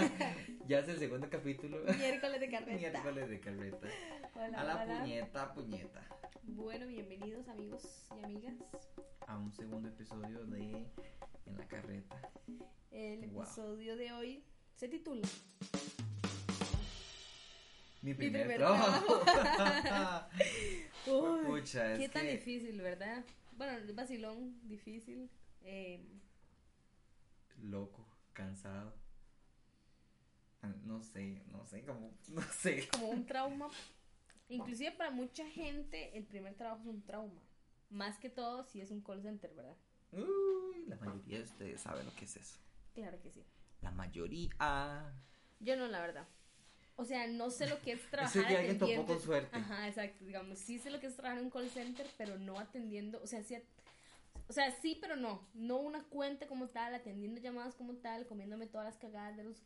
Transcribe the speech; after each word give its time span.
ya 0.68 0.78
es 0.80 0.88
el 0.88 0.98
segundo 0.98 1.28
capítulo. 1.30 1.78
Miércoles 1.98 2.40
de 2.40 2.50
carreta. 2.50 2.78
Miércoles 2.78 3.28
de 3.30 3.40
carreta. 3.40 3.88
Hola, 4.34 4.60
A 4.60 4.64
la 4.64 4.82
hola. 4.82 5.00
puñeta, 5.00 5.52
puñeta. 5.54 6.06
Bueno, 6.42 6.86
bienvenidos 6.86 7.48
amigos 7.48 8.06
y 8.20 8.24
amigas. 8.24 8.54
A 9.26 9.36
un 9.38 9.52
segundo 9.52 9.88
episodio 9.88 10.44
de 10.46 10.86
En 11.46 11.56
la 11.56 11.66
carreta. 11.68 12.20
El 12.90 13.28
Wow. 13.30 13.42
episodio 13.42 13.96
de 13.96 14.12
hoy 14.12 14.44
se 14.74 14.88
titula 14.88 15.26
Mi 18.02 18.10
Mi 18.10 18.14
primer, 18.14 18.40
primer 18.46 18.58
trabajo. 18.58 19.22
Uy, 21.06 21.44
Pucha, 21.46 21.92
es 21.94 21.98
Qué 21.98 22.08
tan 22.08 22.22
que- 22.22 22.32
difícil, 22.32 22.80
¿verdad? 22.80 23.24
Bueno, 23.56 23.78
vacilón, 23.94 24.58
difícil. 24.66 25.30
eh, 25.62 26.02
Loco, 27.62 28.06
cansado. 28.32 28.94
No 30.84 31.02
sé, 31.02 31.42
no 31.50 31.64
sé 31.66 31.82
cómo. 31.82 32.12
No 32.28 32.42
sé. 32.42 32.88
como 32.92 33.08
un 33.08 33.26
trauma. 33.26 33.68
Inclusive 34.48 34.92
para 34.92 35.10
mucha 35.10 35.46
gente 35.46 36.16
el 36.16 36.24
primer 36.24 36.54
trabajo 36.54 36.82
es 36.82 36.88
un 36.88 37.02
trauma. 37.02 37.40
Más 37.88 38.18
que 38.18 38.28
todo 38.28 38.64
si 38.64 38.80
es 38.80 38.90
un 38.90 39.00
call 39.00 39.22
center, 39.22 39.52
¿verdad? 39.54 39.76
Uy, 40.12 40.86
la 40.86 40.96
mayoría 40.96 41.38
de 41.38 41.44
ustedes 41.44 41.80
saben 41.80 42.04
lo 42.04 42.14
que 42.14 42.24
es 42.24 42.36
eso. 42.36 42.58
Claro 42.94 43.20
que 43.20 43.30
sí. 43.30 43.44
La 43.80 43.90
mayoría. 43.92 45.14
Yo 45.60 45.76
no, 45.76 45.86
la 45.86 46.00
verdad. 46.00 46.26
O 46.96 47.04
sea, 47.04 47.26
no 47.26 47.50
sé 47.50 47.68
lo 47.68 47.80
que 47.80 47.92
es 47.92 48.00
trabajar 48.10 48.44
Ese 48.44 48.56
alguien 48.56 48.78
topó 48.78 49.06
con 49.06 49.20
suerte. 49.20 49.56
Ajá, 49.56 49.88
exacto. 49.88 50.24
Digamos, 50.24 50.58
sí 50.58 50.78
sé 50.78 50.90
lo 50.90 51.00
que 51.00 51.06
es 51.06 51.16
trabajar 51.16 51.38
en 51.38 51.44
un 51.46 51.50
call 51.50 51.70
center, 51.70 52.06
pero 52.18 52.38
no 52.38 52.58
atendiendo. 52.58 53.20
O 53.22 53.26
sea, 53.26 53.42
sí, 53.42 53.56
o 54.48 54.52
sea, 54.52 54.70
sí, 54.82 54.98
pero 55.00 55.16
no. 55.16 55.46
No 55.54 55.78
una 55.78 56.02
cuenta 56.04 56.46
como 56.46 56.68
tal, 56.68 56.94
atendiendo 56.94 57.40
llamadas 57.40 57.74
como 57.74 57.94
tal, 57.94 58.26
comiéndome 58.26 58.66
todas 58.66 58.84
las 58.86 58.98
cagadas 58.98 59.36
de 59.36 59.44
los 59.44 59.62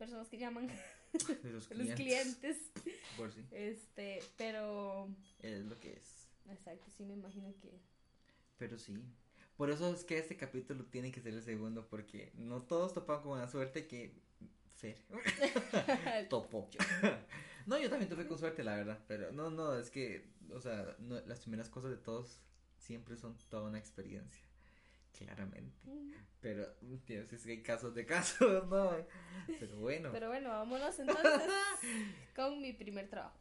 personas 0.00 0.28
que 0.30 0.38
llaman, 0.38 0.66
De 1.42 1.52
los 1.52 1.68
clientes. 1.68 1.96
clientes. 1.96 2.56
Por 3.16 3.30
sí. 3.32 3.44
Este, 3.50 4.22
pero. 4.38 5.08
Es 5.42 5.64
lo 5.66 5.78
que 5.78 5.92
es. 5.92 6.26
Exacto, 6.48 6.90
sí 6.96 7.04
me 7.04 7.14
imagino 7.14 7.54
que. 7.60 7.78
Pero 8.56 8.78
sí. 8.78 8.96
Por 9.56 9.70
eso 9.70 9.92
es 9.92 10.04
que 10.04 10.18
este 10.18 10.38
capítulo 10.38 10.86
tiene 10.86 11.12
que 11.12 11.20
ser 11.20 11.34
el 11.34 11.42
segundo, 11.42 11.86
porque 11.86 12.32
no 12.34 12.62
todos 12.62 12.94
topan 12.94 13.22
con 13.22 13.38
la 13.38 13.46
suerte 13.46 13.86
que 13.86 14.14
Fer 14.76 14.96
topó. 16.30 16.70
no, 17.66 17.78
yo 17.78 17.90
también 17.90 18.08
topé 18.08 18.26
con 18.26 18.38
suerte, 18.38 18.64
la 18.64 18.76
verdad. 18.76 19.04
Pero 19.06 19.32
no, 19.32 19.50
no, 19.50 19.78
es 19.78 19.90
que, 19.90 20.30
o 20.50 20.60
sea, 20.62 20.96
no, 21.00 21.20
las 21.26 21.40
primeras 21.40 21.68
cosas 21.68 21.90
de 21.90 21.98
todos 21.98 22.40
siempre 22.78 23.18
son 23.18 23.36
toda 23.50 23.68
una 23.68 23.78
experiencia. 23.78 24.49
Claramente. 25.16 25.76
Pero, 26.40 26.66
Dios, 27.06 27.32
es 27.32 27.44
que 27.44 27.50
hay 27.52 27.62
casos 27.62 27.94
de 27.94 28.06
casos, 28.06 28.66
¿no? 28.68 28.96
Pero 29.58 29.78
bueno. 29.78 30.10
Pero 30.12 30.28
bueno, 30.28 30.48
vámonos 30.50 30.98
entonces 30.98 31.42
con 32.34 32.60
mi 32.60 32.72
primer 32.72 33.08
trabajo. 33.08 33.38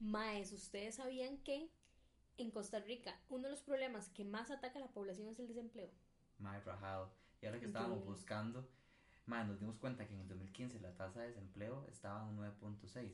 Maes, 0.00 0.52
¿ustedes 0.52 0.96
sabían 0.96 1.38
que 1.38 1.68
en 2.38 2.50
Costa 2.50 2.80
Rica 2.80 3.18
uno 3.28 3.44
de 3.44 3.50
los 3.50 3.62
problemas 3.62 4.08
que 4.10 4.24
más 4.24 4.50
ataca 4.50 4.78
a 4.78 4.82
la 4.82 4.92
población 4.92 5.28
es 5.28 5.38
el 5.38 5.48
desempleo? 5.48 5.90
Mae, 6.38 6.60
rajado. 6.60 7.12
Y 7.40 7.46
ahora 7.46 7.58
que 7.58 7.66
estábamos 7.66 7.98
Increíble. 7.98 8.16
buscando, 8.16 8.68
mae, 9.26 9.44
nos 9.46 9.58
dimos 9.58 9.76
cuenta 9.78 10.06
que 10.06 10.14
en 10.14 10.20
el 10.20 10.28
2015 10.28 10.80
la 10.80 10.94
tasa 10.94 11.20
de 11.20 11.28
desempleo 11.28 11.86
estaba 11.88 12.22
en 12.22 12.28
un 12.28 12.38
9.6. 12.38 13.10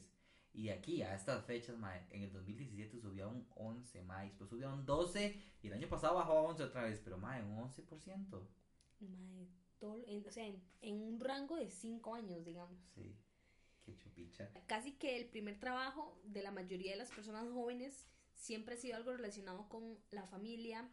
Y 0.54 0.68
aquí, 0.68 1.02
a 1.02 1.14
estas 1.14 1.44
fechas, 1.46 1.78
mae, 1.78 2.04
en 2.10 2.22
el 2.22 2.32
2017 2.32 3.00
subió 3.00 3.24
a 3.24 3.28
un 3.28 3.46
11, 3.54 4.02
mae, 4.02 4.26
después 4.28 4.50
subió 4.50 4.68
a 4.68 4.74
un 4.74 4.84
12 4.84 5.40
y 5.62 5.66
el 5.66 5.72
año 5.72 5.88
pasado 5.88 6.16
bajó 6.16 6.32
a 6.38 6.42
11 6.42 6.62
otra 6.64 6.84
vez, 6.84 7.00
pero 7.02 7.16
mae, 7.16 7.42
un 7.42 7.56
11%. 7.58 8.46
Mae, 9.00 9.48
todo- 9.78 10.04
en- 10.06 10.26
o 10.26 10.30
sea, 10.30 10.46
en, 10.46 10.62
en 10.82 11.00
un 11.02 11.18
rango 11.20 11.56
de 11.56 11.70
5 11.70 12.14
años, 12.14 12.44
digamos. 12.44 12.78
Sí, 12.94 13.16
qué 13.84 13.96
chupicha. 13.96 14.50
Casi 14.66 14.92
que 14.92 15.16
el 15.16 15.26
primer 15.26 15.58
trabajo 15.58 16.20
de 16.24 16.42
la 16.42 16.50
mayoría 16.50 16.92
de 16.92 16.98
las 16.98 17.10
personas 17.10 17.48
jóvenes 17.50 18.06
siempre 18.34 18.74
ha 18.74 18.78
sido 18.78 18.96
algo 18.96 19.12
relacionado 19.12 19.68
con 19.70 19.98
la 20.10 20.26
familia 20.26 20.86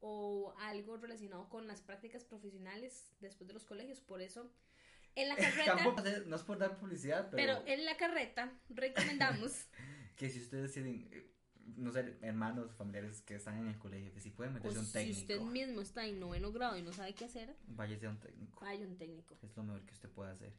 o 0.00 0.54
algo 0.58 0.96
relacionado 0.98 1.48
con 1.48 1.66
las 1.66 1.80
prácticas 1.80 2.24
profesionales 2.24 3.12
después 3.20 3.48
de 3.48 3.54
los 3.54 3.64
colegios. 3.64 4.00
Por 4.00 4.20
eso, 4.22 4.50
en 5.16 5.28
la 5.28 5.36
carreta, 5.36 5.76
Tampoco 5.76 6.02
no 6.26 6.36
es 6.36 6.42
por 6.42 6.58
dar 6.58 6.76
publicidad, 6.78 7.30
pero, 7.30 7.54
pero 7.62 7.66
en 7.66 7.84
la 7.84 7.96
carreta 7.96 8.52
recomendamos 8.68 9.66
que 10.16 10.30
si 10.30 10.40
ustedes 10.40 10.72
tienen, 10.72 11.08
eh, 11.12 11.30
no 11.76 11.92
sé, 11.92 12.16
hermanos, 12.22 12.74
familiares 12.74 13.22
que 13.22 13.34
están 13.36 13.58
en 13.58 13.68
el 13.68 13.78
colegio, 13.78 14.12
que 14.12 14.20
si 14.20 14.30
pueden 14.30 14.52
o 14.52 14.54
meterse 14.54 14.78
a 14.78 14.80
un 14.80 14.86
Pues, 14.92 15.04
si 15.06 15.26
técnico, 15.26 15.44
usted 15.44 15.52
mismo 15.52 15.80
está 15.80 16.04
en 16.06 16.20
noveno 16.20 16.52
grado 16.52 16.76
y 16.78 16.82
no 16.82 16.92
sabe 16.92 17.14
qué 17.14 17.24
hacer, 17.24 17.54
váyase 17.66 18.06
a 18.06 18.10
un 18.10 18.20
técnico. 18.20 18.60
vaya 18.60 18.86
un 18.86 18.96
técnico. 18.96 19.36
Es 19.42 19.56
lo 19.56 19.62
mejor 19.64 19.82
que 19.86 19.92
usted 19.94 20.08
puede 20.10 20.30
hacer. 20.32 20.52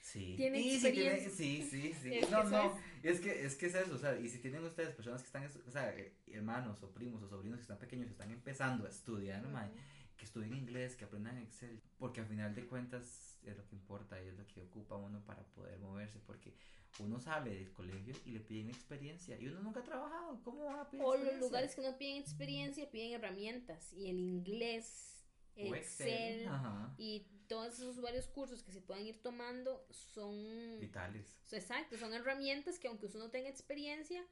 Sí. 0.00 0.34
Tiene 0.36 0.60
Y 0.60 0.78
si 0.78 0.92
tiene- 0.92 1.14
experiencia. 1.16 1.30
sí, 1.36 1.68
sí, 1.68 1.92
sí. 2.02 2.20
No, 2.30 2.44
no. 2.44 2.78
Es 3.02 3.18
que, 3.20 3.44
es 3.44 3.56
que 3.56 3.66
es 3.66 3.74
eso, 3.74 3.94
o 3.94 3.98
sea, 3.98 4.16
y 4.18 4.28
si 4.28 4.38
tienen 4.38 4.62
ustedes 4.64 4.94
personas 4.94 5.20
que 5.22 5.26
están, 5.26 5.44
o 5.66 5.70
sea, 5.70 5.92
eh, 5.96 6.14
hermanos 6.28 6.80
o 6.82 6.90
primos 6.92 7.22
o 7.24 7.28
sobrinos 7.28 7.58
que 7.58 7.62
están 7.62 7.78
pequeños, 7.78 8.06
que 8.06 8.12
están 8.12 8.30
empezando 8.30 8.86
a 8.86 8.88
estudiar, 8.90 9.44
mae, 9.48 9.68
que 10.16 10.24
estudien 10.24 10.54
inglés, 10.54 10.94
que 10.94 11.04
aprendan 11.06 11.38
Excel, 11.38 11.82
porque 11.98 12.20
al 12.20 12.26
final 12.28 12.54
de 12.54 12.66
cuentas 12.66 13.25
es 13.50 13.56
lo 13.56 13.66
que 13.66 13.74
importa 13.74 14.22
y 14.22 14.28
es 14.28 14.34
lo 14.36 14.46
que 14.46 14.60
ocupa 14.62 14.96
uno 14.96 15.24
para 15.24 15.42
poder 15.44 15.78
moverse, 15.78 16.18
porque 16.20 16.54
uno 16.98 17.20
sale 17.20 17.50
del 17.54 17.72
colegio 17.72 18.14
y 18.24 18.30
le 18.30 18.40
piden 18.40 18.70
experiencia 18.70 19.38
y 19.38 19.46
uno 19.48 19.60
nunca 19.60 19.80
ha 19.80 19.84
trabajado, 19.84 20.40
¿cómo 20.42 20.64
va 20.64 20.82
a 20.82 20.90
pedir 20.90 21.04
O 21.04 21.16
los 21.16 21.38
lugares 21.38 21.74
que 21.74 21.82
no 21.82 21.96
piden 21.98 22.16
experiencia 22.22 22.90
piden 22.90 23.12
herramientas 23.12 23.92
y 23.92 24.08
el 24.08 24.18
inglés, 24.18 25.24
Excel, 25.54 26.48
Ajá. 26.48 26.94
y 26.98 27.26
todos 27.48 27.74
esos 27.78 28.00
varios 28.00 28.26
cursos 28.28 28.62
que 28.62 28.72
se 28.72 28.80
puedan 28.80 29.06
ir 29.06 29.22
tomando 29.22 29.86
son 29.90 30.78
Vitales. 30.80 31.38
exacto, 31.50 31.96
son 31.96 32.12
herramientas 32.12 32.78
que 32.78 32.88
aunque 32.88 33.06
usted 33.06 33.18
no 33.18 33.30
tenga 33.30 33.48
experiencia, 33.48 34.22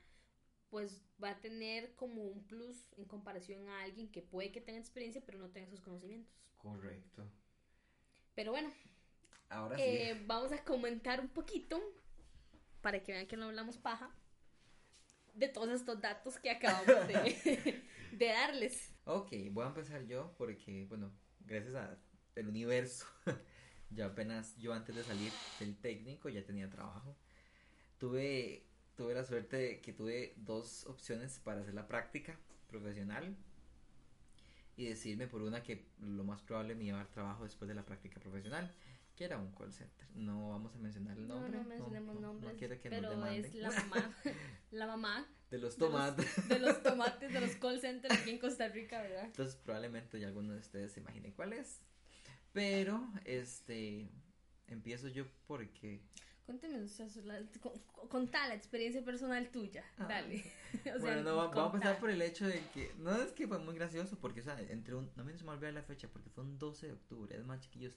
pues 0.70 1.02
va 1.22 1.30
a 1.30 1.40
tener 1.40 1.94
como 1.94 2.22
un 2.24 2.44
plus 2.46 2.92
en 2.96 3.04
comparación 3.04 3.68
a 3.68 3.82
alguien 3.82 4.10
que 4.10 4.22
puede 4.22 4.50
que 4.52 4.60
tenga 4.60 4.78
experiencia 4.80 5.22
pero 5.24 5.38
no 5.38 5.50
tenga 5.50 5.68
esos 5.68 5.80
conocimientos. 5.80 6.34
Correcto. 6.56 7.30
Pero 8.34 8.50
bueno, 8.50 8.70
Ahora 9.54 9.78
sí. 9.78 9.82
eh, 9.82 10.22
vamos 10.26 10.52
a 10.52 10.64
comentar 10.64 11.20
un 11.20 11.28
poquito 11.28 11.80
para 12.80 13.02
que 13.02 13.12
vean 13.12 13.26
que 13.26 13.36
no 13.36 13.46
hablamos 13.46 13.78
paja 13.78 14.10
de 15.34 15.48
todos 15.48 15.70
estos 15.70 16.00
datos 16.00 16.38
que 16.38 16.50
acabamos 16.50 17.06
de, 17.06 17.84
de 18.12 18.26
darles. 18.26 18.92
Ok, 19.04 19.32
voy 19.52 19.64
a 19.64 19.68
empezar 19.68 20.04
yo 20.06 20.34
porque, 20.38 20.86
bueno, 20.88 21.12
gracias 21.40 21.74
a 21.74 21.98
el 22.34 22.48
universo, 22.48 23.06
ya 23.90 24.06
apenas 24.06 24.56
yo 24.58 24.72
antes 24.72 24.94
de 24.94 25.04
salir 25.04 25.32
del 25.60 25.76
técnico 25.76 26.28
ya 26.28 26.44
tenía 26.44 26.68
trabajo. 26.70 27.16
Tuve, 27.98 28.66
tuve 28.96 29.14
la 29.14 29.24
suerte 29.24 29.56
de 29.56 29.80
que 29.80 29.92
tuve 29.92 30.34
dos 30.36 30.86
opciones 30.86 31.38
para 31.38 31.60
hacer 31.60 31.74
la 31.74 31.86
práctica 31.86 32.38
profesional 32.68 33.36
y 34.76 34.86
decidirme 34.86 35.28
por 35.28 35.42
una 35.42 35.62
que 35.62 35.86
lo 36.00 36.24
más 36.24 36.42
probable 36.42 36.74
me 36.74 36.84
iba 36.84 36.96
a 36.96 37.04
dar 37.04 37.12
trabajo 37.12 37.44
después 37.44 37.68
de 37.68 37.74
la 37.74 37.84
práctica 37.84 38.20
profesional, 38.20 38.74
que 39.16 39.24
era 39.24 39.38
un 39.38 39.52
call 39.52 39.72
center. 39.72 40.06
No 40.14 40.50
vamos 40.50 40.74
a 40.74 40.78
mencionar 40.78 41.16
el 41.16 41.26
No, 41.28 41.34
nombre. 41.40 41.58
no 41.58 41.64
mencionemos 41.64 42.14
no, 42.16 42.20
no 42.20 42.26
nombres, 42.32 42.54
quiero 42.58 42.80
que 42.80 42.90
nos 42.90 42.98
pero 42.98 43.10
demanden. 43.10 43.44
es 43.44 43.54
la 43.54 43.70
mamá, 43.70 44.14
la 44.72 44.86
mamá 44.86 45.28
de 45.50 45.58
los 45.58 45.76
de 45.78 45.80
los- 45.80 45.92
tomates. 45.92 46.48
de 46.48 46.58
los 46.58 46.82
tomates 46.82 47.32
de 47.32 47.40
los 47.40 47.50
call 47.56 47.80
centers 47.80 48.18
aquí 48.18 48.30
en 48.30 48.38
Costa 48.38 48.68
Rica, 48.68 49.00
¿verdad? 49.02 49.24
Entonces 49.26 49.56
probablemente 49.56 50.18
ya 50.18 50.26
algunos 50.28 50.52
de 50.54 50.60
ustedes 50.60 50.92
se 50.92 51.00
imaginen 51.00 51.32
cuál 51.32 51.52
es. 51.52 51.80
Pero, 52.52 53.06
este, 53.24 54.08
empiezo 54.68 55.08
yo 55.08 55.26
porque... 55.46 56.00
Cuénteme, 56.46 56.82
o 56.82 56.88
sea, 56.88 57.06
la, 57.24 57.40
con- 57.60 57.72
contá 58.08 58.46
la 58.48 58.54
experiencia 58.54 59.02
personal 59.02 59.48
tuya, 59.50 59.82
Ah. 59.98 60.06
dale. 60.08 60.44
O 60.74 60.82
sea, 60.82 60.96
bueno, 60.98 61.22
no, 61.22 61.36
va- 61.36 61.46
vamos 61.48 61.72
a 61.72 61.76
empezar 61.76 61.98
por 61.98 62.10
el 62.10 62.20
hecho 62.20 62.46
de 62.46 62.60
que, 62.74 62.92
no 62.98 63.14
es 63.22 63.32
que 63.32 63.48
fue 63.48 63.58
muy 63.60 63.74
gracioso, 63.74 64.18
porque, 64.20 64.40
o 64.40 64.44
sea, 64.44 64.60
entre 64.60 64.94
un, 64.94 65.10
no 65.16 65.24
me 65.24 65.36
se 65.36 65.42
me 65.42 65.50
olvida 65.52 65.72
la 65.72 65.82
fecha, 65.82 66.06
porque 66.08 66.28
fue 66.30 66.44
un 66.44 66.58
12 66.58 66.86
de 66.88 66.92
octubre, 66.92 67.34
es 67.36 67.44
más 67.46 67.60
chiquillos, 67.60 67.94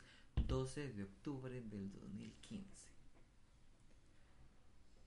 12 0.47 0.93
de 0.93 1.03
octubre 1.03 1.61
del 1.61 1.91
2015. 1.91 2.87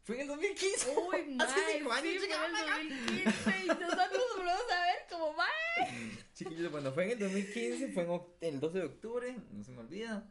Fue 0.02 0.16
en 0.16 0.22
el 0.22 0.28
2015. 0.28 0.90
Uy, 0.90 1.36
Hace 1.40 1.54
mae, 1.54 1.78
cinco 1.78 1.92
años, 1.92 2.12
sí, 2.12 2.28
fue 2.28 2.46
en 2.46 2.56
el 2.56 2.88
2015 2.88 3.64
y 3.64 3.66
nosotros 3.68 4.22
volvemos 4.36 4.72
a 4.72 4.82
ver 4.82 5.06
como, 5.10 5.32
mae. 5.34 6.18
Chiquillos, 6.34 6.70
bueno, 6.70 6.92
fue 6.92 7.04
en 7.04 7.10
el 7.12 7.18
2015, 7.18 7.92
fue 7.92 8.04
en 8.40 8.54
el 8.54 8.60
12 8.60 8.78
de 8.78 8.84
octubre, 8.84 9.36
no 9.52 9.64
se 9.64 9.72
me 9.72 9.80
olvida. 9.80 10.30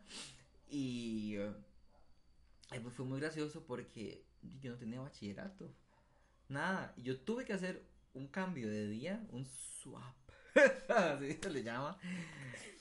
Y 0.70 1.36
eh, 1.38 1.52
ay, 2.70 2.80
pues 2.80 2.94
fue 2.94 3.06
muy 3.06 3.20
gracioso 3.20 3.64
porque 3.66 4.24
yo 4.62 4.72
no 4.72 4.78
tenía 4.78 5.02
bachillerato. 5.02 5.72
Nada, 6.48 6.94
yo 6.98 7.20
tuve 7.20 7.46
que 7.46 7.54
hacer 7.54 7.84
un 8.14 8.28
cambio 8.28 8.70
de 8.70 8.88
día, 8.88 9.26
un 9.32 9.46
swap, 9.46 10.29
así 10.90 11.34
se 11.34 11.50
le 11.50 11.64
llama, 11.64 11.98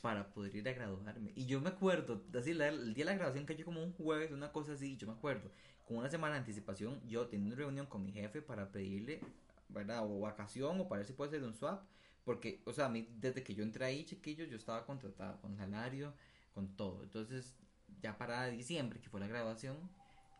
para 0.00 0.28
poder 0.32 0.54
ir 0.56 0.68
a 0.68 0.72
graduarme. 0.72 1.32
Y 1.34 1.46
yo 1.46 1.60
me 1.60 1.68
acuerdo, 1.70 2.22
así 2.38 2.54
la- 2.54 2.68
el 2.68 2.94
día 2.94 3.04
de 3.04 3.10
la 3.12 3.16
graduación 3.16 3.46
cayó 3.46 3.64
como 3.64 3.82
un 3.82 3.92
jueves, 3.92 4.30
una 4.32 4.52
cosa 4.52 4.72
así, 4.72 4.96
yo 4.96 5.06
me 5.06 5.12
acuerdo, 5.14 5.50
con 5.86 5.96
una 5.98 6.08
semana 6.10 6.34
de 6.34 6.40
anticipación, 6.40 7.00
yo 7.08 7.26
tenía 7.28 7.46
una 7.48 7.56
reunión 7.56 7.86
con 7.86 8.02
mi 8.04 8.12
jefe 8.12 8.42
para 8.42 8.70
pedirle, 8.70 9.20
¿verdad? 9.68 10.04
O 10.04 10.20
vacación 10.20 10.80
o 10.80 10.88
para 10.88 11.00
ver 11.00 11.06
si 11.06 11.12
puede 11.14 11.30
ser 11.30 11.42
un 11.42 11.54
swap. 11.54 11.82
Porque, 12.24 12.60
o 12.66 12.72
sea, 12.74 12.86
a 12.86 12.88
mí, 12.90 13.08
desde 13.18 13.42
que 13.42 13.54
yo 13.54 13.62
entré 13.62 13.86
ahí, 13.86 14.04
chiquillos, 14.04 14.50
yo 14.50 14.56
estaba 14.56 14.84
contratada 14.84 15.40
con 15.40 15.56
salario, 15.56 16.12
con 16.52 16.76
todo. 16.76 17.02
Entonces, 17.02 17.54
ya 18.02 18.18
para 18.18 18.46
diciembre, 18.48 19.00
que 19.00 19.08
fue 19.08 19.18
la 19.18 19.26
graduación, 19.26 19.76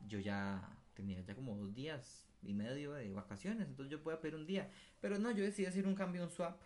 yo 0.06 0.18
ya 0.20 0.76
tenía 0.94 1.20
ya 1.22 1.34
como 1.34 1.56
dos 1.56 1.74
días 1.74 2.28
y 2.42 2.52
medio 2.52 2.92
de 2.92 3.10
vacaciones. 3.14 3.68
Entonces, 3.68 3.90
yo 3.90 4.02
podía 4.02 4.20
pedir 4.20 4.34
un 4.34 4.46
día. 4.46 4.70
Pero 5.00 5.18
no, 5.18 5.30
yo 5.30 5.44
decidí 5.44 5.64
hacer 5.66 5.86
un 5.86 5.94
cambio, 5.94 6.22
un 6.22 6.30
swap, 6.30 6.60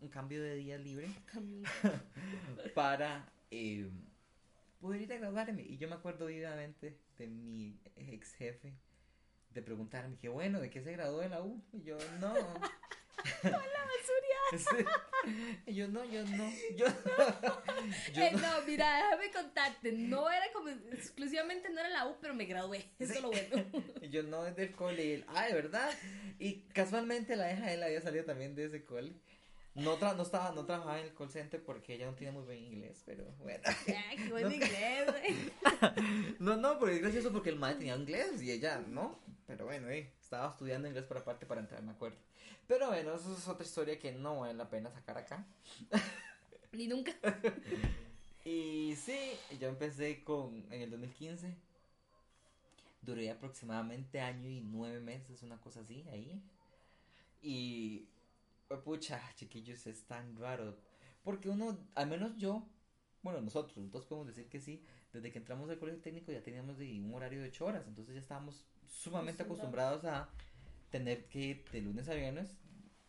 un 0.00 0.08
cambio 0.08 0.42
de 0.42 0.54
día 0.56 0.78
libre 0.78 1.08
para 2.74 3.28
eh, 3.50 3.88
poder 4.80 5.02
ir 5.02 5.12
a 5.12 5.16
graduarme. 5.18 5.62
Y 5.62 5.78
yo 5.78 5.88
me 5.88 5.94
acuerdo 5.94 6.26
vivamente 6.26 6.98
de 7.18 7.26
mi 7.26 7.78
ex 7.96 8.34
jefe 8.34 8.74
de 9.50 9.62
preguntarme 9.62 10.16
que 10.18 10.28
bueno, 10.28 10.60
¿de 10.60 10.70
qué 10.70 10.82
se 10.82 10.92
graduó 10.92 11.22
en 11.22 11.30
la 11.30 11.42
U? 11.42 11.62
Y 11.72 11.82
yo, 11.82 11.96
no. 12.20 12.34
Sí. 14.56 14.84
Y 15.66 15.74
yo, 15.74 15.88
no, 15.88 16.04
yo 16.04 16.24
no. 16.24 16.48
Yo, 16.76 16.86
yo 18.14 18.22
Eh, 18.22 18.30
no. 18.32 18.38
no, 18.38 18.62
mira, 18.64 18.96
déjame 18.96 19.30
contarte. 19.32 19.90
No 19.90 20.30
era 20.30 20.52
como 20.52 20.68
exclusivamente 20.68 21.68
no 21.70 21.80
era 21.80 21.88
la 21.88 22.06
U, 22.06 22.16
pero 22.20 22.32
me 22.32 22.44
gradué. 22.44 22.88
Eso 23.00 23.14
es 23.14 23.22
lo 23.22 23.30
bueno. 23.30 23.64
Y 24.00 24.08
yo 24.08 24.22
no 24.22 24.46
es 24.46 24.54
del 24.54 24.70
cole. 24.70 25.04
Y 25.04 25.12
él, 25.14 25.24
ah, 25.28 25.46
de 25.46 25.54
verdad. 25.54 25.90
Y 26.38 26.60
casualmente 26.72 27.34
la 27.34 27.52
hija 27.52 27.66
de 27.66 27.74
él 27.74 27.82
había 27.82 28.00
salido 28.00 28.24
también 28.24 28.54
de 28.54 28.66
ese 28.66 28.84
cole. 28.84 29.14
No, 29.76 29.94
tra 29.96 30.14
no 30.14 30.22
estaba, 30.22 30.52
no 30.52 30.64
trabajaba 30.64 30.98
en 30.98 31.06
el 31.06 31.14
call 31.14 31.30
center 31.30 31.62
porque 31.62 31.94
ella 31.94 32.06
no 32.06 32.14
tiene 32.14 32.32
muy 32.32 32.42
buen 32.44 32.58
inglés, 32.58 33.02
pero 33.06 33.24
bueno. 33.38 33.62
Ay, 34.08 34.16
qué 34.16 34.28
buen 34.30 34.44
No. 34.48 34.54
inglés. 34.54 35.06
No, 36.38 36.56
no, 36.56 36.78
pero 36.78 36.92
es 36.92 37.00
gracioso 37.02 37.30
porque 37.32 37.50
el 37.50 37.56
madre 37.56 37.76
tenía 37.76 37.96
inglés 37.96 38.42
y 38.42 38.50
ella 38.50 38.78
no. 38.88 39.18
Pero 39.46 39.66
bueno, 39.66 39.88
eh, 39.90 40.10
estaba 40.20 40.50
estudiando 40.50 40.88
inglés 40.88 41.04
por 41.04 41.18
aparte 41.18 41.46
para 41.46 41.60
entrar, 41.60 41.82
me 41.82 41.92
acuerdo. 41.92 42.16
Pero 42.66 42.88
bueno, 42.88 43.14
eso 43.14 43.36
es 43.36 43.46
otra 43.46 43.64
historia 43.64 43.98
que 43.98 44.12
no 44.12 44.40
vale 44.40 44.54
la 44.54 44.68
pena 44.68 44.90
sacar 44.90 45.18
acá. 45.18 45.44
Ni 46.72 46.88
nunca. 46.88 47.12
Y 48.48 48.94
sí, 48.94 49.18
yo 49.60 49.66
empecé 49.66 50.22
con 50.22 50.64
en 50.72 50.80
el 50.82 50.90
2015. 50.92 51.52
Duré 53.02 53.28
aproximadamente 53.30 54.20
año 54.20 54.48
y 54.48 54.60
nueve 54.60 55.00
meses, 55.00 55.42
una 55.42 55.60
cosa 55.60 55.80
así, 55.80 56.04
ahí. 56.12 56.40
Y, 57.42 58.06
pucha, 58.84 59.20
chiquillos, 59.34 59.86
es 59.86 60.04
tan 60.04 60.36
raro. 60.36 60.76
Porque 61.22 61.48
uno, 61.48 61.78
al 61.94 62.08
menos 62.08 62.36
yo, 62.36 62.68
bueno, 63.22 63.40
nosotros, 63.40 63.76
los 63.76 63.90
dos 63.90 64.06
podemos 64.06 64.28
decir 64.28 64.48
que 64.48 64.60
sí, 64.60 64.84
desde 65.12 65.32
que 65.32 65.38
entramos 65.38 65.68
al 65.70 65.78
colegio 65.78 66.00
técnico 66.00 66.32
ya 66.32 66.42
teníamos 66.42 66.78
de 66.78 67.00
un 67.00 67.14
horario 67.14 67.40
de 67.40 67.48
8 67.48 67.64
horas, 67.64 67.84
entonces 67.86 68.14
ya 68.14 68.20
estábamos 68.20 68.64
sumamente 68.88 69.42
acostumbrados 69.42 70.04
a 70.04 70.28
tener 70.90 71.26
que 71.26 71.38
ir 71.38 71.64
de 71.70 71.80
lunes 71.80 72.08
a 72.08 72.14
viernes, 72.14 72.58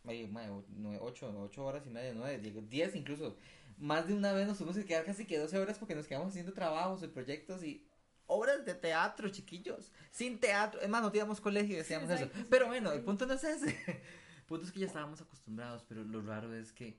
8, 0.03 1.33
ocho 1.39 1.65
horas 1.65 1.85
y 1.85 1.89
media, 1.89 2.13
9, 2.15 2.39
10 2.39 2.95
incluso. 2.95 3.35
Más 3.77 4.07
de 4.07 4.13
una 4.15 4.31
vez 4.33 4.47
nos 4.47 4.57
tuvimos 4.57 4.77
que 4.77 4.85
quedar 4.85 5.05
casi 5.05 5.25
que 5.25 5.37
12 5.37 5.59
horas 5.59 5.77
porque 5.77 5.93
nos 5.93 6.07
quedamos 6.07 6.29
haciendo 6.29 6.53
trabajos 6.53 7.03
y 7.03 7.07
proyectos 7.07 7.63
y 7.63 7.85
obras 8.25 8.65
de 8.65 8.73
teatro, 8.73 9.29
chiquillos. 9.29 9.91
Sin 10.11 10.39
teatro, 10.39 10.81
es 10.81 10.89
más, 10.89 11.01
no 11.01 11.11
teníamos 11.11 11.41
colegio 11.41 11.75
y 11.75 11.77
decíamos 11.77 12.09
eso. 12.09 12.23
exacto, 12.23 12.47
Pero 12.49 12.67
bueno, 12.67 12.91
el 12.91 13.01
punto 13.01 13.25
no 13.25 13.33
es 13.33 13.43
ese. 13.43 13.77
Punto 14.47 14.65
es 14.65 14.71
que 14.71 14.79
ya 14.79 14.85
estábamos 14.87 15.21
acostumbrados, 15.21 15.83
pero 15.87 16.03
lo 16.03 16.21
raro 16.21 16.53
es 16.55 16.71
que 16.71 16.95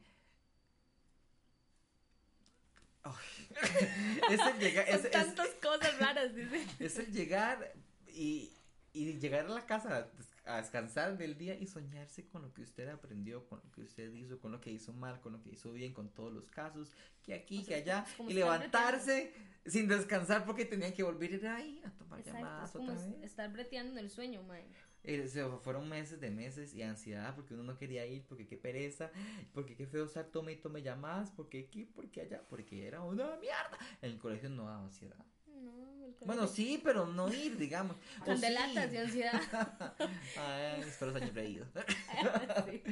es 4.30 4.40
el 4.40 4.58
llegar, 4.58 4.86
es, 4.88 4.96
Son 4.96 5.06
es- 5.06 5.10
tantas 5.12 5.48
cosas 5.62 5.98
raras, 5.98 6.34
dice. 6.34 6.66
es 6.78 6.98
el 6.98 7.10
llegar 7.12 7.72
y, 8.08 8.50
y 8.92 9.14
llegar 9.18 9.46
a 9.46 9.48
la 9.48 9.64
casa 9.64 10.06
a, 10.48 10.56
des- 10.56 10.68
a 10.74 10.78
descansar 10.78 11.18
del 11.18 11.36
día 11.36 11.54
y 11.58 11.66
soñarse 11.66 12.26
con 12.28 12.42
lo 12.42 12.52
que 12.52 12.62
usted 12.62 12.88
aprendió, 12.88 13.46
con 13.46 13.60
lo 13.64 13.70
que 13.72 13.82
usted 13.82 14.12
hizo, 14.14 14.38
con 14.38 14.52
lo 14.52 14.60
que 14.60 14.70
hizo 14.70 14.92
mal, 14.92 15.20
con 15.20 15.32
lo 15.32 15.42
que 15.42 15.50
hizo 15.50 15.72
bien, 15.72 15.92
con 15.92 16.08
todos 16.14 16.32
los 16.32 16.48
casos, 16.50 16.90
que 17.22 17.34
aquí, 17.34 17.62
O 17.62 17.66
que 17.66 17.74
allá, 17.74 18.04
y 18.28 18.32
levantarse 18.34 19.32
sin 19.66 19.88
descansar 19.88 20.44
porque 20.46 20.64
tenían 20.64 20.92
que 20.92 21.02
volver 21.02 21.32
a 21.32 21.36
ir 21.36 21.46
ahí 21.48 21.82
a 21.84 21.90
tomar 21.92 22.20
Exacto, 22.20 22.38
llamadas 22.38 22.70
es 22.70 22.76
como 22.76 22.92
otra 22.92 23.06
vez. 23.06 23.24
estar 23.24 23.52
breteando 23.52 23.92
en 23.92 23.98
el 23.98 24.10
sueño, 24.10 24.42
mae. 24.42 24.64
Eh, 25.04 25.28
se 25.28 25.44
fueron 25.60 25.88
meses 25.88 26.20
de 26.20 26.30
meses 26.30 26.74
y 26.74 26.82
ansiedad 26.82 27.34
porque 27.34 27.54
uno 27.54 27.62
no 27.62 27.76
quería 27.78 28.04
ir, 28.06 28.24
porque 28.26 28.46
qué 28.46 28.56
pereza, 28.56 29.10
porque 29.52 29.76
qué 29.76 29.86
feo 29.86 30.04
estar 30.04 30.26
tome 30.26 30.52
y 30.52 30.56
tome 30.56 30.82
llamadas, 30.82 31.30
porque 31.30 31.60
aquí, 31.60 31.84
porque 31.84 32.20
allá, 32.22 32.42
porque 32.48 32.86
era 32.86 33.02
una 33.02 33.36
mierda. 33.36 33.78
En 34.02 34.10
el 34.12 34.18
colegio 34.18 34.50
no 34.50 34.64
daba 34.64 34.84
ansiedad. 34.84 35.24
No, 35.60 36.04
el 36.04 36.14
Bueno, 36.24 36.46
sí, 36.46 36.80
pero 36.82 37.06
no 37.06 37.32
ir, 37.32 37.56
digamos. 37.56 37.96
O 38.22 38.24
Candelatas 38.26 38.90
sí. 38.90 38.96
y 38.96 38.98
ansiedad. 38.98 39.42
Ay, 40.36 40.80
espero 40.82 41.12
se 41.12 41.18
hayan 41.18 41.34
reído. 41.34 41.66
Sí. 42.66 42.82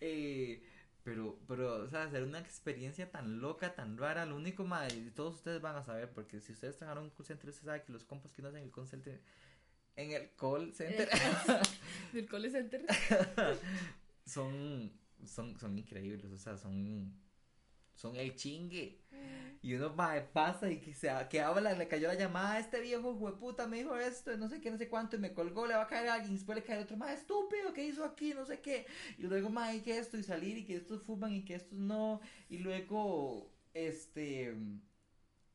Eh, 0.00 0.62
pero, 1.04 1.38
pero, 1.48 1.82
o 1.82 1.88
sea, 1.88 2.04
hacer 2.04 2.22
una 2.22 2.38
experiencia 2.38 3.10
tan 3.10 3.40
loca, 3.40 3.74
tan 3.74 3.98
rara, 3.98 4.24
lo 4.24 4.36
único 4.36 4.64
más, 4.64 4.92
y 4.94 5.10
todos 5.10 5.36
ustedes 5.36 5.60
van 5.60 5.76
a 5.76 5.82
saber, 5.84 6.10
porque 6.12 6.40
si 6.40 6.52
ustedes 6.52 6.76
trabajaron 6.76 7.04
en 7.04 7.10
un 7.10 7.16
call 7.16 7.26
center, 7.26 7.48
ustedes 7.48 7.66
saben 7.66 7.82
que 7.84 7.92
los 7.92 8.04
compas 8.04 8.32
que 8.32 8.42
no 8.42 8.48
hacen 8.48 8.62
el 8.62 8.70
call 8.70 8.86
center, 8.86 9.20
en 9.96 10.12
el 10.12 10.30
call 10.36 10.72
center, 10.72 11.08
Del 12.12 12.26
call 12.26 12.50
center. 12.50 12.86
son, 14.24 14.92
son, 15.24 15.58
son 15.58 15.78
increíbles, 15.78 16.30
o 16.32 16.38
sea, 16.38 16.56
son, 16.56 17.12
son 17.94 18.16
el 18.16 18.34
chingue. 18.36 19.00
Y 19.62 19.74
uno 19.74 19.94
va, 19.94 20.14
pasa 20.32 20.68
y 20.70 20.80
que, 20.80 20.92
se, 20.92 21.08
que 21.30 21.40
habla, 21.40 21.72
le 21.74 21.86
cayó 21.86 22.08
la 22.08 22.14
llamada, 22.14 22.58
este 22.58 22.80
viejo 22.80 23.12
hueputa 23.12 23.68
me 23.68 23.76
dijo 23.78 23.96
esto, 23.96 24.36
no 24.36 24.48
sé 24.48 24.60
qué, 24.60 24.72
no 24.72 24.76
sé 24.76 24.88
cuánto, 24.88 25.14
y 25.14 25.20
me 25.20 25.32
colgó, 25.32 25.68
le 25.68 25.74
va 25.74 25.82
a 25.82 25.86
caer 25.86 26.08
a 26.08 26.14
alguien, 26.14 26.34
después 26.34 26.56
le 26.56 26.64
cae 26.64 26.82
otro, 26.82 26.96
más 26.96 27.12
estúpido, 27.12 27.72
¿qué 27.72 27.84
hizo 27.84 28.04
aquí? 28.04 28.34
No 28.34 28.44
sé 28.44 28.60
qué. 28.60 28.86
Y 29.18 29.22
luego, 29.22 29.50
y 29.72 29.80
que 29.82 29.98
esto, 29.98 30.18
y 30.18 30.24
salir, 30.24 30.58
y 30.58 30.64
que 30.64 30.74
estos 30.74 31.02
fuman, 31.02 31.32
y 31.32 31.44
que 31.44 31.54
estos 31.54 31.78
no. 31.78 32.20
Y 32.48 32.58
luego, 32.58 33.52
este, 33.72 34.56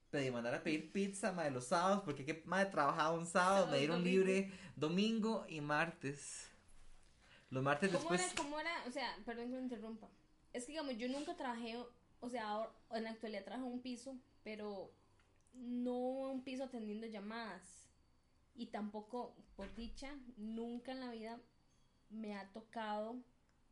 pedí 0.09 0.31
mandar 0.31 0.55
a 0.55 0.63
pedir 0.63 0.89
pizza, 0.93 1.33
ma, 1.33 1.43
de 1.43 1.51
los 1.51 1.65
sábados, 1.65 2.01
porque 2.05 2.23
que, 2.25 2.43
madre, 2.45 2.71
trabajaba 2.71 3.11
un 3.11 3.25
sábado, 3.25 3.67
me 3.67 3.79
dieron 3.79 3.97
domingo. 3.97 4.25
libre 4.25 4.51
domingo 4.77 5.45
y 5.49 5.59
martes. 5.59 6.49
Los 7.49 7.61
martes 7.61 7.91
¿Cómo 7.91 7.99
después... 7.99 8.21
era, 8.21 8.41
¿Cómo 8.41 8.59
era? 8.59 8.71
O 8.87 8.91
sea, 8.91 9.17
perdón 9.25 9.49
que 9.49 9.55
me 9.55 9.61
interrumpa. 9.63 10.09
Es 10.53 10.65
que, 10.65 10.71
digamos, 10.71 10.97
yo 10.97 11.09
nunca 11.09 11.35
trabajé, 11.35 11.77
o 12.21 12.29
sea, 12.29 12.47
ahora- 12.49 12.71
en 12.91 13.03
la 13.03 13.11
actualidad 13.11 13.43
trabajo 13.43 13.67
en 13.67 13.73
un 13.73 13.81
piso, 13.81 14.15
pero 14.43 14.91
no 15.53 15.97
un 16.31 16.43
piso 16.43 16.63
atendiendo 16.63 17.07
llamadas. 17.07 17.85
Y 18.55 18.67
tampoco, 18.67 19.35
por 19.55 19.73
dicha, 19.75 20.15
nunca 20.37 20.91
en 20.91 20.99
la 21.01 21.11
vida 21.11 21.39
me 22.09 22.35
ha 22.37 22.47
tocado 22.53 23.17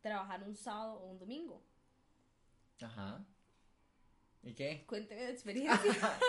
trabajar 0.02 0.44
un 0.44 0.56
sábado 0.56 1.00
o 1.00 1.10
un 1.12 1.18
domingo. 1.20 1.62
Ajá. 2.82 3.24
¿Y 4.44 4.54
qué? 4.54 4.84
Cuénteme 4.86 5.22
de 5.22 5.32
experiencia. 5.32 6.20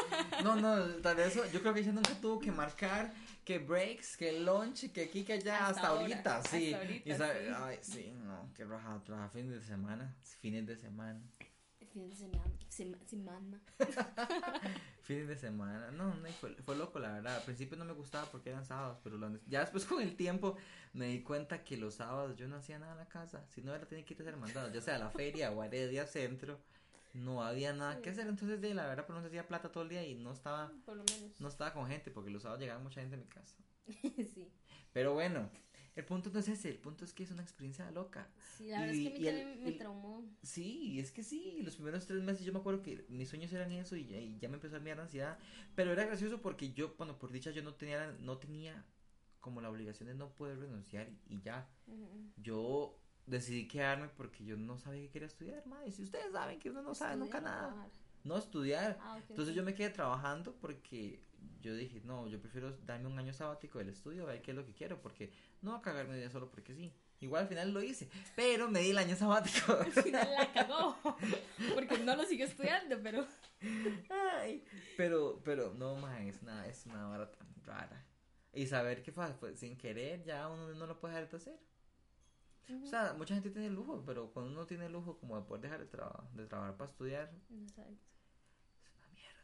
No, 0.42 0.56
no, 0.56 0.86
tal 1.02 1.16
vez 1.16 1.36
eso, 1.36 1.44
yo 1.52 1.60
creo 1.60 1.74
que 1.74 1.80
ella 1.80 1.92
nunca 1.92 2.14
tuvo 2.18 2.38
que 2.38 2.50
marcar 2.50 3.12
que 3.44 3.58
breaks, 3.58 4.16
que 4.16 4.40
lunch, 4.40 4.90
que 4.90 5.02
aquí, 5.04 5.22
que 5.22 5.34
allá, 5.34 5.66
hasta, 5.66 5.70
Hasta 5.70 5.88
ahora, 5.88 6.00
ahorita, 6.02 6.42
sí. 6.44 6.72
hasta 6.72 6.78
ahorita, 6.86 7.10
Y 7.10 7.14
sabe- 7.14 7.46
sí. 7.48 7.54
Ay, 7.58 7.78
sí, 7.82 8.12
no, 8.24 8.50
qué 8.54 8.64
raja, 8.64 9.02
trabajar 9.04 9.30
fines 9.30 9.50
de 9.50 9.60
semana, 9.60 10.16
fines 10.40 10.66
de 10.66 10.76
semana, 10.76 11.20
Fin 11.96 12.10
de 12.10 12.14
semana. 12.14 12.52
sema- 12.68 12.98
semana. 13.06 13.58
fines 15.00 15.28
de 15.28 15.36
semana, 15.38 15.90
no, 15.92 16.12
no, 16.14 16.28
fue, 16.40 16.54
fue 16.56 16.76
loco, 16.76 16.98
la 16.98 17.10
verdad. 17.12 17.36
Al 17.36 17.42
principio 17.42 17.74
no 17.78 17.86
me 17.86 17.94
gustaba 17.94 18.26
porque 18.30 18.50
eran 18.50 18.66
sábados, 18.66 18.98
pero 19.02 19.16
lo- 19.16 19.40
ya 19.46 19.60
después 19.60 19.86
con 19.86 20.02
el 20.02 20.14
tiempo 20.14 20.56
me 20.92 21.06
di 21.06 21.22
cuenta 21.22 21.64
que 21.64 21.78
los 21.78 21.94
sábados 21.94 22.36
yo 22.36 22.48
no 22.48 22.56
hacía 22.56 22.78
nada 22.78 22.92
en 22.92 22.98
la 22.98 23.08
casa, 23.08 23.46
si 23.48 23.62
no 23.62 23.74
era 23.74 23.86
tenía 23.86 24.04
que 24.04 24.12
ir 24.12 24.20
a 24.20 24.24
hacer 24.24 24.36
mandados, 24.36 24.74
ya 24.74 24.82
sea 24.82 24.96
a 24.96 24.98
la 24.98 25.10
feria 25.10 25.50
o 25.52 25.62
a 25.62 25.66
Heredia 25.68 26.06
Centro, 26.06 26.60
no 27.14 27.42
había 27.42 27.72
nada 27.72 27.94
Sí. 27.96 28.02
que 28.02 28.10
hacer, 28.10 28.26
entonces 28.26 28.60
de 28.60 28.74
la 28.74 28.86
verdad, 28.86 29.04
pero 29.06 29.18
no 29.18 29.26
hacía 29.26 29.48
plata 29.48 29.72
todo 29.72 29.84
el 29.84 29.88
día 29.88 30.04
y 30.06 30.16
no 30.16 30.32
estaba, 30.32 30.70
Por 30.84 30.96
lo 30.98 31.04
menos. 31.04 31.40
no 31.40 31.48
estaba 31.48 31.72
con 31.72 31.86
gente, 31.88 32.10
porque 32.10 32.28
los 32.30 32.42
sábados 32.42 32.60
llegaba 32.60 32.78
mucha 32.82 33.00
gente 33.00 33.14
a 33.16 33.18
mi 33.18 33.24
casa. 33.26 33.56
sí. 34.34 34.52
Pero 34.92 35.14
bueno, 35.14 35.48
el 35.96 36.04
punto 36.04 36.30
no 36.32 36.38
es 36.38 36.46
ese, 36.48 36.68
el 36.70 36.78
punto 36.78 37.04
es 37.04 37.12
que 37.12 37.24
es 37.24 37.30
una 37.32 37.42
experiencia 37.42 37.90
loca. 37.90 38.28
Sí, 38.56 38.68
la 38.68 38.80
verdad 38.80 38.94
es 38.94 39.00
que 39.02 39.08
a 39.08 39.10
mí 39.18 39.26
el- 39.26 39.36
también 39.38 39.62
me 39.64 39.68
el- 39.70 39.78
traumó. 39.78 40.24
Sí, 40.42 41.00
es 41.00 41.10
que 41.10 41.24
sí, 41.24 41.60
los 41.62 41.74
primeros 41.74 42.06
tres 42.06 42.22
meses 42.22 42.44
yo 42.46 42.52
me 42.52 42.58
acuerdo 42.60 42.82
que 42.82 43.04
mis 43.08 43.28
sueños 43.28 43.52
eran 43.52 43.72
eso 43.72 43.96
y 43.96 44.06
ya, 44.06 44.18
y 44.20 44.38
ya 44.38 44.48
me 44.48 44.54
empezó 44.56 44.76
a 44.76 44.80
mirar 44.80 45.00
ansiedad. 45.00 45.38
Pero 45.74 45.92
era 45.92 46.04
gracioso 46.04 46.40
porque 46.40 46.72
yo, 46.72 46.94
bueno, 46.96 47.18
por 47.18 47.32
dicha 47.32 47.50
yo 47.50 47.62
no 47.62 47.74
tenía, 47.74 48.12
no 48.20 48.38
tenía 48.38 48.84
como 49.40 49.60
la 49.60 49.70
obligación 49.70 50.08
de 50.08 50.14
no 50.14 50.30
poder 50.34 50.58
renunciar 50.58 51.08
y 51.28 51.40
ya. 51.40 51.68
Yo 52.36 52.98
decidí 53.26 53.66
quedarme 53.66 54.08
porque 54.08 54.44
yo 54.44 54.56
no 54.56 54.78
sabía 54.78 55.02
que 55.02 55.10
quería 55.10 55.26
estudiar, 55.26 55.66
madre. 55.66 55.90
Si 55.92 56.02
ustedes 56.02 56.32
saben 56.32 56.58
que 56.58 56.70
uno 56.70 56.82
no 56.82 56.94
sabe 56.94 57.16
nunca 57.16 57.40
nada. 57.40 57.68
trabajar. 57.68 57.90
No 58.24 58.36
estudiar. 58.36 58.98
Ah, 59.00 59.18
Entonces 59.28 59.54
yo 59.54 59.62
me 59.62 59.74
quedé 59.74 59.90
trabajando 59.90 60.52
porque 60.56 61.20
yo 61.60 61.74
dije, 61.74 62.00
no, 62.04 62.26
yo 62.28 62.40
prefiero 62.40 62.70
darme 62.84 63.08
un 63.08 63.18
año 63.18 63.32
sabático 63.32 63.78
del 63.78 63.88
estudio, 63.88 64.22
a 64.24 64.26
ver 64.26 64.42
qué 64.42 64.52
es 64.52 64.56
lo 64.56 64.64
que 64.64 64.72
quiero, 64.72 65.00
porque 65.02 65.32
no 65.62 65.72
voy 65.72 65.80
a 65.80 65.82
cagarme 65.82 66.14
de 66.14 66.20
día 66.20 66.30
solo 66.30 66.50
porque 66.50 66.74
sí. 66.74 66.92
Igual 67.20 67.44
al 67.44 67.48
final 67.48 67.72
lo 67.72 67.82
hice, 67.82 68.10
pero 68.36 68.68
me 68.70 68.80
di 68.80 68.90
el 68.90 68.98
año 68.98 69.16
sabático. 69.16 69.72
Al 69.80 69.90
final 69.90 70.28
la 70.36 70.52
cagó. 70.52 70.96
Porque 71.74 71.96
no 71.98 72.14
lo 72.14 72.24
siguió 72.26 72.44
estudiando, 72.44 72.98
pero. 73.02 73.26
Ay, 74.10 74.62
pero, 74.98 75.40
pero, 75.42 75.72
no, 75.74 75.96
más 75.96 76.20
es 76.20 76.42
una, 76.42 76.66
es 76.66 76.84
una 76.84 77.06
vara 77.06 77.32
tan 77.32 77.48
rara. 77.64 78.04
Y 78.52 78.66
saber 78.66 79.02
que 79.02 79.12
pues, 79.12 79.30
pues, 79.40 79.58
sin 79.58 79.78
querer 79.78 80.24
ya 80.24 80.46
uno 80.48 80.68
no 80.74 80.86
lo 80.86 81.00
puede 81.00 81.14
dejar 81.14 81.30
de 81.30 81.36
hacer. 81.38 81.58
O 82.82 82.86
sea, 82.86 83.14
mucha 83.16 83.32
gente 83.34 83.48
tiene 83.50 83.70
lujo, 83.70 84.02
pero 84.04 84.30
cuando 84.32 84.50
uno 84.52 84.66
tiene 84.66 84.88
lujo 84.90 85.18
como 85.18 85.36
de 85.40 85.46
poder 85.46 85.62
dejar 85.62 85.80
de, 85.80 85.86
traba- 85.86 86.28
de 86.34 86.46
trabajar 86.46 86.76
para 86.76 86.90
estudiar, 86.90 87.32
Exacto. 87.62 87.92
es 88.84 88.94
una 88.98 89.08
mierda. 89.08 89.40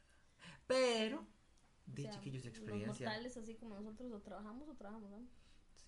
Pero, 0.67 1.27
de 1.87 2.03
O 2.03 2.05
sea, 2.05 2.15
chiquillos, 2.15 2.45
Los 2.45 2.55
experiencia. 2.55 3.07
mortales, 3.07 3.37
así 3.37 3.55
como 3.55 3.75
nosotros, 3.77 4.13
o 4.13 4.21
trabajamos 4.21 4.69
o 4.69 4.75
trabajamos, 4.75 5.11
¿no? 5.11 5.27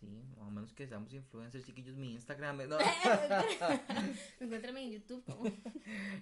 Sí, 0.00 0.22
o 0.38 0.50
menos 0.50 0.72
que 0.72 0.86
seamos 0.86 1.12
influencers, 1.14 1.64
chiquillos, 1.64 1.96
mi 1.96 2.12
Instagram. 2.12 2.68
No. 2.68 2.76
Encuéntrame 4.40 4.82
en 4.82 4.90
YouTube 4.92 5.24
como. 5.24 5.44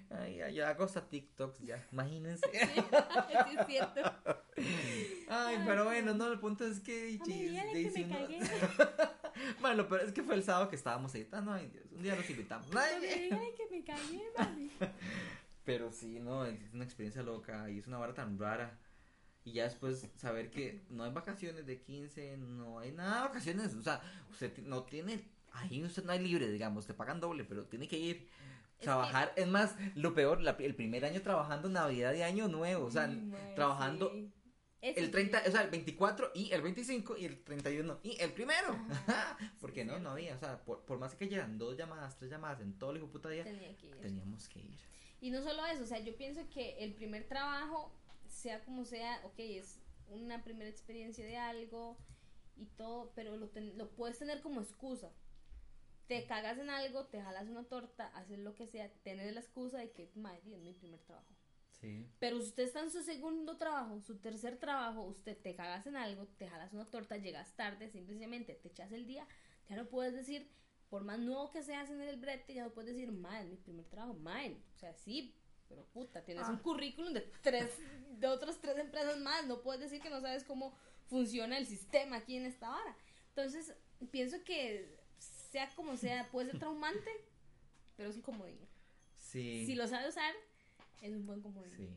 Ay, 0.09 0.37
ya, 0.37 0.49
ya 0.49 0.69
hago 0.69 0.83
hasta 0.85 1.07
TikToks, 1.09 1.59
ya, 1.59 1.85
imagínense. 1.91 2.45
Sí, 2.53 3.57
es 3.59 3.65
cierto. 3.67 4.01
Ay, 5.29 5.57
pero 5.65 5.85
bueno, 5.85 6.13
no, 6.13 6.31
el 6.31 6.39
punto 6.39 6.65
es 6.65 6.79
que... 6.79 7.19
Uno- 7.19 8.09
cagué. 8.09 8.39
Bueno, 9.59 9.87
pero 9.87 10.03
es 10.03 10.11
que 10.13 10.23
fue 10.23 10.35
el 10.35 10.43
sábado 10.43 10.69
que 10.69 10.75
estábamos 10.75 11.13
editando, 11.15 11.51
ay 11.51 11.67
Dios, 11.67 11.91
un 11.91 12.03
día 12.03 12.15
los 12.15 12.29
invitamos. 12.29 12.67
Ay, 12.75 13.01
que 13.57 13.67
me 13.71 13.83
cagué, 13.83 14.23
mami. 14.37 14.69
Pero 15.65 15.91
sí, 15.91 16.19
no, 16.19 16.45
es 16.45 16.73
una 16.73 16.83
experiencia 16.83 17.23
loca 17.23 17.69
y 17.69 17.79
es 17.79 17.87
una 17.87 17.97
vara 17.97 18.13
tan 18.13 18.37
rara. 18.37 18.77
Y 19.45 19.51
ya 19.53 19.63
después 19.65 20.07
saber 20.17 20.49
que 20.51 20.81
no 20.89 21.03
hay 21.03 21.11
vacaciones 21.11 21.65
de 21.65 21.81
15, 21.81 22.37
no 22.37 22.79
hay 22.79 22.91
nada 22.91 23.23
de 23.23 23.27
vacaciones. 23.29 23.73
O 23.75 23.81
sea, 23.81 24.01
usted 24.31 24.57
no 24.59 24.83
tiene, 24.83 25.23
ahí 25.51 25.83
usted 25.83 26.03
no 26.05 26.11
hay 26.13 26.19
libre, 26.19 26.49
digamos, 26.49 26.85
te 26.87 26.93
pagan 26.93 27.19
doble, 27.19 27.43
pero 27.43 27.65
tiene 27.65 27.87
que 27.87 27.97
ir. 27.97 28.29
Es 28.79 28.85
Trabajar, 28.85 29.33
es 29.35 29.47
más, 29.47 29.75
lo 29.95 30.13
peor, 30.13 30.41
la- 30.41 30.57
el 30.59 30.75
primer 30.75 31.05
año 31.05 31.21
trabajando 31.21 31.69
Navidad 31.69 32.13
y 32.13 32.21
Año 32.21 32.47
Nuevo, 32.47 32.85
o 32.85 32.91
sea, 32.91 33.03
Ay, 33.03 33.33
trabajando 33.55 34.11
sí. 34.13 34.31
El 34.81 35.05
sí. 35.05 35.11
30, 35.11 35.43
o 35.47 35.51
sea, 35.51 35.61
el 35.61 35.69
24 35.69 36.31
y 36.35 36.51
el 36.51 36.61
25 36.61 37.15
y 37.15 37.23
el 37.23 37.41
31 37.43 37.99
y 38.03 38.17
el 38.19 38.31
primero. 38.33 38.75
Porque 39.61 39.83
sí, 39.83 39.87
no, 39.87 39.99
no 39.99 40.09
había, 40.11 40.35
o 40.35 40.39
sea, 40.39 40.61
por, 40.65 40.83
por 40.83 40.99
más 40.99 41.15
que 41.15 41.27
llegan 41.29 41.57
dos 41.57 41.77
llamadas, 41.77 42.17
tres 42.17 42.29
llamadas 42.31 42.59
en 42.59 42.77
todo 42.77 42.91
el 42.91 42.97
hijo 42.97 43.07
puta 43.07 43.29
día, 43.29 43.45
Tenía 43.45 43.75
que 43.77 43.87
ir. 43.87 43.95
teníamos 44.01 44.49
que 44.49 44.59
ir. 44.59 44.77
Y 45.21 45.31
no 45.31 45.41
solo 45.41 45.65
eso, 45.67 45.83
o 45.83 45.87
sea, 45.87 45.99
yo 45.99 46.13
pienso 46.17 46.41
que 46.49 46.83
el 46.83 46.93
primer 46.95 47.25
trabajo, 47.29 47.93
sea 48.33 48.63
como 48.63 48.85
sea, 48.85 49.21
ok, 49.25 49.39
es 49.39 49.79
una 50.09 50.43
primera 50.43 50.69
experiencia 50.69 51.25
de 51.25 51.37
algo 51.37 51.97
y 52.55 52.65
todo, 52.65 53.11
pero 53.15 53.37
lo, 53.37 53.49
ten- 53.49 53.77
lo 53.77 53.89
puedes 53.91 54.19
tener 54.19 54.41
como 54.41 54.61
excusa. 54.61 55.11
Te 56.07 56.25
cagas 56.27 56.57
en 56.57 56.69
algo, 56.69 57.05
te 57.05 57.21
jalas 57.21 57.47
una 57.47 57.63
torta, 57.63 58.07
haces 58.15 58.39
lo 58.39 58.55
que 58.55 58.67
sea, 58.67 58.91
tienes 59.03 59.33
la 59.33 59.39
excusa 59.39 59.77
de 59.77 59.91
que, 59.91 60.11
madre, 60.15 60.41
es 60.55 60.61
mi 60.61 60.73
primer 60.73 60.99
trabajo. 61.01 61.33
Sí. 61.71 62.07
Pero 62.19 62.39
si 62.39 62.47
usted 62.47 62.63
está 62.63 62.81
en 62.81 62.91
su 62.91 63.01
segundo 63.03 63.57
trabajo, 63.57 63.99
su 64.01 64.17
tercer 64.19 64.57
trabajo, 64.57 65.03
usted 65.03 65.37
te 65.37 65.55
cagas 65.55 65.87
en 65.87 65.95
algo, 65.95 66.27
te 66.37 66.47
jalas 66.47 66.73
una 66.73 66.85
torta, 66.85 67.17
llegas 67.17 67.55
tarde, 67.55 67.89
simplemente 67.89 68.53
te 68.55 68.67
echas 68.67 68.91
el 68.91 69.05
día, 69.05 69.27
ya 69.69 69.75
no 69.75 69.87
puedes 69.87 70.13
decir, 70.13 70.49
por 70.89 71.03
más 71.03 71.19
nuevo 71.19 71.49
que 71.51 71.63
seas 71.63 71.89
en 71.89 72.01
el 72.01 72.17
brete, 72.19 72.53
ya 72.53 72.65
no 72.65 72.73
puedes 72.73 72.93
decir, 72.93 73.11
madre, 73.11 73.45
mi 73.45 73.57
primer 73.57 73.85
trabajo, 73.85 74.13
madre. 74.13 74.61
O 74.75 74.77
sea, 74.77 74.93
sí, 74.93 75.33
pero 75.69 75.83
puta, 75.93 76.23
tienes 76.23 76.45
Ah. 76.45 76.51
un 76.51 76.57
currículum 76.59 77.13
de 77.13 77.21
tres, 77.41 77.69
de 78.19 78.27
otras 78.27 78.59
tres 78.59 78.77
empresas 78.77 79.17
más, 79.19 79.45
no 79.47 79.61
puedes 79.61 79.81
decir 79.81 80.01
que 80.01 80.09
no 80.09 80.21
sabes 80.21 80.43
cómo 80.43 80.73
funciona 81.07 81.57
el 81.57 81.65
sistema 81.65 82.17
aquí 82.17 82.35
en 82.37 82.45
esta 82.45 82.69
vara. 82.69 82.95
Entonces, 83.29 83.73
pienso 84.11 84.37
que 84.43 84.97
sea 85.17 85.69
como 85.75 85.97
sea, 85.97 86.29
puede 86.31 86.51
ser 86.51 86.59
traumante, 86.59 87.09
pero 87.95 88.09
es 88.09 88.15
un 88.15 88.21
comodín. 88.21 88.59
Sí. 89.17 89.65
Si 89.65 89.75
lo 89.75 89.87
sabe 89.87 90.09
usar, 90.09 90.33
es 91.01 91.13
un 91.13 91.25
buen 91.25 91.41
comodín. 91.41 91.75
Sí. 91.75 91.89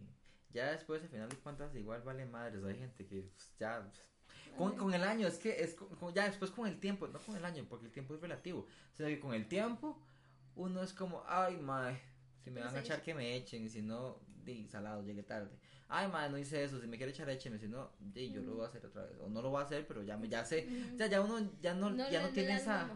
Ya 0.52 0.70
después, 0.72 1.02
al 1.02 1.08
final 1.08 1.28
de 1.28 1.36
cuentas, 1.36 1.74
igual 1.74 2.02
vale 2.02 2.24
madres. 2.24 2.64
Hay 2.64 2.78
gente 2.78 3.06
que 3.06 3.22
pues, 3.22 3.52
ya. 3.58 3.82
pues, 3.82 4.00
Con, 4.56 4.76
con 4.76 4.94
el 4.94 5.02
año, 5.04 5.26
es 5.26 5.36
que 5.38 5.62
es 5.62 5.74
con- 5.74 6.14
ya 6.14 6.24
después 6.26 6.50
con 6.50 6.66
el 6.66 6.80
tiempo, 6.80 7.06
no 7.08 7.20
con 7.20 7.36
el 7.36 7.44
año, 7.44 7.66
porque 7.68 7.86
el 7.86 7.92
tiempo 7.92 8.14
es 8.14 8.20
relativo. 8.20 8.66
Sino 8.94 9.08
que 9.08 9.20
con 9.20 9.34
el 9.34 9.46
tiempo, 9.48 10.00
uno 10.54 10.82
es 10.82 10.94
como, 10.94 11.22
ay, 11.26 11.58
mae, 11.58 12.00
si 12.46 12.52
me 12.52 12.60
van 12.60 12.76
a 12.76 12.78
echar 12.78 13.02
que 13.02 13.12
me 13.12 13.34
echen, 13.34 13.64
y 13.64 13.68
si 13.68 13.82
no, 13.82 14.20
di, 14.44 14.68
salado, 14.68 15.02
llegué 15.02 15.24
tarde. 15.24 15.50
Ay, 15.88 16.06
mae, 16.06 16.30
no 16.30 16.38
hice 16.38 16.62
eso, 16.62 16.80
si 16.80 16.86
me 16.86 16.96
quiere 16.96 17.10
echar, 17.10 17.28
écheme, 17.28 17.58
si 17.58 17.66
no, 17.66 17.90
di, 17.98 18.30
yo 18.30 18.40
lo 18.40 18.54
voy 18.54 18.64
a 18.64 18.68
hacer 18.68 18.86
otra 18.86 19.02
vez. 19.02 19.18
O 19.18 19.28
no 19.28 19.42
lo 19.42 19.50
voy 19.50 19.60
a 19.60 19.64
hacer, 19.64 19.84
pero 19.84 20.04
ya, 20.04 20.16
ya 20.26 20.44
sé. 20.44 20.68
Ujú. 20.68 20.94
O 20.94 20.96
sea, 20.96 21.08
ya 21.08 21.20
uno 21.22 21.40
ya 21.60 21.74
no, 21.74 21.96
ya 22.08 22.22
no, 22.22 22.28
tiene 22.28 22.54
esa. 22.54 22.88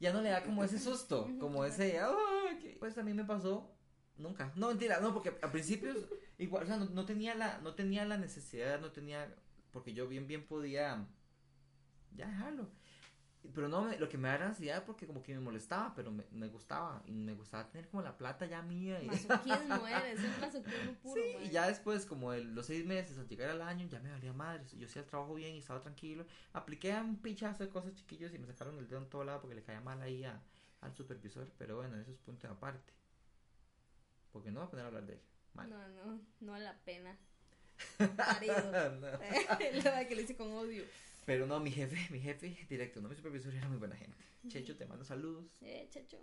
Ya 0.00 0.12
no 0.12 0.22
le 0.22 0.30
da 0.30 0.42
como 0.42 0.64
ese 0.64 0.80
susto, 0.80 1.30
como 1.38 1.64
ese, 1.64 2.00
pues 2.80 2.98
a 2.98 3.04
mí 3.04 3.14
me 3.14 3.24
pasó 3.24 3.72
nunca. 4.16 4.52
No, 4.56 4.70
mentira, 4.70 4.98
no, 4.98 5.14
porque 5.14 5.38
a 5.40 5.52
principios 5.52 5.98
igual, 6.38 6.64
o 6.64 6.66
sea, 6.66 6.76
no, 6.78 6.86
no 6.86 7.06
tenía 7.06 7.36
la 7.36 7.58
no 7.58 7.76
tenía 7.76 8.04
la 8.06 8.16
necesidad, 8.18 8.80
no 8.80 8.90
tenía 8.90 9.32
porque 9.70 9.94
yo 9.94 10.08
bien 10.08 10.26
bien 10.26 10.48
podía 10.48 11.06
ya 12.16 12.26
dejarlo. 12.26 12.72
Pero 13.54 13.68
no, 13.68 13.82
me- 13.82 13.98
lo 13.98 14.08
que 14.08 14.18
me 14.18 14.28
da 14.28 14.34
era 14.34 14.46
ansiedad 14.46 14.84
porque 14.84 15.06
como 15.06 15.22
que 15.22 15.34
me 15.34 15.40
molestaba, 15.40 15.94
pero 15.94 16.10
me, 16.10 16.24
me 16.30 16.48
gustaba 16.48 17.02
y 17.06 17.12
me 17.12 17.34
gustaba 17.34 17.68
tener 17.68 17.88
como 17.88 18.02
la 18.02 18.16
plata 18.16 18.46
ya 18.46 18.62
mía 18.62 19.02
y 19.02 19.06
Masoquismo 19.06 19.86
eres, 19.86 20.18
un 20.20 20.40
masoquismo 20.40 20.92
puro. 21.02 21.22
Sí, 21.22 21.36
y 21.44 21.50
ya 21.50 21.66
después, 21.68 22.06
como 22.06 22.32
de 22.32 22.44
los 22.44 22.66
seis 22.66 22.84
meses, 22.86 23.18
al 23.18 23.28
llegar 23.28 23.50
al 23.50 23.62
año, 23.62 23.86
ya 23.88 24.00
me 24.00 24.10
valía 24.10 24.32
madre. 24.32 24.64
Yo 24.76 24.86
hacía 24.86 25.02
el 25.02 25.08
trabajo 25.08 25.34
bien 25.34 25.54
y 25.54 25.58
estaba 25.58 25.80
tranquilo. 25.80 26.26
Apliqué 26.52 26.92
a 26.92 27.00
un 27.02 27.16
pichazo 27.16 27.64
de 27.64 27.70
cosas 27.70 27.94
chiquillos 27.94 28.32
y 28.34 28.38
me 28.38 28.46
sacaron 28.46 28.78
el 28.78 28.88
dedo 28.88 28.98
en 29.00 29.08
todo 29.08 29.24
lado 29.24 29.40
porque 29.40 29.54
le 29.56 29.62
caía 29.62 29.80
mal 29.80 30.00
ahí 30.02 30.24
a- 30.24 30.40
al 30.80 30.94
supervisor. 30.94 31.50
Pero 31.58 31.76
bueno, 31.76 31.96
eso 31.96 32.10
es 32.10 32.18
punto 32.18 32.46
de 32.46 32.52
aparte. 32.52 32.92
Porque 34.32 34.50
no 34.50 34.60
voy 34.60 34.66
a 34.66 34.70
poner 34.70 34.84
a 34.84 34.88
hablar 34.88 35.06
de 35.06 35.14
él. 35.14 35.20
Mal. 35.54 35.70
No, 35.70 35.88
no, 35.88 36.20
no 36.40 36.58
la 36.58 36.74
pena. 36.84 37.16
Parido. 38.16 38.70
La 38.72 38.88
verdad 39.58 40.06
que 40.08 40.14
lo 40.14 40.20
hice 40.20 40.36
con 40.36 40.50
odio. 40.52 40.84
Pero 41.26 41.46
no, 41.46 41.60
mi 41.60 41.70
jefe, 41.70 41.96
mi 42.10 42.20
jefe 42.20 42.56
directo, 42.70 43.02
no 43.02 43.08
mi 43.08 43.16
supervisor, 43.16 43.52
era 43.52 43.68
muy 43.68 43.78
buena 43.78 43.96
gente. 43.96 44.16
Checho, 44.48 44.76
te 44.76 44.86
mando 44.86 45.04
saludos. 45.04 45.58
Eh, 45.60 45.88
chacho. 45.90 46.18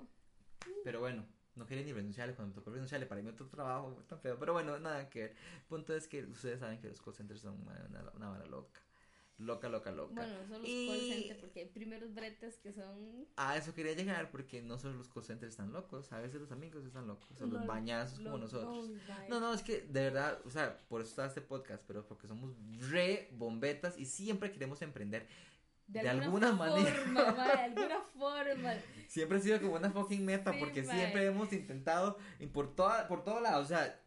Pero 0.83 1.01
bueno, 1.01 1.27
no 1.55 1.65
quería 1.65 1.83
ni 1.83 1.91
renunciarle. 1.91 2.33
Cuando 2.35 2.55
me 2.55 2.55
tocó 2.55 2.71
renunciarle 2.71 3.05
para 3.05 3.19
irme 3.19 3.31
a 3.31 3.33
otro 3.33 3.49
trabajo, 3.49 4.01
tan 4.07 4.19
feo. 4.21 4.39
Pero 4.39 4.53
bueno, 4.53 4.79
nada 4.79 5.09
que 5.09 5.19
ver. 5.19 5.35
Punto 5.67 5.93
es 5.93 6.07
que 6.07 6.23
ustedes 6.23 6.61
saben 6.61 6.79
que 6.79 6.87
los 6.87 7.01
call 7.01 7.13
centers 7.13 7.41
son 7.41 7.61
una, 7.61 7.85
una, 7.89 8.11
una 8.15 8.29
vara 8.29 8.45
loca. 8.45 8.81
Loca, 9.39 9.67
loca, 9.67 9.91
loca. 9.91 10.13
Bueno, 10.13 10.47
son 10.47 10.61
los 10.61 10.69
Y- 10.69 10.87
call 10.87 10.99
center 10.99 11.39
porque 11.39 11.59
hay 11.61 11.65
primeros 11.65 12.13
bretes 12.13 12.57
que 12.57 12.71
son. 12.71 13.27
A 13.35 13.57
eso 13.57 13.73
quería 13.73 13.93
llegar 13.93 14.29
porque 14.31 14.61
no 14.61 14.77
solo 14.77 14.93
los 14.95 15.07
call 15.09 15.23
centers 15.23 15.51
están 15.51 15.73
locos, 15.73 16.11
a 16.13 16.19
veces 16.19 16.39
los 16.39 16.51
amigos 16.51 16.85
están 16.85 17.07
locos, 17.07 17.29
o 17.41 17.45
los 17.47 17.59
Lol, 17.59 17.67
bañazos 17.67 18.19
como 18.19 18.37
nosotros. 18.37 18.89
No, 19.29 19.39
no, 19.39 19.53
es 19.53 19.63
que 19.63 19.81
de 19.81 20.01
verdad, 20.03 20.39
o 20.45 20.49
sea, 20.51 20.77
por 20.87 21.01
eso 21.01 21.09
está 21.09 21.25
este 21.25 21.41
podcast, 21.41 21.83
pero 21.87 22.05
porque 22.07 22.27
somos 22.27 22.51
re 22.91 23.27
bombetas 23.33 23.97
y 23.97 24.05
siempre 24.05 24.51
queremos 24.51 24.81
emprender. 24.81 25.27
de 25.87 26.07
alguna 26.07 26.53
manera. 26.53 26.91
Forma, 26.95 27.31
mae, 27.33 27.55
de 27.57 27.63
alguna 27.63 28.01
forma. 28.17 28.73
Siempre 29.09 29.37
ha 29.37 29.41
sido 29.41 29.59
como 29.61 29.73
una 29.75 29.91
fucking 29.91 30.23
meta 30.23 30.53
Sí, 30.53 30.57
porque 30.59 30.81
mae. 30.83 30.95
siempre 30.97 31.25
hemos 31.25 31.51
intentado 31.51 32.17
y 32.39 32.45
por 32.47 32.73
toda, 32.75 33.07
por 33.07 33.23
todo 33.23 33.41
lado, 33.41 33.61
o 33.61 33.65
sea, 33.65 33.99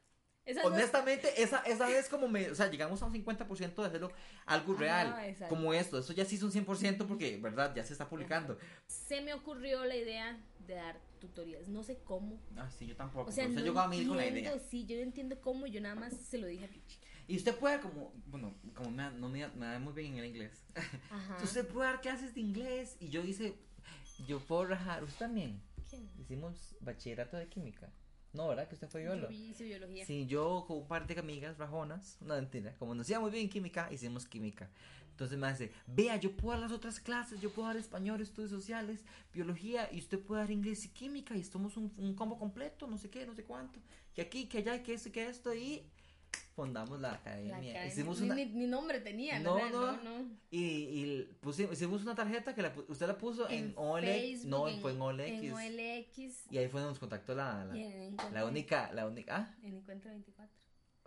Esa 0.46 0.62
no 0.62 0.68
es- 0.68 0.74
honestamente, 0.74 1.42
esa, 1.42 1.58
esa 1.62 1.86
vez 1.88 2.08
como 2.08 2.28
me, 2.28 2.48
o 2.50 2.54
sea, 2.54 2.70
llegamos 2.70 3.02
a 3.02 3.06
un 3.06 3.12
50% 3.12 3.82
de 3.82 3.88
hacerlo 3.88 4.12
algo 4.46 4.72
Ajá, 4.74 4.80
real, 4.80 5.36
como 5.48 5.74
esto, 5.74 5.98
esto 5.98 6.12
ya 6.12 6.24
sí 6.24 6.36
es 6.36 6.42
un 6.42 6.52
100% 6.52 7.06
porque, 7.06 7.36
verdad, 7.38 7.74
ya 7.74 7.84
se 7.84 7.92
está 7.92 8.08
publicando. 8.08 8.56
se 8.86 9.20
me 9.20 9.34
ocurrió 9.34 9.84
la 9.84 9.96
idea 9.96 10.38
de 10.66 10.74
dar 10.74 11.00
tutorías. 11.20 11.68
No 11.68 11.82
sé 11.82 11.98
cómo. 12.04 12.40
Ah, 12.56 12.70
sí, 12.70 12.86
yo 12.86 12.94
tampoco, 12.96 13.28
O 13.30 13.32
sea, 13.32 13.48
usted 13.48 13.64
no 13.64 13.80
a 13.80 13.88
mí 13.88 14.06
con 14.06 14.16
la 14.16 14.26
entiendo, 14.26 14.50
idea. 14.56 14.68
Sí, 14.70 14.86
yo 14.86 14.96
no 14.96 15.02
entiendo 15.02 15.40
cómo. 15.40 15.66
Yo 15.66 15.80
nada 15.80 15.94
más 15.94 16.12
se 16.14 16.38
lo 16.38 16.46
dije 16.46 16.64
a 16.64 16.68
Pichi. 16.68 16.98
Y 17.28 17.36
usted 17.36 17.56
puede 17.56 17.80
como, 17.80 18.12
bueno, 18.26 18.54
como 18.74 18.90
me, 18.90 19.10
no 19.12 19.28
me, 19.28 19.48
me 19.48 19.66
da 19.66 19.78
muy 19.80 19.92
bien 19.94 20.12
en 20.12 20.18
el 20.20 20.26
inglés. 20.26 20.64
Ajá. 21.10 21.38
Usted 21.42 21.66
puede 21.66 21.90
dar 21.90 22.00
clases 22.00 22.34
de 22.34 22.40
inglés 22.40 22.96
y 23.00 23.08
yo 23.08 23.22
hice, 23.24 23.58
yo 24.28 24.38
puedo 24.40 24.66
rajar, 24.66 25.02
usted 25.02 25.18
también. 25.18 25.60
¿Quién? 25.90 26.08
Hicimos 26.20 26.76
bachillerato 26.80 27.36
de 27.36 27.48
química. 27.48 27.90
No, 28.36 28.48
¿verdad? 28.48 28.68
Que 28.68 28.74
usted 28.74 28.88
fue 28.88 29.02
Yo 29.02 29.12
biólogo. 29.12 29.32
hice 29.32 29.64
biología. 29.64 30.04
Sí, 30.06 30.26
yo 30.26 30.64
con 30.68 30.78
un 30.78 30.86
par 30.86 31.06
de 31.06 31.18
amigas 31.18 31.56
rajonas, 31.58 32.18
no 32.20 32.34
mentira, 32.34 32.74
como 32.78 32.94
nos 32.94 33.08
íbamos 33.08 33.32
bien 33.32 33.44
en 33.44 33.50
química, 33.50 33.90
hicimos 33.90 34.26
química. 34.26 34.68
Entonces 35.10 35.38
me 35.38 35.48
dice, 35.50 35.72
vea, 35.86 36.16
yo 36.16 36.36
puedo 36.36 36.52
dar 36.60 36.68
las 36.68 36.72
otras 36.72 37.00
clases, 37.00 37.40
yo 37.40 37.50
puedo 37.50 37.68
dar 37.68 37.78
español, 37.78 38.20
estudios 38.20 38.50
sociales, 38.50 39.02
biología, 39.32 39.88
y 39.90 39.98
usted 39.98 40.20
puede 40.20 40.42
dar 40.42 40.50
inglés 40.50 40.84
y 40.84 40.90
química, 40.90 41.34
y 41.34 41.42
somos 41.42 41.78
un, 41.78 41.90
un 41.96 42.14
combo 42.14 42.38
completo, 42.38 42.86
no 42.86 42.98
sé 42.98 43.08
qué, 43.08 43.24
no 43.24 43.34
sé 43.34 43.42
cuánto, 43.44 43.80
que 44.14 44.20
aquí, 44.20 44.46
que 44.46 44.58
allá, 44.58 44.82
que 44.82 44.92
esto, 44.92 45.10
que 45.10 45.26
esto, 45.26 45.54
y 45.54 45.82
fundamos 46.54 47.00
la 47.00 47.08
La 47.10 47.14
academia. 47.14 47.54
academia. 47.56 47.86
Hicimos 47.86 48.20
una... 48.20 48.34
ni- 48.34 48.46
ni 48.46 48.66
nombre 48.66 49.00
tenía, 49.00 49.38
No, 49.40 49.58
¿no? 49.58 49.70
no. 49.70 49.92
no, 49.92 50.02
no. 50.20 50.30
Y, 50.50 50.58
y 50.64 51.22
pusimos, 51.40 51.72
hicimos 51.72 52.02
una 52.02 52.14
tarjeta 52.14 52.54
que 52.54 52.62
la, 52.62 52.72
usted 52.88 53.06
la 53.06 53.18
puso 53.18 53.48
en, 53.48 53.66
En 53.66 53.74
OLX. 53.76 54.44
No, 54.44 54.68
en- 54.68 54.80
fue 54.80 54.92
en 54.92 55.00
OLX. 55.00 55.20
En 55.28 55.52
OLX. 55.52 56.52
Y 56.52 56.58
ahí 56.58 56.68
fue 56.68 56.80
donde 56.80 56.92
nos 56.92 56.98
contactó 56.98 57.34
la, 57.34 57.64
la, 57.64 57.76
en 57.76 58.16
la 58.32 58.44
única, 58.46 58.90
la 58.92 59.06
única, 59.06 59.36
ah, 59.36 59.54
En 59.62 59.74
Encuentro 59.74 60.10
24. 60.10 60.54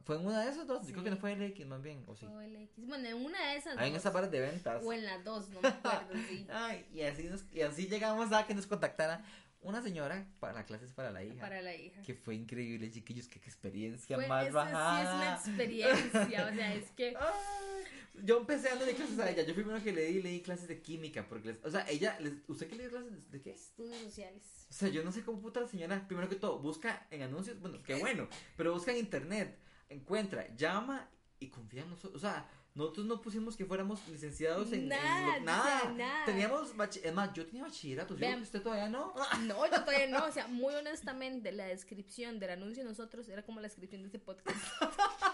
fue 0.05 0.15
en 0.15 0.25
una 0.25 0.41
de 0.43 0.49
esas 0.51 0.65
dos, 0.65 0.85
yo 0.87 0.91
creo 0.93 1.03
que 1.03 1.09
no 1.11 1.15
Sí. 1.17 1.21
fue 1.21 1.35
LX 1.35 1.65
más 1.67 1.81
bien, 1.83 2.03
o 2.07 2.15
sí. 2.15 2.25
Fue 2.25 2.35
OLX. 2.45 2.87
Bueno, 2.87 3.07
en 3.09 3.15
una 3.25 3.51
de 3.51 3.57
esas. 3.57 3.77
Ahí 3.77 3.87
en 3.87 3.93
dos. 3.93 4.01
esas 4.01 4.13
barras 4.13 4.31
de 4.31 4.39
ventas. 4.39 4.83
O 4.83 4.91
en 4.93 5.05
las 5.05 5.23
dos, 5.23 5.49
no 5.49 5.61
me 5.61 5.67
acuerdo, 5.67 6.13
sí. 6.29 6.47
Ay, 6.51 6.85
y 6.93 7.01
así, 7.01 7.23
nos, 7.23 7.43
y 7.53 7.61
así 7.61 7.87
llegamos 7.87 8.31
a 8.31 8.45
que 8.47 8.53
nos 8.55 8.65
contactara 8.65 9.23
una 9.61 9.81
señora 9.81 10.25
para 10.39 10.65
clases 10.65 10.93
para 10.93 11.11
la 11.11 11.23
hija. 11.23 11.39
Para 11.41 11.61
la 11.61 11.75
hija. 11.75 12.01
Que 12.03 12.13
fue 12.13 12.35
increíble, 12.35 12.89
chiquillos, 12.91 13.27
que 13.27 13.39
qué 13.39 13.49
experiencia 13.49 14.17
más 14.27 14.51
bajada. 14.51 15.37
sí 15.43 15.51
es 15.51 15.55
una 15.55 15.61
experiencia, 15.63 16.47
o 16.47 16.53
sea, 16.55 16.73
es 16.75 16.91
que 16.91 17.07
Ay, 17.19 18.23
yo 18.23 18.37
empecé 18.39 18.69
dándole 18.69 18.95
clases 18.95 19.19
a 19.19 19.29
ella. 19.29 19.43
Yo 19.43 19.53
primero 19.53 19.81
que 19.83 19.91
le 19.93 20.05
di, 20.05 20.21
le 20.21 20.29
di 20.29 20.41
clases 20.41 20.67
de 20.67 20.81
química. 20.81 21.25
Porque, 21.27 21.49
les- 21.49 21.63
o 21.65 21.69
sea, 21.71 21.85
ella, 21.89 22.17
les- 22.19 22.33
¿usted 22.47 22.67
qué 22.69 22.75
le 22.75 22.83
dio 22.83 22.91
clases 22.91 23.11
de, 23.31 23.37
de 23.37 23.41
qué? 23.43 23.51
estudios 23.51 23.97
sociales. 24.01 24.43
O 24.69 24.73
sea, 24.73 24.89
yo 24.89 25.03
no 25.03 25.11
sé 25.11 25.23
cómo 25.23 25.41
puta 25.41 25.61
la 25.61 25.67
señora, 25.67 26.05
primero 26.07 26.27
que 26.29 26.35
todo, 26.35 26.59
busca 26.59 27.07
en 27.11 27.23
anuncios, 27.23 27.59
bueno, 27.59 27.81
qué 27.83 27.95
bueno, 27.95 28.27
pero 28.55 28.73
busca 28.73 28.91
en 28.91 28.97
internet, 28.99 29.57
encuentra, 29.89 30.47
llama 30.55 31.09
y 31.39 31.47
confía 31.47 31.81
en 31.83 31.89
nosotros. 31.89 32.15
O 32.15 32.19
sea, 32.19 32.47
nosotros 32.75 33.05
no 33.07 33.21
pusimos 33.21 33.57
que 33.57 33.65
fuéramos 33.65 33.99
licenciados 34.07 34.71
en, 34.71 34.83
en 34.83 34.87
Nada, 34.89 35.21
lo- 35.21 35.29
o 35.29 35.33
sea, 35.33 35.39
nada. 35.41 35.91
nada. 35.91 36.25
Teníamos, 36.25 36.69
es 37.03 37.13
más, 37.13 37.33
yo 37.33 37.45
tenía 37.45 37.63
bachillerato, 37.63 38.13
usted 38.13 38.61
todavía 38.61 38.89
no. 38.89 39.13
No, 39.45 39.65
yo 39.65 39.83
todavía 39.83 40.07
no, 40.07 40.25
o 40.25 40.31
sea, 40.31 40.47
muy 40.49 40.73
honestamente, 40.75 41.51
la 41.51 41.65
descripción 41.65 42.39
del 42.39 42.51
anuncio 42.51 42.83
de 42.83 42.89
nosotros 42.89 43.27
era 43.27 43.43
como 43.43 43.59
la 43.59 43.67
descripción 43.67 44.01
de 44.03 44.07
este 44.07 44.19
podcast. 44.19 44.57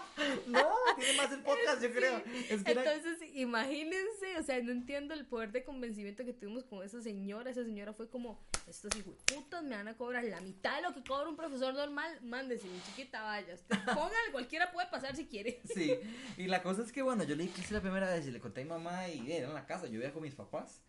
No, 0.46 0.68
tiene 0.96 1.16
más 1.16 1.32
el 1.32 1.40
podcast, 1.40 1.82
yo 1.82 1.90
creo. 1.92 2.22
Es 2.50 2.62
que 2.62 2.70
era- 2.72 2.92
Entonces, 2.94 3.28
imagínense, 3.34 4.38
o 4.38 4.42
sea, 4.42 4.60
no 4.62 4.72
entiendo 4.72 5.14
el 5.14 5.26
poder 5.26 5.52
de 5.52 5.64
convencimiento 5.64 6.24
que 6.24 6.32
tuvimos 6.32 6.64
con 6.64 6.84
esa 6.84 7.00
señora. 7.02 7.50
Esa 7.50 7.64
señora 7.64 7.92
fue 7.92 8.08
como, 8.08 8.40
estos 8.68 8.90
putas 9.26 9.62
me 9.62 9.76
van 9.76 9.88
a 9.88 9.96
cobrar 9.96 10.24
la 10.24 10.40
mitad 10.40 10.76
de 10.76 10.82
lo 10.82 10.94
que 10.94 11.02
cobra 11.02 11.28
un 11.28 11.36
profesor 11.36 11.74
normal. 11.74 12.18
Mándese, 12.22 12.66
mi 12.68 12.80
chiquita, 12.82 13.22
vaya. 13.22 13.54
Usted 13.54 13.76
póngale, 13.94 14.32
cualquiera 14.32 14.72
puede 14.72 14.88
pasar 14.88 15.14
si 15.16 15.26
quiere. 15.26 15.60
Sí, 15.74 15.94
y 16.36 16.46
la 16.46 16.62
cosa 16.62 16.82
es 16.82 16.92
que, 16.92 17.02
bueno, 17.02 17.24
yo 17.24 17.36
le 17.36 17.44
hice 17.44 17.72
la 17.74 17.80
primera 17.80 18.08
vez 18.10 18.26
y 18.26 18.30
le 18.30 18.40
conté 18.40 18.60
a 18.62 18.64
mi 18.64 18.70
mamá 18.70 19.08
y 19.08 19.30
era 19.32 19.48
en 19.48 19.54
la 19.54 19.66
casa, 19.66 19.86
yo 19.86 19.92
vivía 19.92 20.12
con 20.12 20.22
mis 20.22 20.34
papás. 20.34 20.82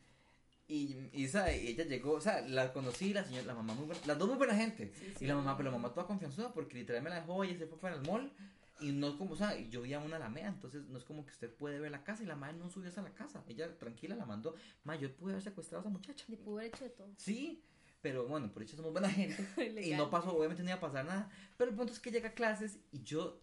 Y, 0.70 0.98
y 1.14 1.24
y 1.24 1.68
ella 1.70 1.86
llegó, 1.86 2.12
o 2.12 2.20
sea, 2.20 2.42
la 2.42 2.74
conocí, 2.74 3.14
la 3.14 3.24
señora, 3.24 3.46
la 3.48 3.54
mamá 3.54 3.74
muy 3.74 3.86
buena, 3.86 4.02
las 4.06 4.18
dos 4.18 4.28
muy 4.28 4.38
buena 4.38 4.54
gente. 4.54 4.92
Sí, 5.00 5.14
sí. 5.18 5.24
y 5.24 5.28
la 5.28 5.36
mamá, 5.36 5.56
pero 5.56 5.72
la 5.72 5.78
mamá 5.78 5.94
toda 5.94 6.06
confianzuda 6.06 6.54
porque 6.54 6.76
literal 6.76 7.02
me 7.02 7.10
la 7.10 7.22
dejó 7.22 7.46
y 7.46 7.56
se 7.56 7.68
fue 7.68 7.80
para 7.80 7.96
el 7.96 8.02
mall. 8.02 8.30
Y 8.80 8.92
no 8.92 9.18
como, 9.18 9.34
o 9.34 9.36
sea, 9.36 9.58
yo 9.60 9.82
vi 9.82 9.94
a 9.94 10.00
una 10.00 10.18
Alameda, 10.18 10.48
entonces 10.50 10.86
no 10.88 10.98
es 10.98 11.04
como 11.04 11.26
que 11.26 11.32
usted 11.32 11.52
puede 11.54 11.80
ver 11.80 11.92
la 11.92 12.04
casa 12.04 12.24
y 12.24 12.26
la 12.26 12.36
madre 12.36 12.58
no 12.58 12.70
subió 12.70 12.92
a 12.96 13.02
la 13.02 13.14
casa. 13.14 13.44
Ella 13.48 13.78
tranquila 13.78 14.16
la 14.16 14.26
mandó. 14.26 14.56
Ma, 14.84 14.96
yo 14.96 15.12
pude 15.16 15.32
haber 15.34 15.44
secuestrado 15.44 15.80
a 15.80 15.82
esa 15.82 15.90
muchacha. 15.90 16.26
Le 16.28 16.38
pudo 16.38 16.60
haber 16.60 16.68
hecho 16.74 16.84
de 16.84 16.92
todo. 16.92 17.12
Sí, 17.18 17.64
pero 18.02 18.28
bueno, 18.28 18.52
por 18.54 18.62
hecho 18.64 18.76
somos 18.76 18.92
buena 18.92 19.10
gente. 19.10 19.44
y 19.84 19.94
no 19.96 20.10
pasó, 20.10 20.36
obviamente 20.38 20.64
no 20.64 20.70
iba 20.70 20.78
a 20.78 20.82
pasar 20.82 21.06
nada. 21.06 21.30
Pero 21.58 21.72
el 21.72 21.76
punto 21.78 21.94
es 21.94 22.00
que 22.00 22.12
llega 22.12 22.30
a 22.30 22.34
clases 22.34 22.78
y 22.92 23.02
yo, 23.04 23.42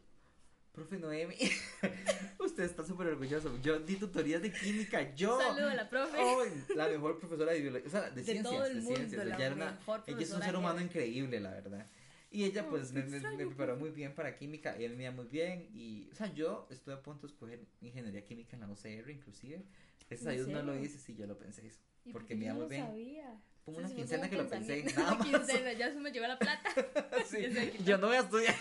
profe 0.73 0.99
Noemi, 0.99 1.37
usted 2.39 2.65
está 2.65 2.85
súper 2.85 3.09
orgulloso. 3.09 3.59
Yo 3.63 3.79
di 3.81 3.97
tutorías 3.97 4.41
de 4.43 4.53
química, 4.53 5.15
yo. 5.15 5.39
Saludo 5.41 5.69
a 5.69 5.75
la 5.75 5.89
profe. 5.89 6.19
La 6.77 6.89
mejor 6.89 7.19
profesora 7.19 7.53
de 7.53 7.61
biología, 7.61 7.89
o 7.89 7.91
sea, 7.91 8.03
de, 8.11 8.23
De 8.23 8.25
ciencias, 8.25 8.55
todo 8.55 8.65
el 8.67 8.75
de 8.75 8.81
mundo, 8.83 8.97
ciencias. 8.97 9.27
la 9.27 9.35
Ella, 9.37 9.47
era 9.47 9.55
una- 9.55 9.71
mejor 9.73 10.03
ella 10.07 10.21
es 10.21 10.31
un 10.33 10.43
ser 10.43 10.57
humano 10.57 10.81
increíble, 10.81 11.41
la 11.41 11.51
verdad. 11.51 11.87
Y 12.35 12.45
ella 12.45 12.65
Oh, 12.67 12.71
pues 12.71 12.93
me, 12.93 13.03
me- 13.05 13.21
me 13.21 13.47
preparó 13.47 13.75
profe. 13.75 13.81
muy 13.81 13.91
bien 13.91 14.13
para 14.15 14.37
química, 14.37 14.77
y 14.79 14.85
él 14.85 14.97
me 14.97 15.05
iba 15.05 15.13
muy 15.13 15.27
bien. 15.27 15.69
Y, 15.73 16.09
o 16.11 16.15
sea, 16.17 16.33
yo 16.35 16.67
estuve 16.71 16.95
a 16.95 17.03
punto 17.03 17.27
de 17.27 17.33
escoger 17.33 17.65
ingeniería 17.81 18.25
química 18.25 18.57
en 18.57 18.61
la 18.63 18.69
UCR 18.69 19.11
inclusive. 19.11 19.65
Gracias 20.09 20.27
a 20.27 20.33
¿En 20.33 20.37
Dios 20.39 20.49
no 20.49 20.63
lo 20.63 20.79
hice, 20.79 20.99
sí, 20.99 21.15
yo 21.15 21.27
lo 21.27 21.39
pensé 21.39 21.67
eso. 21.67 21.81
¿Y 22.05 22.13
por 22.13 22.23
Porque 22.23 22.35
me 22.35 22.47
iba 22.47 22.55
muy 22.55 22.67
bien. 22.69 22.87
sabía? 22.87 23.41
Como 23.65 23.79
una 23.79 23.89
quincena 23.95 24.29
que 24.29 24.37
lo 24.37 24.49
pensé, 24.49 24.83
nada 24.97 25.15
más. 25.15 25.27
quincena, 25.27 25.73
ya 25.73 25.91
se 25.91 25.99
me 26.01 26.11
llevó 26.11 26.27
la 26.27 26.39
plata. 26.39 26.69
Sí, 27.27 27.39
yo 27.87 27.97
no 27.99 28.09
voy 28.09 28.17
a 28.17 28.21
estudiar. 28.21 28.55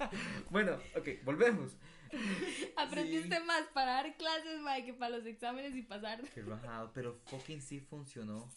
bueno, 0.50 0.78
ok, 0.96 1.08
volvemos. 1.24 1.72
Aprendiste 2.76 3.40
más 3.40 3.62
para 3.74 3.92
dar 3.94 4.16
clases, 4.16 4.60
mae, 4.60 4.84
que 4.84 4.94
para 4.94 5.16
los 5.16 5.26
exámenes 5.26 5.74
y 5.74 5.82
pasar. 5.82 6.22
Qué 6.34 6.42
rajado, 6.42 6.90
pero 6.94 7.18
fucking 7.26 7.60
sí 7.60 7.80
funcionó. 7.80 8.48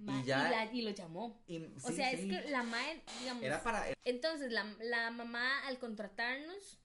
Ma, 0.00 0.20
Y 0.20 0.24
ya- 0.24 0.46
y, 0.48 0.50
la- 0.50 0.72
y 0.72 0.82
lo 0.82 0.90
llamó. 0.90 1.42
Y, 1.46 1.58
O 1.82 1.88
sí, 1.88 1.94
sea, 1.94 2.10
sí, 2.10 2.16
es 2.30 2.42
que 2.44 2.50
la 2.50 2.62
madre, 2.62 3.02
digamos. 3.20 3.42
Era 3.42 3.62
para. 3.62 3.84
Entonces, 4.04 4.50
la, 4.50 4.64
la 4.80 5.10
mamá 5.10 5.66
al 5.66 5.78
contratarnos, 5.78 6.78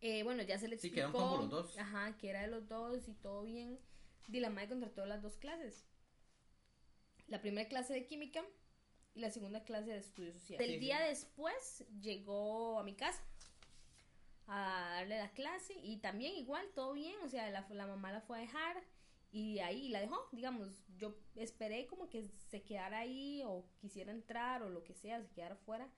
eh, 0.00 0.22
bueno, 0.22 0.42
ya 0.42 0.58
se 0.58 0.68
le 0.68 0.78
Sí, 0.78 0.88
explicó. 0.88 1.10
quedaron 1.12 1.12
como 1.30 1.36
los 1.42 1.50
dos. 1.50 1.78
Ajá, 1.78 2.16
que 2.18 2.28
era 2.30 2.42
de 2.42 2.48
los 2.48 2.68
dos 2.68 3.08
y 3.08 3.14
todo 3.14 3.42
bien. 3.42 3.78
Y 4.28 4.40
la 4.40 4.50
madre 4.50 4.68
contrató 4.68 5.06
las 5.06 5.22
dos 5.22 5.36
clases. 5.36 5.84
La 7.26 7.40
primera 7.40 7.68
clase 7.68 7.94
de 7.94 8.06
química 8.06 8.44
y 9.14 9.20
la 9.20 9.30
segunda 9.30 9.64
clase 9.64 9.90
de 9.90 9.98
estudios 9.98 10.34
sociales. 10.34 10.64
Sí, 10.66 10.72
El 10.74 10.78
sí. 10.78 10.84
día 10.86 11.00
después 11.00 11.84
llegó 12.00 12.78
a 12.78 12.84
mi 12.84 12.94
casa 12.94 13.22
a 14.46 14.90
darle 14.94 15.18
la 15.18 15.32
clase 15.32 15.74
y 15.82 15.96
también 15.96 16.34
igual, 16.36 16.64
todo 16.74 16.92
bien, 16.92 17.16
o 17.24 17.28
sea, 17.28 17.50
la, 17.50 17.66
la 17.70 17.86
mamá 17.88 18.12
la 18.12 18.20
fue 18.20 18.38
a 18.38 18.40
dejar 18.42 18.76
y 19.36 19.58
ahí 19.58 19.90
la 19.90 20.00
dejó, 20.00 20.16
digamos, 20.32 20.66
yo 20.96 21.14
esperé 21.34 21.86
como 21.86 22.08
que 22.08 22.26
se 22.48 22.62
quedara 22.62 23.00
ahí 23.00 23.42
o 23.44 23.66
quisiera 23.76 24.10
entrar 24.10 24.62
o 24.62 24.70
lo 24.70 24.82
que 24.82 24.94
sea, 24.94 25.20
se 25.20 25.28
quedara 25.28 25.56
fuera 25.56 25.92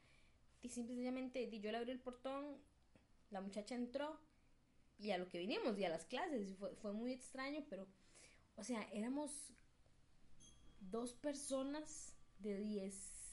y 0.61 0.71
simplemente 0.71 1.49
yo 1.61 1.71
le 1.71 1.79
abrí 1.79 1.93
el 1.93 2.01
portón, 2.01 2.57
la 3.31 3.41
muchacha 3.41 3.77
entró 3.77 4.19
y 4.99 5.13
a 5.13 5.19
lo 5.19 5.29
que 5.29 5.39
vinimos 5.39 5.79
y 5.79 5.85
a 5.85 5.89
las 5.89 6.05
clases 6.05 6.57
fue, 6.57 6.75
fue 6.75 6.93
muy 6.93 7.13
extraño, 7.13 7.65
pero, 7.71 7.87
o 8.57 8.65
sea, 8.65 8.83
éramos 8.93 9.31
dos 10.81 11.13
personas 11.13 12.17
de 12.41 12.59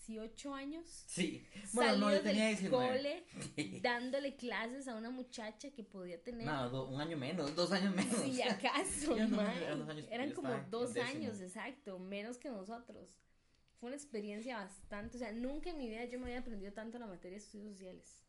18 0.08 0.54
años 0.54 1.04
Sí. 1.08 1.46
Bueno, 1.74 1.98
no, 1.98 2.12
yo 2.12 2.22
tenía 2.22 2.46
del 2.48 2.58
19. 2.58 2.88
cole 2.88 3.24
dándole 3.82 4.36
clases 4.36 4.88
a 4.88 4.96
una 4.96 5.10
muchacha 5.10 5.72
que 5.72 5.84
podía 5.84 6.22
tener 6.22 6.46
No, 6.46 6.70
do- 6.70 6.88
un 6.90 7.02
año 7.02 7.18
menos, 7.18 7.56
dos 7.56 7.72
años 7.72 7.96
menos. 7.96 8.16
si 8.24 8.42
acaso 8.42 9.16
no, 9.30 9.42
eran 9.42 9.90
años, 9.90 10.34
como 10.34 10.50
dos 10.70 10.96
años 10.98 11.40
exacto 11.42 12.00
menos 12.00 12.38
que 12.38 12.50
nosotros. 12.50 13.18
Fue 13.80 13.88
una 13.88 13.96
experiencia 13.98 14.58
bastante 14.58 15.18
o 15.18 15.20
sea 15.20 15.32
nunca 15.34 15.70
en 15.70 15.78
mi 15.78 15.90
vida 15.90 16.06
yo 16.06 16.18
me 16.20 16.28
había 16.28 16.40
aprendido 16.40 16.72
tanto 16.74 16.98
la 17.00 17.08
materia 17.08 17.38
de 17.38 17.44
estudios 17.44 17.74
sociales. 17.74 18.22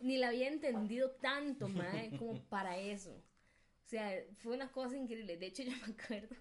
Ni 0.00 0.16
la 0.16 0.28
había 0.28 0.48
entendido 0.48 1.10
tanto 1.12 1.68
mae, 1.68 2.16
como 2.18 2.40
para 2.48 2.78
eso. 2.78 3.12
O 3.12 3.88
sea 3.90 4.12
fue 4.38 4.54
una 4.54 4.70
cosa 4.72 4.96
increíble. 4.96 5.36
De 5.36 5.46
hecho 5.46 5.62
yo 5.62 5.72
me 5.86 5.92
acuerdo 5.92 6.34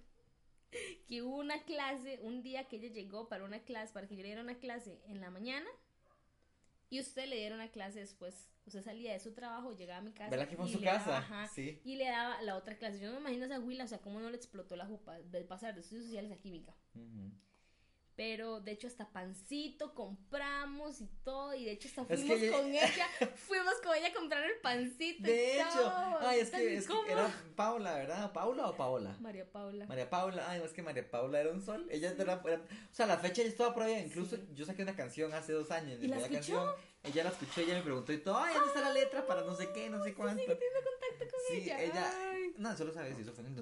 que 1.07 1.21
hubo 1.21 1.37
una 1.37 1.63
clase 1.63 2.19
un 2.21 2.41
día 2.43 2.67
que 2.67 2.77
ella 2.77 2.89
llegó 2.89 3.27
para 3.27 3.43
una 3.43 3.59
clase 3.63 3.93
para 3.93 4.07
que 4.07 4.15
yo 4.15 4.21
le 4.21 4.27
diera 4.27 4.41
una 4.41 4.57
clase 4.59 5.01
en 5.07 5.19
la 5.21 5.29
mañana 5.31 5.67
y 6.89 6.99
usted 6.99 7.27
le 7.27 7.35
diera 7.37 7.55
una 7.55 7.69
clase 7.71 7.99
después 7.99 8.49
usted 8.65 8.83
salía 8.83 9.13
de 9.13 9.19
su 9.19 9.33
trabajo 9.33 9.71
llegaba 9.75 9.99
a 9.99 10.01
mi 10.03 10.11
casa 10.11 10.29
¿Verdad 10.29 10.47
que 10.47 10.55
fue 10.55 10.65
en 10.65 10.71
y 10.71 10.73
su 10.75 10.79
daba- 10.81 10.97
casa? 10.99 11.17
ajá, 11.17 11.47
Sí. 11.47 11.79
y 11.83 11.95
le 11.95 12.05
daba 12.05 12.41
la 12.43 12.55
otra 12.55 12.77
clase. 12.77 12.99
Yo 12.99 13.07
no 13.07 13.13
me 13.15 13.19
imagino 13.21 13.43
a 13.43 13.47
esa 13.47 13.59
Huila, 13.59 13.85
o 13.85 13.87
sea, 13.87 13.97
cómo 13.99 14.19
no 14.19 14.29
le 14.29 14.37
explotó 14.37 14.75
la 14.75 14.85
jupa 14.85 15.19
de 15.19 15.43
pasar 15.43 15.73
de 15.73 15.81
estudios 15.81 16.05
sociales 16.05 16.31
a 16.31 16.37
química. 16.37 16.75
Pero 18.19 18.59
de 18.59 18.73
hecho 18.73 18.87
hasta 18.87 19.07
pancito 19.13 19.93
compramos 19.95 20.99
y 20.99 21.07
todo. 21.23 21.53
Y 21.53 21.63
de 21.63 21.71
hecho 21.71 21.87
hasta 21.87 22.01
Es 22.13 22.19
que 22.19 22.25
fuimos 22.27 22.41
ella- 22.43 22.57
con 22.57 22.67
ella. 22.75 23.07
Fuimos 23.47 23.73
con 23.75 23.95
ella 23.95 24.07
a 24.09 24.13
comprar 24.13 24.43
el 24.43 24.57
pancito. 24.61 25.21
y 25.21 25.23
De 25.31 25.55
hecho, 25.61 25.79
todo. 25.79 26.17
ay, 26.19 26.39
es 26.41 26.49
que, 26.49 26.75
es 26.75 26.85
que 26.85 26.93
era 27.13 27.31
Paula, 27.55 27.93
¿verdad? 27.95 28.33
¿Paula 28.33 28.67
o 28.67 28.75
Paola? 28.75 29.15
María 29.21 29.49
Paula. 29.49 29.85
María 29.85 30.09
Paula, 30.09 30.43
ay, 30.49 30.61
es 30.65 30.73
que 30.73 30.81
María 30.81 31.09
Paula 31.09 31.39
era 31.39 31.49
un 31.51 31.61
sol. 31.61 31.87
Ella 31.89 32.11
era, 32.11 32.41
era- 32.43 32.61
o 32.61 32.93
sea, 32.93 33.05
la 33.05 33.17
fecha 33.19 33.41
ya 33.41 33.47
estaba 33.47 33.73
por 33.73 33.83
ahí. 33.83 34.03
Incluso 34.05 34.35
Sí. 34.35 34.49
yo 34.53 34.65
saqué 34.65 34.83
una 34.83 34.97
canción 34.97 35.33
hace 35.33 35.53
dos 35.53 35.71
años. 35.71 35.97
¿Y 36.03 36.07
la 36.09 36.17
escuchó? 36.17 36.33
canción, 36.33 36.69
ella 37.03 37.23
la 37.23 37.29
escuchó, 37.29 37.61
ella 37.61 37.75
me 37.75 37.83
preguntó 37.83 38.11
y 38.11 38.17
todo, 38.17 38.37
ay, 38.37 38.53
¿dónde 38.53 38.67
está 38.67 38.81
la 38.81 38.91
letra 38.91 39.25
para 39.25 39.43
no 39.43 39.55
sé 39.55 39.69
qué, 39.71 39.89
no 39.89 40.03
sé 40.03 40.13
cuánto? 40.13 40.43
Tengo 40.43 40.57
contacto 40.59 41.19
con 41.31 41.39
Sí, 41.47 41.61
ella. 41.63 41.81
ella, 41.81 42.13
Ay. 42.33 42.53
no, 42.57 42.75
solo 42.75 42.91
sabes 42.91 43.15
si 43.15 43.21
eso 43.21 43.31
fue 43.31 43.45
en 43.45 43.51
el 43.51 43.55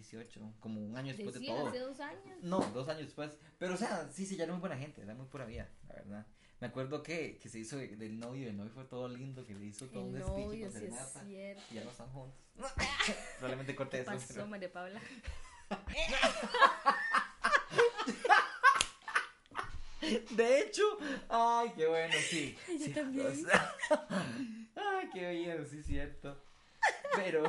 2018, 0.00 0.54
como 0.60 0.80
un 0.80 0.96
año 0.96 1.12
después 1.14 1.34
de 1.34 1.40
Decía, 1.40 1.56
todo. 1.56 1.68
hace 1.68 1.78
dos 1.78 2.00
años. 2.00 2.38
No, 2.42 2.60
dos 2.72 2.88
años 2.88 3.02
después. 3.06 3.36
Pero, 3.58 3.74
o 3.74 3.76
sea, 3.76 4.08
sí, 4.12 4.26
sí, 4.26 4.36
ya 4.36 4.44
era 4.44 4.52
muy 4.52 4.60
buena 4.60 4.76
gente, 4.76 5.02
era 5.02 5.14
muy 5.14 5.26
pura 5.26 5.44
vida, 5.44 5.68
la 5.88 5.94
verdad. 5.94 6.26
Me 6.60 6.66
acuerdo 6.66 7.02
que, 7.02 7.38
que 7.38 7.48
se 7.48 7.58
hizo 7.58 7.76
de- 7.78 7.96
del 7.96 8.18
novio, 8.18 8.48
el 8.48 8.56
novio 8.56 8.72
fue 8.72 8.84
todo 8.84 9.08
lindo, 9.08 9.46
que 9.46 9.54
le 9.54 9.64
hizo 9.66 9.86
todo 9.88 10.08
El 10.08 10.14
un 10.14 10.18
novio, 10.20 10.70
con 10.70 10.80
sí 10.80 10.86
es 10.86 10.94
cierto. 11.26 11.62
y 11.70 11.74
ya 11.74 11.84
no 11.84 11.90
están 11.90 12.08
juntos. 12.10 12.38
Probablemente 13.38 13.74
corté 13.74 13.98
¿Qué 13.98 14.02
eso. 14.02 14.12
pasó, 14.12 14.26
pero- 14.34 14.46
María 14.46 14.72
Paula? 14.72 15.00
De 20.30 20.60
hecho, 20.60 20.82
ay, 21.28 21.72
qué 21.76 21.86
bueno, 21.86 22.14
sí. 22.28 22.56
Yo 22.68 22.84
sí, 22.86 22.92
también. 22.92 23.26
o 23.26 23.34
sea, 23.34 23.74
ay, 24.76 25.08
qué 25.12 25.30
bien, 25.30 25.66
sí, 25.66 25.82
cierto. 25.82 26.42
Pero, 27.16 27.44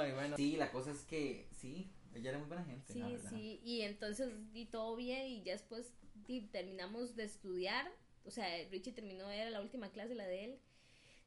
ay, 0.00 0.12
bueno. 0.12 0.36
Sí, 0.36 0.56
la 0.56 0.70
cosa 0.70 0.90
es 0.90 1.02
que, 1.02 1.48
sí, 1.52 1.90
ella 2.14 2.30
era 2.30 2.38
muy 2.38 2.48
buena 2.48 2.64
gente. 2.64 2.92
Sí, 2.92 3.00
la 3.00 3.30
sí, 3.30 3.60
y 3.64 3.82
entonces 3.82 4.32
y 4.54 4.66
todo 4.66 4.96
bien 4.96 5.26
y 5.26 5.42
ya 5.42 5.52
después 5.52 5.92
di- 6.26 6.46
terminamos 6.48 7.16
de 7.16 7.24
estudiar, 7.24 7.90
o 8.24 8.30
sea, 8.30 8.46
Richie 8.70 8.92
terminó, 8.92 9.30
era 9.30 9.50
la 9.50 9.60
última 9.60 9.90
clase, 9.90 10.14
la 10.14 10.26
de 10.26 10.44
él. 10.44 10.58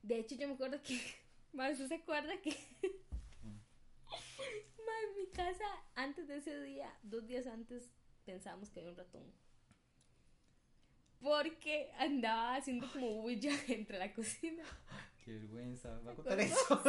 De 0.02 0.19
hecho, 0.19 0.36
yo 0.36 0.47
me 0.47 0.54
acuerdo 0.54 0.82
que, 0.82 0.99
más 1.54 1.73
¿usted 1.73 1.88
se 1.88 1.95
acuerda 1.95 2.39
que? 2.41 2.56
Ma, 4.78 4.93
casa, 5.34 5.65
antes 5.95 6.28
de 6.28 6.38
ese 6.38 6.62
día, 6.63 6.97
dos 7.04 7.28
días 7.28 7.45
antes, 7.47 7.91
pensábamos 8.25 8.69
que 8.69 8.80
había 8.80 8.91
un 8.91 8.97
ratón. 8.97 9.23
Porque 11.21 11.91
andaba 11.97 12.56
haciendo 12.56 12.89
como 12.91 13.21
bulla 13.21 13.52
entre 13.67 13.99
la 13.99 14.13
cocina. 14.13 14.63
Qué 15.23 15.34
vergüenza, 15.34 15.99
va 15.99 16.13
a 16.13 16.15
contar 16.15 16.39
eso. 16.39 16.82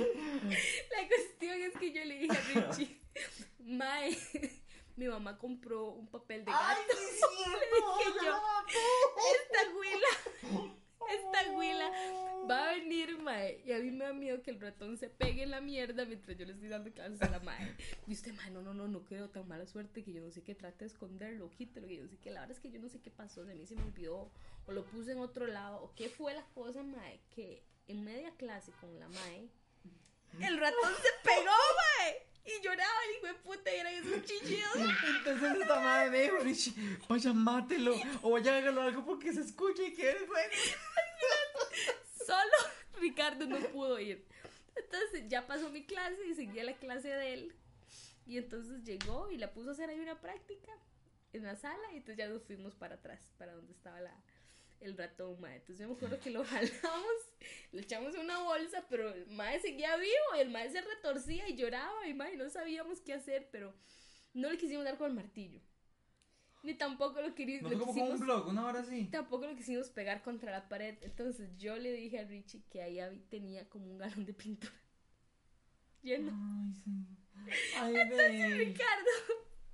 La 0.00 1.08
cuestión 1.08 1.62
es 1.62 1.76
que 1.76 1.92
yo 1.92 2.04
le 2.04 2.18
dije 2.18 2.36
a 2.36 2.68
Richie, 2.68 3.00
Mae, 3.60 4.16
mi 4.96 5.06
mamá 5.08 5.38
compró 5.38 5.90
un 5.90 6.06
papel 6.08 6.44
de 6.44 6.50
gato. 6.50 6.64
¡Ay, 6.66 6.76
sí! 6.96 7.50
Le 7.50 7.66
dije 7.76 8.26
yo, 8.26 8.40
esta 9.34 9.72
güila, 9.72 10.68
esta 11.08 11.52
güila 11.52 11.92
va 12.50 12.70
a 12.70 12.74
venir, 12.74 13.18
mae. 13.18 13.62
Y 13.64 13.72
a 13.72 13.78
mí 13.78 13.90
me 13.90 14.04
da 14.04 14.12
miedo 14.12 14.42
que 14.42 14.50
el 14.50 14.60
ratón 14.60 14.96
se 14.96 15.08
pegue 15.08 15.42
en 15.44 15.50
la 15.50 15.60
mierda 15.60 16.04
mientras 16.04 16.36
yo 16.36 16.44
le 16.44 16.52
estoy 16.52 16.68
dando 16.68 16.92
clases 16.92 17.22
a 17.22 17.30
la 17.30 17.40
mae. 17.40 17.76
Y 18.06 18.12
usted, 18.12 18.34
mae, 18.34 18.50
no, 18.50 18.62
no, 18.62 18.74
no, 18.74 18.88
no 18.88 19.04
creo 19.04 19.30
tan 19.30 19.46
mala 19.46 19.66
suerte 19.66 20.02
que 20.02 20.12
yo 20.12 20.20
no 20.20 20.30
sé 20.30 20.42
qué 20.42 20.54
trate 20.54 20.84
de 20.84 20.90
esconderlo, 20.90 21.50
quítelo, 21.50 21.86
que 21.86 21.96
yo 21.96 22.02
no 22.02 22.08
sé 22.08 22.18
qué. 22.18 22.30
La 22.30 22.40
verdad 22.40 22.56
es 22.56 22.60
que 22.60 22.70
yo 22.70 22.80
no 22.80 22.88
sé 22.88 23.00
qué 23.00 23.10
pasó, 23.10 23.44
de 23.44 23.54
mí 23.54 23.66
se 23.66 23.76
me 23.76 23.82
olvidó, 23.82 24.30
o 24.66 24.72
lo 24.72 24.84
puse 24.84 25.12
en 25.12 25.18
otro 25.18 25.46
lado, 25.46 25.82
o 25.82 25.94
qué 25.94 26.08
fue 26.08 26.34
la 26.34 26.44
cosa, 26.54 26.82
mae, 26.82 27.20
que 27.34 27.62
en 27.86 28.04
media 28.04 28.32
clase 28.36 28.72
con 28.80 28.98
la 28.98 29.08
mae, 29.08 29.48
el 30.38 30.58
ratón 30.58 30.92
se 31.02 31.28
pegó, 31.28 31.50
mae. 31.50 32.26
Y 32.44 32.62
lloraba 32.62 33.04
el 33.08 33.16
hijo 33.16 33.26
de 33.26 33.34
puta 33.34 33.72
y 33.72 33.76
eran 33.76 33.94
esos 33.94 34.24
chillidos. 34.24 34.76
Entonces 34.76 35.60
esta 35.60 35.80
madre 35.80 36.10
me 36.10 36.44
dijo, 36.44 36.72
vaya 37.08 37.32
mátelo 37.32 37.94
o 38.22 38.30
vaya 38.30 38.56
hágalo 38.56 38.82
algo 38.82 39.04
porque 39.04 39.32
se 39.32 39.42
escuche 39.42 39.88
y 39.88 39.94
que 39.94 40.04
vergüenza. 40.04 40.76
Solo 42.26 42.72
Ricardo 42.98 43.46
no 43.46 43.58
pudo 43.68 44.00
ir. 44.00 44.26
Entonces 44.74 45.28
ya 45.28 45.46
pasó 45.46 45.70
mi 45.70 45.84
clase 45.84 46.26
y 46.26 46.34
seguía 46.34 46.64
la 46.64 46.74
clase 46.74 47.08
de 47.08 47.34
él. 47.34 47.54
Y 48.26 48.38
entonces 48.38 48.84
llegó 48.84 49.30
y 49.30 49.36
la 49.36 49.52
puso 49.52 49.70
a 49.70 49.72
hacer 49.72 49.90
ahí 49.90 50.00
una 50.00 50.20
práctica 50.20 50.72
en 51.32 51.44
la 51.44 51.56
sala 51.56 51.92
y 51.92 51.98
entonces 51.98 52.16
ya 52.16 52.28
nos 52.28 52.42
fuimos 52.42 52.74
para 52.74 52.96
atrás, 52.96 53.20
para 53.38 53.52
donde 53.54 53.72
estaba 53.72 54.00
la, 54.00 54.16
el 54.80 54.96
ratón, 54.96 55.40
mae. 55.40 55.56
Entonces 55.56 55.78
yo 55.78 55.88
me 55.88 55.94
acuerdo 55.94 56.18
que 56.20 56.30
lo 56.30 56.44
jalamos, 56.44 57.16
lo 57.72 57.80
echamos 57.80 58.14
en 58.14 58.20
una 58.22 58.38
bolsa, 58.42 58.86
pero 58.88 59.12
el 59.12 59.26
mae 59.28 59.60
seguía 59.60 59.96
vivo 59.96 60.36
y 60.36 60.40
el 60.40 60.50
mae 60.50 60.70
se 60.70 60.80
retorcía 60.80 61.48
y 61.48 61.56
lloraba 61.56 62.06
y 62.08 62.14
mae, 62.14 62.36
no 62.36 62.48
sabíamos 62.50 63.00
qué 63.00 63.14
hacer, 63.14 63.48
pero 63.52 63.74
no 64.34 64.50
le 64.50 64.58
quisimos 64.58 64.84
dar 64.84 64.96
con 64.96 65.08
el 65.10 65.16
martillo. 65.16 65.60
Ni 66.62 66.74
tampoco 66.74 67.22
lo, 67.22 67.34
querí- 67.34 67.60
No 67.62 67.70
lo 67.70 67.76
fue 67.78 67.78
como 67.78 67.92
con 67.92 67.94
quisimos 67.94 68.20
un 68.20 68.26
blog, 68.26 68.48
una 68.48 68.66
hora 68.66 68.80
así. 68.80 69.06
Tampoco 69.06 69.46
lo 69.46 69.56
quisimos 69.56 69.88
pegar 69.88 70.22
contra 70.22 70.52
la 70.52 70.68
pared. 70.68 70.94
Entonces 71.00 71.56
yo 71.56 71.76
le 71.76 71.90
dije 71.92 72.18
a 72.18 72.24
Richie 72.24 72.62
que 72.70 72.82
ahí 72.82 73.00
había- 73.00 73.22
tenía 73.30 73.66
como 73.70 73.86
un 73.86 73.96
galón 73.98 74.26
de 74.26 74.34
pintura 74.34 74.74
lleno. 76.02 76.32
Ay, 76.32 76.74
sí. 76.74 76.90
Ay, 77.78 77.94
baby. 78.10 78.52
Ricardo 78.64 79.10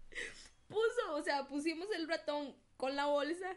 puso, 0.68 1.14
o 1.14 1.22
sea, 1.22 1.46
pusimos 1.48 1.88
el 1.96 2.06
ratón 2.08 2.54
con 2.76 2.94
la 2.94 3.06
bolsa 3.06 3.56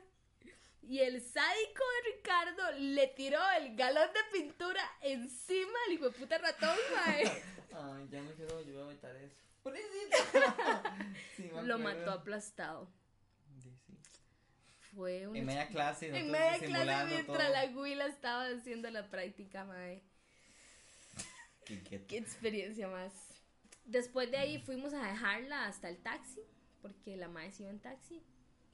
y 0.81 0.99
el 0.99 1.21
sádico 1.21 1.83
de 2.03 2.11
Ricardo 2.15 2.71
le 2.79 3.07
tiró 3.09 3.39
el 3.59 3.75
galón 3.75 4.09
de 4.13 4.39
pintura 4.39 4.81
encima 5.01 5.77
al 5.87 5.93
hijo 5.93 6.09
de 6.09 6.17
puta 6.17 6.37
ratón, 6.37 6.75
mae. 6.95 7.23
Ay, 7.73 8.07
ya 8.09 8.21
me 8.21 8.33
quedo, 8.33 8.61
yo 8.63 8.73
voy 8.73 8.83
a 8.83 8.91
evitar 8.91 9.15
eso. 9.15 9.35
Sí, 11.35 11.43
Lo 11.49 11.75
acuerdo. 11.75 11.79
mató 11.79 12.11
aplastado. 12.11 12.91
Sí, 13.61 13.71
sí. 13.85 13.97
Fue 14.93 15.27
un 15.27 15.35
En 15.35 15.45
media 15.45 15.67
clase, 15.67 16.07
En 16.07 16.31
media 16.31 16.57
clase 16.57 17.05
mientras 17.13 17.37
todo. 17.37 17.49
la 17.49 17.65
güila 17.67 18.07
estaba 18.07 18.47
haciendo 18.47 18.89
la 18.89 19.09
práctica, 19.09 19.65
mae. 19.65 20.03
Qué 21.65 21.75
inquieto. 21.75 22.07
Qué 22.07 22.17
experiencia 22.17 22.87
más. 22.87 23.13
Después 23.85 24.31
de 24.31 24.37
ahí 24.37 24.59
fuimos 24.59 24.93
a 24.93 25.03
dejarla 25.05 25.65
hasta 25.65 25.89
el 25.89 26.01
taxi, 26.01 26.41
porque 26.81 27.15
la 27.15 27.27
madre 27.27 27.51
se 27.51 27.63
iba 27.63 27.71
en 27.71 27.79
taxi. 27.79 28.23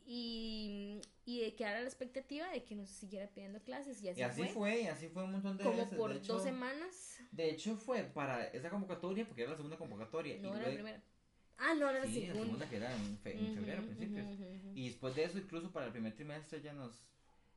Y, 0.08 1.02
y 1.26 1.42
de 1.42 1.56
quedar 1.56 1.78
a 1.78 1.82
la 1.82 1.88
expectativa 1.88 2.48
de 2.50 2.64
que 2.64 2.76
nos 2.76 2.90
siguiera 2.90 3.28
pidiendo 3.28 3.60
clases. 3.62 4.02
Y 4.04 4.10
así, 4.10 4.22
Y 4.22 4.24
así 4.24 4.44
fue. 4.44 4.54
fue, 4.54 4.82
y 4.82 4.88
así 4.88 5.08
fue 5.10 5.24
un 5.24 5.32
montón 5.32 5.58
de 5.58 5.64
Como 5.64 5.78
veces. 5.78 5.98
por 5.98 6.12
de 6.12 6.18
hecho, 6.18 6.34
dos 6.34 6.44
semanas. 6.44 7.18
De 7.32 7.50
hecho, 7.50 7.76
fue 7.76 8.04
para 8.04 8.44
esa 8.48 8.70
convocatoria, 8.70 9.26
porque 9.26 9.42
era 9.42 9.52
la 9.52 9.58
segunda 9.58 9.78
convocatoria. 9.78 10.38
No 10.42 10.54
y 10.54 10.58
era 10.58 10.68
la 10.70 10.74
primera. 10.74 11.02
Ah, 11.58 11.74
no, 11.74 11.90
era 11.90 12.00
la 12.00 12.08
Sí, 12.08 12.22
la 12.22 12.34
segunda. 12.34 12.44
segunda 12.44 12.70
que 12.70 12.76
era 12.78 12.94
en, 12.94 13.18
fe- 13.20 13.32
en 13.34 13.46
Ujú, 13.46 13.56
febrero, 13.56 13.82
ujú, 13.82 13.86
principios. 13.88 14.28
Y 14.76 14.90
después 14.90 15.16
de 15.16 15.24
eso, 15.24 15.38
incluso 15.38 15.72
para 15.72 15.88
el 15.88 15.92
primer 15.92 16.14
trimestre, 16.16 16.60
ella 16.60 16.74
nos. 16.74 17.08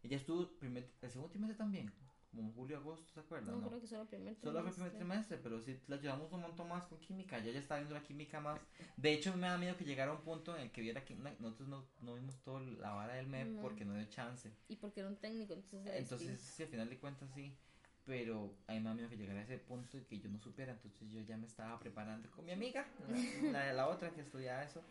Ella 0.02 0.16
estuvo 0.16 0.46
primer, 0.58 0.88
el 1.02 1.10
segundo 1.10 1.30
trimestre 1.30 1.58
también, 1.58 1.90
como 2.30 2.42
en 2.42 2.52
julio, 2.52 2.76
agosto, 2.76 3.10
¿se 3.12 3.20
acuerdan? 3.20 3.54
No, 3.54 3.60
No, 3.62 3.68
creo 3.68 3.80
que 3.80 3.86
solo 3.86 4.02
el 4.02 4.08
primer 4.08 4.36
Solo 4.36 4.60
fue 4.60 4.68
el 4.68 4.74
primer 4.74 4.92
trimestre, 4.92 5.38
pero 5.38 5.60
sí 5.60 5.78
la 5.86 5.96
llevamos 5.96 6.30
un 6.32 6.40
montón 6.42 6.68
más 6.68 6.84
con 6.84 6.98
química. 7.00 7.38
Yo 7.38 7.50
ya 7.52 7.58
estaba 7.58 7.80
viendo 7.80 7.94
la 7.94 8.02
química 8.02 8.38
más. 8.40 8.60
De 8.96 9.12
hecho, 9.12 9.34
me 9.36 9.46
da 9.48 9.56
miedo 9.56 9.76
que 9.76 9.84
llegara 9.84 10.12
un 10.12 10.20
punto 10.20 10.54
en 10.56 10.62
el 10.62 10.70
que 10.70 10.80
viera 10.82 11.04
que 11.04 11.14
no- 11.14 11.30
nosotros 11.40 11.68
no, 11.68 11.84
no 12.00 12.14
vimos 12.14 12.36
toda 12.42 12.60
la 12.60 12.90
vara 12.92 13.14
del 13.14 13.26
MEP 13.28 13.48
No. 13.48 13.62
porque 13.62 13.84
no 13.84 13.94
dio 13.94 14.04
chance. 14.06 14.52
Y 14.68 14.76
porque 14.76 15.00
era 15.00 15.08
un 15.08 15.16
técnico, 15.16 15.54
entonces 15.54 15.92
Entonces, 15.96 16.40
sí, 16.40 16.62
al 16.64 16.68
final 16.68 16.88
de 16.90 16.98
cuentas 16.98 17.30
sí. 17.34 17.56
Pero 18.04 18.54
a 18.66 18.72
mí 18.72 18.78
me 18.80 18.88
da 18.88 18.94
miedo 18.94 19.08
que 19.10 19.16
llegara 19.18 19.40
a 19.40 19.42
ese 19.42 19.58
punto 19.58 19.98
y 19.98 20.02
que 20.04 20.18
yo 20.18 20.30
no 20.30 20.38
supiera. 20.38 20.72
Entonces 20.72 21.10
yo 21.10 21.20
ya 21.22 21.36
me 21.36 21.46
estaba 21.46 21.78
preparando 21.78 22.30
con 22.30 22.44
mi 22.44 22.52
amiga, 22.52 22.86
la, 23.08 23.50
la, 23.66 23.72
la 23.74 23.88
otra 23.88 24.10
que 24.10 24.22
estudiaba 24.22 24.62
eso, 24.64 24.82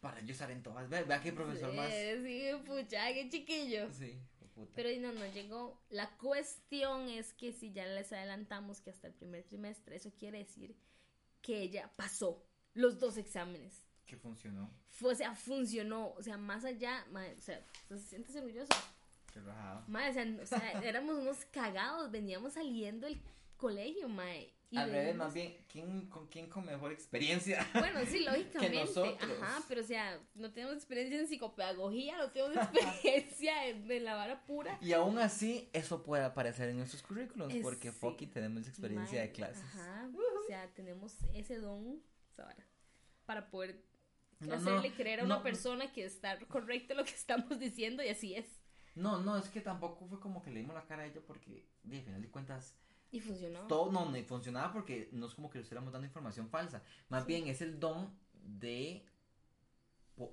para 0.00 0.20
yo 0.22 0.32
estar 0.32 0.50
en 0.50 0.62
todas. 0.62 0.88
Ve- 0.88 1.04
Vea 1.04 1.20
qué 1.22 1.32
profesor 1.32 1.74
más. 1.74 1.90
Eh, 1.92 2.22
sí, 2.24 2.64
pucha, 2.66 3.12
qué 3.12 3.28
chiquillo. 3.30 3.90
Sí, 3.92 4.18
puta. 4.54 4.72
Pero 4.74 4.88
no, 5.00 5.12
no 5.12 5.26
llegó. 5.32 5.80
La 5.90 6.16
cuestión 6.16 7.08
es 7.08 7.32
que 7.34 7.52
si 7.52 7.72
ya 7.72 7.86
les 7.86 8.12
adelantamos 8.12 8.80
que 8.80 8.90
hasta 8.90 9.08
el 9.08 9.14
primer 9.14 9.44
trimestre, 9.44 9.96
eso 9.96 10.12
quiere 10.16 10.38
decir 10.38 10.76
que 11.42 11.60
ella 11.60 11.90
pasó 11.96 12.42
los 12.72 12.98
dos 12.98 13.16
exámenes. 13.16 13.84
Que 14.06 14.16
funcionó. 14.16 14.70
Fue, 14.88 15.12
o 15.12 15.16
sea, 15.16 15.34
funcionó. 15.34 16.12
O 16.14 16.22
sea, 16.22 16.36
más 16.36 16.64
allá, 16.64 17.06
mae, 17.10 17.34
o 17.34 17.40
sea, 17.40 17.64
¿se 17.88 17.98
sientes 17.98 18.36
orgulloso? 18.36 18.72
Qué 19.32 19.40
rajado. 19.40 19.84
O 19.86 20.12
sea, 20.12 20.38
o 20.42 20.46
sea, 20.46 20.72
éramos 20.84 21.16
unos 21.16 21.44
cagados, 21.46 22.10
veníamos 22.10 22.54
saliendo 22.54 23.06
del 23.06 23.20
colegio, 23.56 24.08
mae. 24.08 24.52
Y 24.74 24.78
Al 24.78 24.90
revés, 24.90 25.14
más 25.14 25.32
bien, 25.32 25.56
¿quién 25.70 26.08
con, 26.08 26.26
quién 26.26 26.48
con 26.48 26.64
mejor 26.64 26.90
experiencia? 26.92 27.64
Bueno, 27.74 28.00
sí, 28.06 28.18
lógicamente. 28.24 28.80
nosotros. 28.80 29.30
Ajá, 29.40 29.62
pero 29.68 29.82
o 29.82 29.84
sea, 29.84 30.20
no 30.34 30.52
tenemos 30.52 30.74
experiencia 30.76 31.18
en 31.20 31.28
psicopedagogía, 31.28 32.18
no 32.18 32.30
tenemos 32.32 32.56
experiencia 32.74 33.68
en, 33.68 33.86
de 33.86 34.00
la 34.00 34.14
vara 34.16 34.44
pura. 34.44 34.76
Y 34.80 34.92
aún 34.92 35.18
así, 35.18 35.68
eso 35.72 36.02
puede 36.02 36.24
aparecer 36.24 36.68
en 36.70 36.78
nuestros 36.78 37.02
currículos, 37.02 37.52
Es- 37.54 37.62
porque 37.62 37.92
sí. 37.92 37.98
fucking 38.00 38.30
tenemos 38.30 38.66
experiencia 38.66 39.20
de 39.20 39.30
clases. 39.30 39.62
Ajá, 39.64 40.10
o 40.12 40.46
sea, 40.48 40.68
tenemos 40.74 41.16
ese 41.34 41.58
don, 41.58 42.02
para 43.26 43.48
poder 43.50 43.80
No, 44.40 44.54
hacerle 44.54 44.90
no, 44.90 44.94
creer 44.96 45.20
a 45.20 45.22
no, 45.22 45.34
una 45.36 45.42
persona 45.42 45.92
que 45.92 46.04
está 46.04 46.38
correcto 46.48 46.94
lo 46.94 47.04
que 47.04 47.12
estamos 47.12 47.58
diciendo 47.58 48.02
y 48.02 48.08
así 48.08 48.34
es. 48.34 48.46
No, 48.94 49.20
no, 49.20 49.36
es 49.36 49.48
que 49.48 49.60
tampoco 49.60 50.06
fue 50.06 50.20
como 50.20 50.42
que 50.42 50.50
le 50.50 50.60
dimos 50.60 50.74
la 50.74 50.84
cara 50.86 51.02
a 51.02 51.06
ella 51.06 51.20
porque, 51.26 51.66
de 51.82 51.98
al 51.98 52.04
final 52.04 52.22
de 52.22 52.28
cuentas, 52.30 52.74
Y 53.14 53.20
funcionó. 53.20 53.66
todo 53.68 53.92
no, 53.92 54.10
no 54.10 54.22
funcionaba 54.24 54.72
porque 54.72 55.08
no 55.12 55.26
es 55.26 55.34
como 55.34 55.48
que 55.48 55.58
le 55.58 55.62
estuviéramos 55.62 55.92
dando 55.92 56.06
información 56.06 56.48
falsa. 56.48 56.82
Más 57.08 57.22
Sí. 57.24 57.28
bien 57.28 57.46
es 57.48 57.60
el 57.62 57.78
don 57.78 58.12
de 58.42 59.04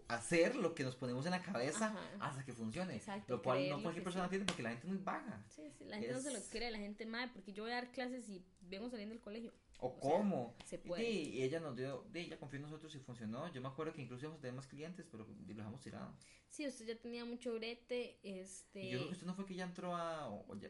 hacer 0.07 0.55
lo 0.55 0.75
que 0.75 0.83
nos 0.83 0.95
ponemos 0.95 1.25
en 1.25 1.31
la 1.31 1.41
cabeza 1.41 1.87
Ajá. 1.87 1.99
hasta 2.19 2.45
que 2.45 2.53
funcione. 2.53 2.95
Exacto, 2.95 3.35
lo 3.35 3.41
cual 3.41 3.67
no 3.69 3.81
cualquier 3.81 4.03
persona 4.03 4.29
tiene 4.29 4.45
porque 4.45 4.61
la 4.61 4.69
gente 4.69 4.85
es 4.87 4.93
muy 4.93 5.01
vaga. 5.03 5.43
Sí, 5.49 5.71
sí, 5.77 5.85
la 5.85 5.97
gente 5.97 6.13
no 6.13 6.19
se 6.21 6.31
lo 6.33 6.39
cree, 6.51 6.69
la 6.71 6.77
gente 6.77 7.05
mal, 7.05 7.31
porque 7.33 7.51
yo 7.53 7.63
voy 7.63 7.71
a 7.71 7.75
dar 7.75 7.91
clases 7.91 8.29
y 8.29 8.45
vengo 8.61 8.89
saliendo 8.89 9.13
del 9.13 9.21
colegio. 9.23 9.53
O, 9.79 9.87
O 9.87 9.91
sea, 9.99 9.99
cómo. 10.11 10.55
se 10.65 10.77
puede. 10.77 11.03
Sí, 11.03 11.31
y 11.33 11.41
ella 11.41 11.59
nos 11.59 11.75
dio, 11.75 12.05
ella 12.13 12.37
confió 12.37 12.57
en 12.57 12.63
nosotros 12.63 12.93
y 12.93 12.99
funcionó. 12.99 13.51
Yo 13.51 13.61
me 13.61 13.67
acuerdo 13.69 13.93
que 13.93 14.01
incluso 14.03 14.23
íbamos 14.25 14.37
a 14.37 14.41
tener 14.41 14.55
más 14.55 14.67
clientes, 14.67 15.07
pero 15.09 15.25
lo 15.25 15.53
dejamos 15.55 15.81
tirado. 15.81 16.13
Sí, 16.49 16.67
usted 16.67 16.85
ya 16.85 16.95
tenía 16.99 17.25
mucho 17.25 17.53
brete, 17.55 18.19
este... 18.21 18.83
Y 18.83 18.91
yo 18.91 18.97
creo 18.99 19.07
que 19.09 19.13
usted 19.13 19.25
no 19.27 19.33
fue 19.33 19.45
que 19.47 19.55
ya 19.55 19.63
entró 19.63 19.95
a. 19.95 20.27
o- 20.29 20.45
o 20.47 20.55
ya- 20.59 20.69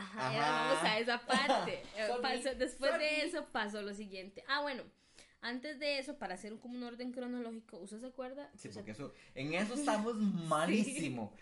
Ajá, 0.00 0.28
Ajá. 0.28 0.32
ya 0.32 0.50
vamos 0.50 0.84
a 0.84 0.98
esa 0.98 1.26
parte. 1.26 1.82
Eh, 1.96 2.54
después 2.56 2.90
sorry. 2.92 3.04
de 3.04 3.22
eso 3.24 3.46
pasó 3.52 3.82
lo 3.82 3.94
siguiente. 3.94 4.42
Ah, 4.48 4.60
bueno, 4.62 4.82
antes 5.42 5.78
de 5.78 5.98
eso, 5.98 6.18
para 6.18 6.34
hacer 6.34 6.52
un, 6.52 6.58
como 6.58 6.74
un 6.76 6.82
orden 6.84 7.12
cronológico, 7.12 7.78
¿usted 7.78 8.00
se 8.00 8.06
acuerda? 8.06 8.50
Sí, 8.56 8.68
porque 8.70 8.92
eso, 8.92 9.12
en 9.34 9.54
eso 9.54 9.74
estamos 9.74 10.14
malísimo. 10.48 11.34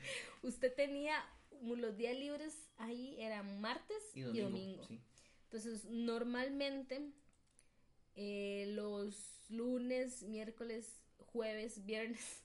Usted 0.42 0.75
tenía 0.75 1.25
los 1.62 1.97
días 1.97 2.16
libres 2.16 2.68
ahí, 2.79 3.16
eran 3.21 3.61
martes 3.61 4.03
Y 4.14 4.21
y 4.21 4.40
domingo. 4.40 4.85
sí. 4.87 5.01
Entonces, 5.44 5.85
normalmente, 5.87 7.11
eh, 8.16 8.66
los 8.75 9.44
lunes, 9.49 10.23
miércoles, 10.25 11.01
jueves, 11.18 11.85
viernes 11.87 12.42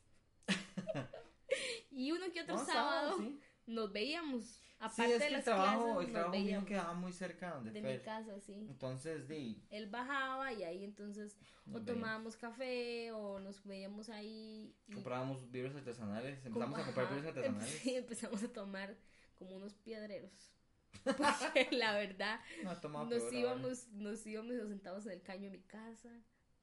y 1.91 2.11
uno 2.11 2.31
que 2.31 2.41
otro 2.41 2.55
No, 2.55 2.65
sábado 2.65 3.17
sí. 3.19 3.39
Nos 3.67 3.91
veíamos. 3.91 4.43
Sí, 4.45 4.59
Aparte 4.79 5.03
es 5.05 5.11
de 5.13 5.19
que 5.19 5.27
el 5.27 5.33
las 5.33 5.45
trabajo, 5.45 5.83
clases, 5.83 5.89
el 5.99 6.03
nos 6.03 6.11
trabajo 6.11 6.31
mío 6.33 6.43
veíamos 6.43 6.67
quedaba 6.67 6.93
muy 6.93 7.13
cerca 7.13 7.51
donde 7.51 7.71
de 7.71 7.81
mi 7.81 7.87
Fer. 7.87 8.03
casa, 8.03 8.39
sí. 8.41 8.53
Entonces, 8.69 9.27
de, 9.29 9.55
Él 9.69 9.89
bajaba 9.89 10.51
y 10.51 10.63
ahí 10.63 10.83
entonces 10.83 11.37
o 11.67 11.71
Nos 11.71 11.85
tomábamos 11.85 12.35
café 12.35 13.11
o 13.13 13.39
nos 13.39 13.63
veíamos 13.63 14.09
ahí. 14.09 14.75
y- 14.87 14.93
comprábamos 14.93 15.41
libros 15.51 15.73
artesanales, 15.75 16.45
empezamos 16.45 16.79
a 16.79 16.83
comprar 16.85 17.05
ajá, 17.05 17.15
libros 17.15 17.29
artesanales. 17.35 17.69
Sí, 17.81 17.95
empezamos 17.95 18.43
a 18.43 18.51
tomar 18.51 18.97
como 19.35 19.55
unos 19.55 19.73
piedreros. 19.75 20.51
Porque 21.05 21.69
la 21.71 21.93
verdad, 21.95 22.39
No, 22.63 22.69
nos 23.05 23.23
peor 23.23 23.33
íbamos, 23.33 23.87
nos 23.89 24.25
íbamos 24.27 24.53
nos 24.53 24.67
sentábamos 24.69 25.05
en 25.05 25.11
el 25.13 25.21
caño 25.23 25.43
de 25.45 25.57
mi 25.57 25.63
casa 25.63 26.09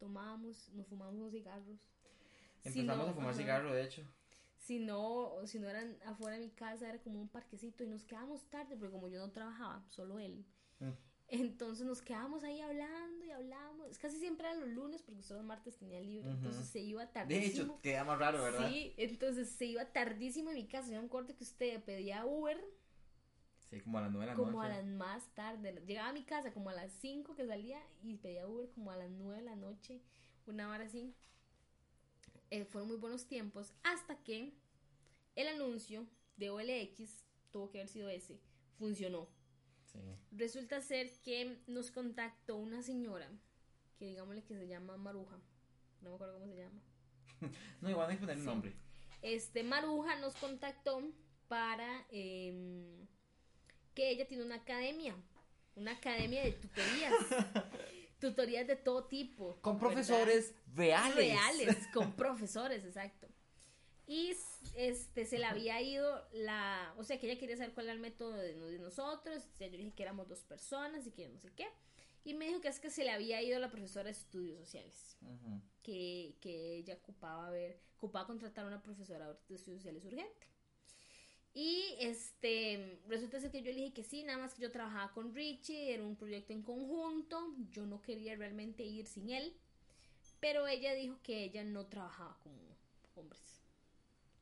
tomábamos, 0.00 0.70
nos 0.70 0.86
fumábamos 0.88 1.20
unos 1.20 1.32
cigarros. 1.32 1.78
Si 2.62 2.80
Empezamos 2.80 3.06
no, 3.06 3.10
a 3.12 3.14
fumar 3.14 3.34
cigarro, 3.34 3.72
de 3.72 3.84
hecho. 3.84 4.02
Si 4.70 4.78
no, 4.78 5.32
si 5.46 5.58
no 5.58 5.68
eran 5.68 5.98
afuera 6.04 6.38
de 6.38 6.44
mi 6.44 6.50
casa, 6.52 6.88
era 6.88 7.02
como 7.02 7.20
un 7.20 7.28
parquecito 7.28 7.82
y 7.82 7.88
nos 7.88 8.04
quedábamos 8.04 8.48
tarde, 8.50 8.76
porque 8.76 8.92
como 8.92 9.08
yo 9.08 9.18
no 9.18 9.32
trabajaba, 9.32 9.84
solo 9.88 10.20
él. 10.20 10.46
Mm. 10.78 10.90
Entonces 11.26 11.84
nos 11.84 12.00
quedábamos 12.00 12.44
ahí 12.44 12.60
hablando 12.60 13.24
y 13.24 13.32
hablábamos. 13.32 13.98
Casi 13.98 14.20
siempre 14.20 14.46
eran 14.46 14.60
los 14.60 14.68
lunes, 14.68 15.02
porque 15.02 15.24
solo 15.24 15.40
los 15.40 15.48
martes 15.48 15.76
tenía 15.76 15.98
libre. 16.00 16.28
Ujú. 16.28 16.36
Entonces 16.38 16.66
se 16.68 16.78
iba 16.78 17.04
De 17.04 17.12
tardísimo. 17.12 17.64
hecho, 17.74 17.80
queda 17.82 18.04
más 18.04 18.16
raro, 18.20 18.44
¿verdad? 18.44 18.68
Sí, 18.70 18.94
entonces 18.96 19.48
se 19.50 19.66
iba 19.66 19.84
tardísimo 19.86 20.50
en 20.50 20.54
mi 20.54 20.68
casa. 20.68 20.92
Yo 20.92 21.00
me 21.00 21.06
acuerdo 21.08 21.34
que 21.34 21.42
usted 21.42 21.82
pedía 21.82 22.24
Uber 22.24 22.64
Sí, 23.70 23.80
como 23.80 23.98
a 23.98 24.02
las 24.02 24.12
nueve 24.12 24.26
de 24.26 24.30
la 24.30 24.36
como 24.36 24.62
a 24.62 24.68
noche. 24.68 24.76
las 24.76 24.86
más 24.86 25.34
tarde. 25.34 25.82
Llegaba 25.84 26.10
a 26.10 26.12
mi 26.12 26.22
casa 26.22 26.52
como 26.52 26.70
a 26.70 26.74
las 26.74 26.92
5 26.92 27.34
que 27.34 27.44
salía 27.44 27.82
y 28.04 28.14
pedía 28.18 28.46
Uber 28.46 28.70
como 28.70 28.92
a 28.92 28.96
las 28.96 29.10
9 29.10 29.38
de 29.38 29.44
la 29.46 29.56
noche, 29.56 30.00
una 30.46 30.70
hora 30.70 30.84
así. 30.84 31.12
Eh, 32.52 32.64
fueron 32.64 32.88
muy 32.88 32.98
buenos 32.98 33.26
tiempos 33.26 33.72
hasta 33.84 34.16
que 34.24 34.59
el 35.36 35.48
anuncio 35.48 36.06
de 36.36 36.50
OLX, 36.50 37.24
tuvo 37.50 37.70
que 37.70 37.78
haber 37.78 37.88
sido 37.88 38.08
ese, 38.08 38.40
funcionó. 38.78 39.28
Sí. 39.84 39.98
Resulta 40.30 40.80
ser 40.80 41.10
que 41.22 41.58
nos 41.66 41.90
contactó 41.90 42.56
una 42.56 42.82
señora 42.82 43.28
que 43.98 44.06
digámosle 44.06 44.42
que 44.44 44.54
se 44.56 44.66
llama 44.68 44.96
Maruja, 44.96 45.38
no 46.00 46.10
me 46.10 46.14
acuerdo 46.14 46.34
cómo 46.34 46.46
se 46.46 46.56
llama. 46.56 46.80
No, 47.80 47.90
igual 47.90 48.10
hay 48.10 48.16
que 48.16 48.20
poner 48.20 48.38
Sí. 48.38 48.44
nombre. 48.44 48.72
Este 49.22 49.62
Maruja 49.62 50.16
nos 50.20 50.34
contactó 50.36 51.02
para 51.48 52.06
em, 52.10 53.06
que 53.94 54.10
ella 54.10 54.26
tiene 54.28 54.44
una 54.44 54.56
academia, 54.56 55.14
una 55.74 55.92
academia 55.92 56.42
de 56.44 56.52
tutorías, 56.52 57.14
tutorías 58.20 58.66
de 58.66 58.76
todo 58.76 59.06
tipo, 59.08 59.60
Con 59.60 59.74
¿verdad? 59.78 59.88
profesores 59.92 60.54
reales. 60.74 61.16
reales, 61.16 61.86
con 61.92 62.12
profesores, 62.16 62.84
exacto. 62.84 63.26
Y 64.10 64.34
este 64.74 65.24
se 65.24 65.38
le 65.38 65.44
había 65.44 65.80
ido 65.80 66.26
la, 66.32 66.92
o 66.98 67.04
sea 67.04 67.20
que 67.20 67.30
ella 67.30 67.38
quería 67.38 67.56
saber 67.56 67.72
cuál 67.74 67.86
era 67.86 67.92
el 67.92 68.00
método 68.00 68.32
de, 68.32 68.54
de 68.54 68.78
nosotros, 68.80 69.44
o 69.44 69.56
sea, 69.56 69.68
yo 69.68 69.78
dije 69.78 69.92
que 69.92 70.02
éramos 70.02 70.26
dos 70.26 70.40
personas 70.40 71.06
y 71.06 71.12
que 71.12 71.28
no 71.28 71.38
sé 71.38 71.52
qué. 71.54 71.68
Y 72.24 72.34
me 72.34 72.48
dijo 72.48 72.60
que 72.60 72.66
es 72.66 72.80
que 72.80 72.90
se 72.90 73.04
le 73.04 73.12
había 73.12 73.40
ido 73.40 73.60
la 73.60 73.70
profesora 73.70 74.06
de 74.06 74.10
estudios 74.10 74.58
sociales 74.58 75.16
que, 75.84 76.34
que 76.40 76.78
ella 76.78 76.94
ocupaba 76.94 77.50
ver, 77.50 77.78
ocupaba 77.98 78.26
contratar 78.26 78.64
a 78.64 78.66
una 78.68 78.82
profesora 78.82 79.28
de 79.28 79.54
estudios 79.54 79.78
sociales 79.78 80.04
urgente. 80.04 80.48
Y 81.54 81.94
este, 82.00 83.00
resulta 83.06 83.38
ser 83.38 83.52
que 83.52 83.62
yo 83.62 83.70
le 83.70 83.78
dije 83.78 83.92
que 83.92 84.02
sí, 84.02 84.24
nada 84.24 84.40
más 84.40 84.54
que 84.54 84.62
yo 84.62 84.72
trabajaba 84.72 85.12
con 85.12 85.32
Richie, 85.36 85.94
era 85.94 86.04
un 86.04 86.16
proyecto 86.16 86.52
en 86.52 86.62
conjunto, 86.62 87.54
yo 87.70 87.86
no 87.86 88.02
quería 88.02 88.34
realmente 88.34 88.82
ir 88.82 89.06
sin 89.06 89.30
él, 89.30 89.56
pero 90.40 90.66
ella 90.66 90.94
dijo 90.94 91.20
que 91.22 91.44
ella 91.44 91.62
no 91.62 91.86
trabajaba 91.86 92.36
con 92.42 92.52
hombres, 93.14 93.59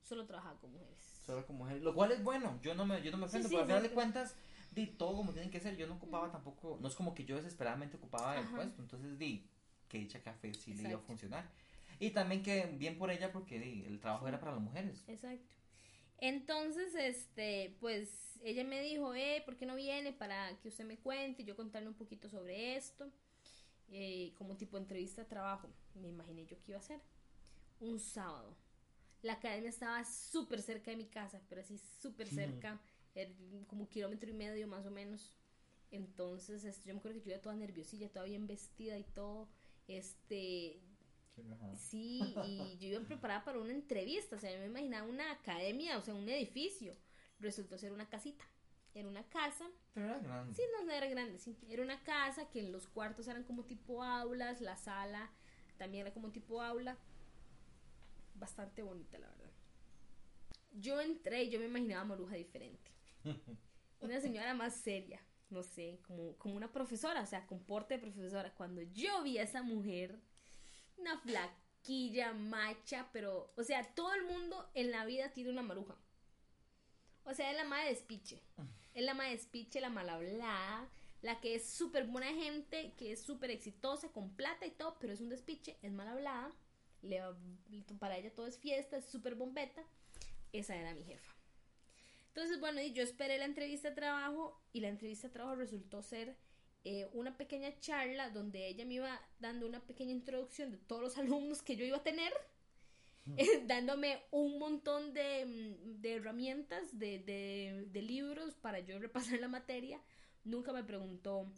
solo 0.09 0.27
trabajaba 0.27 0.59
con 0.59 0.73
mujeres. 0.73 0.99
Solo 1.25 1.47
con 1.47 1.57
mujeres. 1.57 1.83
Lo 1.83 1.95
cual 1.95 2.13
es 2.13 2.23
bueno. 2.23 2.59
Yo 2.63 2.75
no 2.75 2.87
me, 2.87 3.03
yo 3.03 3.11
no 3.11 3.19
me 3.19 3.27
ofendo. 3.27 3.49
sí, 3.49 3.55
porque 3.55 3.73
al 3.73 3.79
final 3.79 3.83
de 3.91 3.95
cuentas, 3.95 4.35
di 4.73 4.87
todo 4.87 5.17
como 5.17 5.33
tienen 5.33 5.51
que 5.51 5.61
ser. 5.61 5.77
Yo 5.77 5.87
no 5.87 5.95
ocupaba 5.95 6.31
tampoco. 6.31 6.79
No 6.81 6.89
es 6.89 6.95
como 6.95 7.15
que 7.15 7.25
yo 7.25 7.37
desesperadamente 7.37 7.97
ocupaba 7.97 8.39
el 8.39 8.47
puesto. 8.49 8.83
Entonces, 8.83 9.19
di, 9.19 9.47
que 9.89 9.99
dicha 9.99 10.21
café 10.23 10.55
sí 10.55 10.75
le 10.75 10.89
iba 10.89 10.99
a 10.99 11.03
funcionar. 11.03 11.49
Y 12.01 12.11
también 12.11 12.43
que 12.43 12.67
bien 12.67 12.97
por 12.97 13.11
ella, 13.11 13.33
porque 13.33 13.59
di, 13.59 13.85
el 13.85 14.01
trabajo 14.01 14.27
era 14.27 14.41
para 14.41 14.53
las 14.53 14.61
mujeres. 14.61 15.05
Exacto. 15.09 15.55
Entonces, 16.19 16.95
este, 16.95 17.77
pues 17.81 18.39
ella 18.43 18.65
me 18.65 18.81
dijo, 18.81 19.15
eh, 19.15 19.43
¿por 19.45 19.57
qué 19.57 19.67
no 19.67 19.77
viene 19.77 20.13
para 20.13 20.57
que 20.61 20.69
usted 20.69 20.85
me 20.85 20.99
cuente? 20.99 21.43
y 21.43 21.45
Yo 21.45 21.57
contarle 21.57 21.89
un 21.89 21.95
poquito 21.95 22.29
sobre 22.29 22.77
esto, 22.77 23.09
eh, 23.91 24.33
como 24.37 24.57
tipo 24.57 24.79
entrevista 24.79 25.23
de 25.23 25.29
trabajo. 25.29 25.69
Me 25.95 26.09
imaginé 26.09 26.45
yo 26.47 26.57
que 26.63 26.73
iba 26.73 26.79
a 26.79 26.81
hacer. 26.81 27.01
Un 27.81 28.01
sábado. 28.01 28.57
La 29.23 29.35
academia 29.35 29.69
estaba 29.71 30.05
súper 30.05 30.63
cerca 30.63 30.91
de 30.91 30.97
mi 30.97 31.07
casa, 31.07 31.41
pero 31.49 31.61
así 31.61 31.79
súper 31.79 32.29
cerca, 32.29 32.81
era 33.15 33.33
como 33.67 33.83
un 33.83 33.89
kilómetro 33.89 34.31
y 34.31 34.33
medio 34.35 34.67
más 34.69 34.87
o 34.87 34.91
menos. 34.91 35.35
Entonces, 35.91 36.65
este, 36.65 36.89
yo 36.89 36.95
me 36.95 36.99
acuerdo 37.01 37.19
que 37.19 37.25
yo 37.25 37.31
iba 37.33 37.43
toda 37.43 37.57
nerviosilla, 37.57 38.11
toda 38.11 38.27
bien 38.27 38.47
vestida 38.47 38.99
y 38.99 39.05
todo. 39.05 39.49
Este, 39.89 40.81
Sí, 41.77 42.35
y 42.57 42.79
yo 42.79 42.89
iba 42.89 43.01
preparada 43.07 43.45
para 43.45 43.61
una 43.61 43.73
entrevista, 43.73 44.37
o 44.37 44.39
sea, 44.39 44.53
yo 44.53 44.59
me 44.59 44.67
imaginaba 44.67 45.07
una 45.07 45.31
academia, 45.33 45.99
o 45.99 46.03
sea, 46.03 46.15
un 46.15 46.29
edificio. 46.29 46.95
Resultó 47.41 47.79
ser 47.79 47.93
una 47.93 48.09
casita. 48.09 48.45
Era 48.95 49.09
una 49.09 49.23
casa, 49.29 49.65
Pero 49.95 50.07
era 50.07 50.19
grande. 50.19 50.55
sí, 50.55 50.63
no, 50.77 50.85
no 50.85 50.93
era 50.93 51.07
grande, 51.07 51.39
sí. 51.39 51.57
Era 51.69 51.83
una 51.83 52.03
casa 52.03 52.49
que 52.51 52.63
los 52.63 52.89
cuartos 52.89 53.29
eran 53.29 53.45
como 53.45 53.65
tipo 53.65 54.03
aulas, 54.03 54.61
la 54.61 54.77
sala 54.77 55.31
también 55.77 56.07
era 56.07 56.15
como 56.15 56.33
tipo 56.33 56.61
aula. 56.61 56.99
Bastante 58.39 58.83
bonita, 58.83 59.19
la 59.19 59.29
verdad. 59.29 59.51
Yo 60.73 61.01
entré 61.01 61.45
y 61.45 61.51
yo 61.51 61.59
me 61.59 61.67
imaginaba 61.67 62.03
a 62.03 62.05
Maruja 62.05 62.37
diferente. 62.37 62.93
Una 64.01 64.21
señora 64.21 64.55
más 64.55 64.75
seria, 64.75 65.21
no 65.51 65.63
sé, 65.63 65.99
como, 66.07 66.37
como 66.37 66.55
una 66.55 66.71
profesora, 66.71 67.21
o 67.21 67.27
sea, 67.27 67.47
con 67.47 67.65
porte 67.65 67.95
de 67.95 68.01
profesora. 68.01 68.55
Cuando 68.55 68.81
yo 68.83 69.23
vi 69.25 69.39
a 69.39 69.43
esa 69.43 69.63
mujer, 69.63 70.21
una 70.97 71.19
flaquilla, 71.19 72.33
macha, 72.33 73.09
pero, 73.13 73.53
o 73.57 73.65
sea, 73.65 73.93
todo 73.95 74.15
el 74.15 74.25
mundo 74.25 74.71
en 74.75 74.93
la 74.93 75.05
vida 75.05 75.33
tiene 75.33 75.51
una 75.51 75.63
maruja. 75.63 75.97
O 77.25 77.35
sea, 77.35 77.51
es 77.51 77.57
la 77.57 77.65
madre 77.65 77.87
de 77.87 77.91
despiche. 77.91 78.43
Es 78.95 79.03
la 79.03 79.15
madre 79.15 79.31
de 79.31 79.37
despiche, 79.37 79.81
la 79.81 79.91
mal 79.91 80.09
hablada, 80.09 80.89
la 81.23 81.41
que 81.41 81.57
es 81.57 81.69
súper 81.69 82.07
buena 82.07 82.33
gente, 82.33 82.95
que 82.97 83.13
es 83.13 83.23
súper 83.23 83.51
exitosa, 83.51 84.13
con 84.13 84.31
plata 84.37 84.65
y 84.65 84.71
todo, 84.71 84.97
pero 85.01 85.13
es 85.13 85.21
un 85.21 85.29
despiche, 85.29 85.77
es 85.83 85.93
mal 85.93 86.09
hablada. 86.09 86.53
Le 87.03 87.21
para 87.99 88.17
ella 88.17 88.35
todo 88.35 88.47
es 88.47 88.59
fiesta, 88.59 88.97
es 88.97 89.07
súper 89.07 89.35
bombeta. 89.35 89.83
Esa 90.53 90.77
era 90.77 90.95
mi 90.95 91.05
jefa. 91.05 91.33
Entonces, 92.29 92.61
bueno, 92.61 92.81
y 92.81 92.93
yo 92.93 93.03
esperé 93.03 93.39
la 93.39 93.45
entrevista 93.47 93.89
de 93.91 93.97
trabajo 93.97 94.61
y 94.73 94.81
la 94.81 94.89
entrevista 94.89 95.27
de 95.29 95.33
trabajo 95.33 95.57
resultó 95.57 96.03
ser 96.03 96.37
eh, 96.85 97.09
una 97.13 97.37
pequeña 97.37 97.79
charla 97.81 98.31
donde 98.31 98.67
ella 98.69 98.85
me 98.85 98.95
iba 98.95 99.21
dando 99.41 99.67
una 99.67 99.81
pequeña 99.81 100.13
introducción 100.13 100.71
de 100.71 100.79
todos 100.79 101.03
los 101.03 101.19
alumnos 101.19 101.63
que 101.63 101.77
yo 101.77 101.85
iba 101.85 101.97
a 101.99 102.03
tener, 102.05 102.33
eh, 103.37 103.63
dándome 103.67 104.23
un 104.31 104.59
montón 104.59 105.13
de, 105.13 105.45
mm, 105.47 106.01
de 106.01 106.15
herramientas, 106.15 106.99
de, 106.99 107.19
de- 107.19 107.87
de 107.91 108.03
libros 108.03 108.55
para 108.55 108.81
yo 108.81 108.99
repasar 109.01 109.39
la 109.41 109.49
materia. 109.49 110.01
Nunca 110.45 110.73
me 110.73 110.85
preguntó 110.85 111.51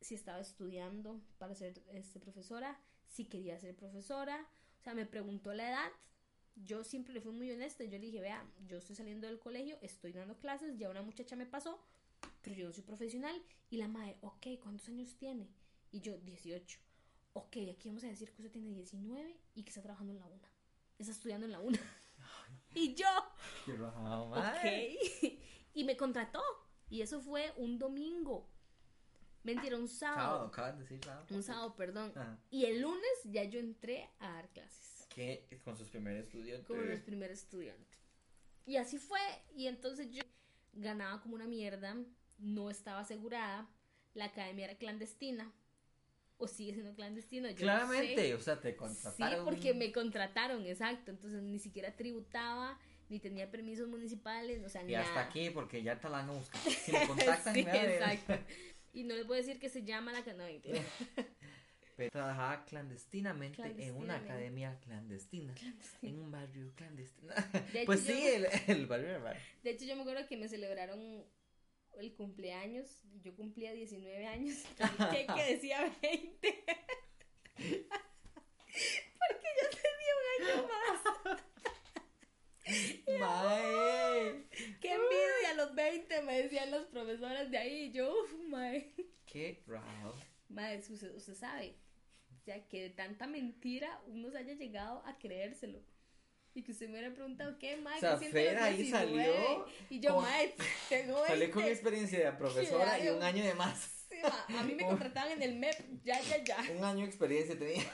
si 0.00 0.14
estaba 0.14 0.40
estudiando 0.40 1.20
para 1.38 1.54
ser 1.54 1.82
este, 1.92 2.20
profesora, 2.20 2.80
si 3.06 3.24
quería 3.26 3.58
ser 3.58 3.74
profesora, 3.76 4.48
o 4.80 4.82
sea, 4.82 4.94
me 4.94 5.06
preguntó 5.06 5.52
la 5.54 5.68
edad. 5.68 5.92
Yo 6.56 6.82
siempre 6.82 7.14
le 7.14 7.20
fui 7.20 7.32
muy 7.32 7.50
honesta, 7.50 7.84
yo 7.84 7.92
le 7.92 8.06
dije, 8.06 8.20
vea, 8.20 8.44
yo 8.66 8.78
estoy 8.78 8.96
saliendo 8.96 9.26
del 9.28 9.38
colegio, 9.38 9.78
estoy 9.80 10.12
dando 10.12 10.38
clases, 10.38 10.76
ya 10.76 10.90
una 10.90 11.02
muchacha 11.02 11.36
me 11.36 11.46
pasó, 11.46 11.80
pero 12.42 12.56
yo 12.56 12.66
no 12.66 12.72
soy 12.72 12.82
profesional. 12.82 13.40
Y 13.70 13.76
la 13.76 13.86
madre, 13.86 14.16
ok, 14.22 14.46
¿cuántos 14.60 14.88
años 14.88 15.14
tiene? 15.16 15.48
Y 15.92 16.00
yo, 16.00 16.18
18. 16.18 16.80
Ok, 17.34 17.56
aquí 17.70 17.88
vamos 17.88 18.02
a 18.04 18.08
decir 18.08 18.30
que 18.32 18.42
usted 18.42 18.50
tiene 18.50 18.70
19 18.72 19.36
y 19.54 19.62
que 19.62 19.68
está 19.68 19.82
trabajando 19.82 20.12
en 20.12 20.18
la 20.18 20.26
UNA. 20.26 20.48
Está 20.98 21.12
estudiando 21.12 21.46
en 21.46 21.52
la 21.52 21.60
UNA. 21.60 21.78
y 22.74 22.94
yo, 22.94 23.06
madre. 24.26 24.98
ok. 25.22 25.32
y 25.74 25.84
me 25.84 25.96
contrató. 25.96 26.42
Y 26.90 27.02
eso 27.02 27.20
fue 27.20 27.52
un 27.56 27.78
domingo. 27.78 28.48
Mentira, 29.44 29.76
un 29.76 29.88
Sábado, 29.88 30.50
sábado. 30.54 30.76
de 30.76 30.82
decir 30.82 31.04
sábado. 31.04 31.26
Un 31.30 31.42
sábado, 31.42 31.76
perdón. 31.76 32.12
Ajá. 32.14 32.38
Y 32.50 32.64
el 32.66 32.80
lunes 32.80 33.08
ya 33.24 33.44
yo 33.44 33.58
entré 33.60 34.08
a 34.18 34.32
dar 34.32 34.48
clases 34.50 35.06
Que 35.08 35.46
con 35.64 35.76
sus 35.76 35.88
primeros 35.88 36.24
estudiantes. 36.24 36.66
como 36.66 36.82
los 36.82 37.00
primeros 37.00 37.38
estudiantes. 37.38 37.98
Y 38.66 38.76
así 38.76 38.98
fue. 38.98 39.20
Y 39.54 39.66
entonces 39.66 40.10
yo 40.10 40.22
ganaba 40.74 41.20
como 41.22 41.34
una 41.36 41.46
mierda, 41.46 41.96
no 42.38 42.70
estaba 42.70 43.00
asegurada, 43.00 43.68
la 44.14 44.26
academia 44.26 44.66
era 44.66 44.76
clandestina. 44.76 45.52
O 46.40 46.46
sigue 46.46 46.72
siendo 46.74 46.94
clandestina. 46.94 47.48
yo 47.50 47.54
no 47.54 47.58
Claramente, 47.62 48.16
sé. 48.28 48.34
o 48.34 48.40
sea, 48.40 48.60
te 48.60 48.70
Sí, 48.72 48.76
contrataron. 48.76 49.44
porque 49.44 49.74
me 49.74 49.90
contrataron, 49.90 50.64
exacto. 50.66 51.10
Entonces 51.10 51.42
ni 51.42 51.58
siquiera 51.58 51.96
tributaba, 51.96 52.78
ni 53.08 53.18
tenía 53.18 53.50
permisos 53.50 53.88
municipales, 53.88 54.62
o 54.62 54.68
sea, 54.68 54.84
Y 54.84 54.92
nada. 54.92 55.04
hasta 55.04 55.20
aquí, 55.22 55.50
porque 55.50 55.82
ya 55.82 55.98
te 55.98 56.08
la 56.08 56.20
han 56.20 56.28
buscado. 56.28 56.70
Si 56.70 56.92
me 56.92 57.06
contactan, 57.08 57.54
Sí, 57.54 57.64
me 57.64 57.94
exacto. 57.94 58.34
Y 58.92 59.04
no 59.04 59.14
les 59.14 59.26
voy 59.26 59.36
a 59.38 59.40
decir 59.40 59.58
que 59.58 59.68
se 59.68 59.84
llama 59.84 60.12
la 60.12 60.22
mentira. 60.22 60.82
Pero 61.96 62.10
trabajaba 62.10 62.64
clandestinamente, 62.64 63.60
en 63.84 63.96
una 63.96 64.16
academia 64.18 64.78
clandestina, 64.80 65.52
en 66.00 66.20
un 66.20 66.30
barrio 66.30 66.72
clandestino. 66.76 67.34
De 67.72 67.84
pues 67.86 68.00
sí, 68.00 68.12
yo- 68.12 68.28
el, 68.36 68.46
el 68.68 68.86
barrio 68.86 69.08
era 69.08 69.18
barrio. 69.18 69.42
De 69.64 69.70
hecho, 69.70 69.84
yo 69.84 69.96
me 69.96 70.02
acuerdo 70.02 70.24
que 70.28 70.36
me 70.36 70.48
celebraron 70.48 71.24
el 71.98 72.14
cumpleaños. 72.14 73.02
Yo 73.22 73.34
cumplía 73.34 73.72
19 73.72 74.26
años. 74.28 74.58
Que 75.36 75.54
decía 75.54 75.92
20. 76.00 76.64
Porque 77.56 79.48
yo 79.58 79.68
tenía 79.70 80.14
un 80.20 80.24
año 80.46 80.68
más. 80.68 81.42
Mae, 83.18 84.44
¡Qué 84.80 84.92
envidia! 84.92 85.50
A 85.50 85.54
los 85.54 85.74
20 85.74 86.22
me 86.22 86.42
decían 86.42 86.70
las 86.70 86.84
profesoras 86.86 87.50
de 87.50 87.58
ahí. 87.58 87.84
Y 87.86 87.92
yo, 87.92 88.12
uff, 88.22 88.32
mae. 88.48 88.94
qué 89.26 89.62
raro. 89.66 90.14
Mae, 90.78 90.94
usted, 90.94 91.14
usted 91.14 91.34
sabe. 91.34 91.76
Sea, 92.44 92.66
que 92.68 92.82
de 92.82 92.90
tanta 92.90 93.26
mentira 93.26 94.00
uno 94.06 94.30
se 94.30 94.38
haya 94.38 94.54
llegado 94.54 95.02
a 95.06 95.18
creérselo. 95.18 95.80
Y 96.54 96.62
que 96.62 96.72
usted 96.72 96.86
me 96.88 96.92
hubiera 96.98 97.14
preguntado, 97.14 97.58
¿qué, 97.58 97.76
mae? 97.76 97.98
O 97.98 98.00
sea, 98.00 98.12
¿Qué 98.14 98.18
siente 98.30 98.42
Fer 98.44 98.58
ahí 98.58 98.76
19?" 98.82 98.90
salió 98.90 99.66
Y 99.90 100.00
yo, 100.00 100.14
con- 100.14 100.24
mae, 100.24 100.54
tengo 100.88 101.24
Salí 101.26 101.50
con 101.50 101.62
mi 101.64 101.68
experiencia 101.68 102.30
de 102.30 102.32
profesora 102.36 102.98
y 103.04 103.08
un 103.08 103.22
año 103.22 103.44
de 103.44 103.54
más. 103.54 104.06
Sí, 104.08 104.16
ma, 104.22 104.60
a 104.60 104.62
mí 104.64 104.74
me 104.74 104.84
contrataban 104.86 105.32
en 105.32 105.42
el 105.42 105.54
MEP, 105.56 106.02
ya, 106.02 106.20
ya, 106.22 106.42
ya. 106.42 106.56
Un 106.76 106.82
año 106.84 107.00
de 107.00 107.06
experiencia 107.06 107.58
tenía. 107.58 107.82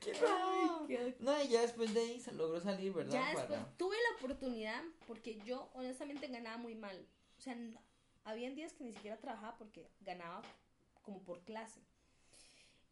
Qué 0.00 0.12
Ay, 0.12 1.16
No, 1.18 1.42
y 1.42 1.48
ya 1.48 1.62
después 1.62 1.92
de 1.92 2.00
ahí 2.00 2.20
se 2.20 2.32
logró 2.32 2.60
salir, 2.60 2.92
¿verdad? 2.92 3.12
Ya 3.12 3.24
después 3.26 3.46
Para- 3.46 3.76
tuve 3.76 3.96
la 3.96 4.16
oportunidad 4.16 4.82
porque 5.06 5.38
yo 5.44 5.70
honestamente 5.74 6.28
ganaba 6.28 6.56
muy 6.56 6.74
mal. 6.74 7.06
O 7.36 7.40
sea, 7.40 7.52
n- 7.54 7.74
habían 8.28 8.54
días 8.54 8.72
que 8.72 8.84
ni 8.84 8.92
siquiera 8.92 9.18
trabajaba 9.18 9.56
porque 9.58 9.90
ganaba 10.00 10.42
como 11.02 11.22
por 11.24 11.44
clase. 11.44 11.80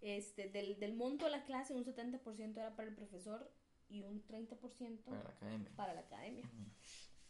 Este, 0.00 0.48
del, 0.48 0.78
del 0.78 0.94
monto 0.94 1.24
de 1.24 1.30
la 1.30 1.44
clase, 1.44 1.74
un 1.74 1.84
70% 1.84 2.56
era 2.58 2.76
para 2.76 2.88
el 2.88 2.94
profesor 2.94 3.50
y 3.88 4.02
un 4.02 4.26
30% 4.26 5.04
Para 5.04 5.22
la 5.22 5.30
academia. 5.30 5.70
para 5.76 5.94
la 5.94 6.00
academia. 6.00 6.44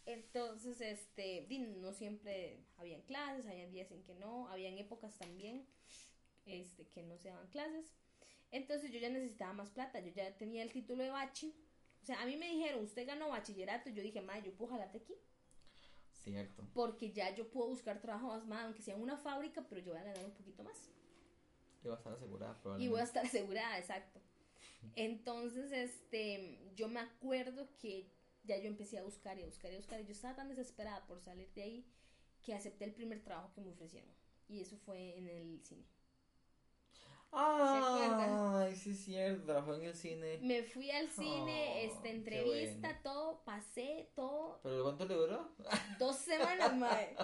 Entonces, 0.05 0.81
este, 0.81 1.47
no 1.81 1.93
siempre 1.93 2.65
habían 2.77 3.03
clases, 3.03 3.47
habían 3.47 3.73
días 3.73 3.91
en 3.91 4.03
que 4.05 4.15
no, 4.15 4.49
habían 4.49 4.79
épocas 4.79 5.17
también 5.19 5.67
este, 6.47 6.87
que 6.89 7.03
no 7.03 7.19
se 7.19 7.29
daban 7.29 7.49
clases. 7.49 7.93
Entonces 8.53 8.93
yo 8.93 9.01
ya 9.01 9.11
necesitaba 9.11 9.53
más 9.53 9.71
plata, 9.71 10.01
yo 10.01 10.13
ya 10.13 10.37
tenía 10.37 10.63
el 10.63 10.73
título 10.73 11.03
de 11.03 11.11
bachi. 11.11 11.55
O 12.03 12.07
sea, 12.07 12.23
a 12.23 12.27
mí 12.27 12.37
me 12.37 12.49
dijeron, 12.49 12.85
usted 12.85 13.05
ganó 13.07 13.29
bachillerato, 13.31 13.91
y 13.91 13.95
yo 13.95 14.03
dije, 14.03 14.21
ma, 14.21 14.39
yo 14.39 14.55
puedo 14.55 14.71
jalarte 14.71 14.99
aquí, 14.99 15.15
Cierto. 16.33 16.65
porque 16.75 17.13
ya 17.13 17.35
yo 17.35 17.49
puedo 17.51 17.69
buscar 17.69 18.01
trabajo 18.01 18.29
más, 18.29 18.47
ma, 18.47 18.65
aunque 18.65 18.83
sea 18.83 18.95
en 18.97 19.03
una 19.03 19.17
fábrica, 19.17 19.65
pero 19.69 19.81
yo 19.81 19.93
voy 19.93 20.01
a 20.01 20.05
ganar 20.05 20.25
un 20.25 20.33
poquito 20.33 20.63
más. 20.65 20.91
Iba 21.85 21.95
a 21.95 21.97
estar 21.99 22.13
asegurada, 22.13 22.53
Y 22.55 22.63
probablemente. 22.63 22.91
voy 22.93 23.01
a 23.01 23.05
estar 23.05 23.25
asegurada, 23.27 23.79
exacto. 23.79 24.21
Entonces, 24.95 25.71
este, 25.73 26.59
yo 26.75 26.89
me 26.89 27.01
acuerdo 27.01 27.69
que 27.79 28.09
ya 28.45 28.57
yo 28.59 28.67
empecé 28.69 28.99
a 28.99 29.03
buscar 29.03 29.39
y 29.39 29.43
a 29.43 29.47
buscar 29.47 29.71
y 29.73 29.75
a 29.75 29.79
buscar. 29.79 30.01
Y 30.01 30.05
yo 30.07 30.13
estaba 30.13 30.35
tan 30.37 30.49
desesperada 30.49 31.07
por 31.07 31.21
salir 31.21 31.53
de 31.55 31.63
ahí 31.63 31.87
que 32.43 32.55
acepté 32.55 32.85
el 32.85 32.93
primer 32.93 33.23
trabajo 33.23 33.53
que 33.55 33.61
me 33.61 33.71
ofrecieron. 33.71 34.11
Y 34.49 34.61
eso 34.61 34.77
fue 34.79 35.17
en 35.19 35.29
el 35.29 35.61
cine. 35.65 35.85
Ay, 37.33 38.75
sí 38.77 38.91
es 38.91 39.05
cierto, 39.05 39.45
trabajó 39.45 39.75
en 39.75 39.83
el 39.85 39.95
cine. 39.95 40.39
Me 40.43 40.63
fui 40.63 40.91
al 40.91 41.09
cine, 41.11 41.91
Oh, 41.95 42.03
qué 42.03 42.11
entrevista, 42.11 42.89
bueno. 42.89 43.01
todo, 43.03 43.45
pasé 43.45 44.11
todo. 44.15 44.61
¿Pero 44.63 44.83
cuánto 44.85 45.05
le 45.07 45.15
duró? 45.15 45.55
Dos 45.99 46.17
semanas, 46.17 46.75
mae. 46.77 47.15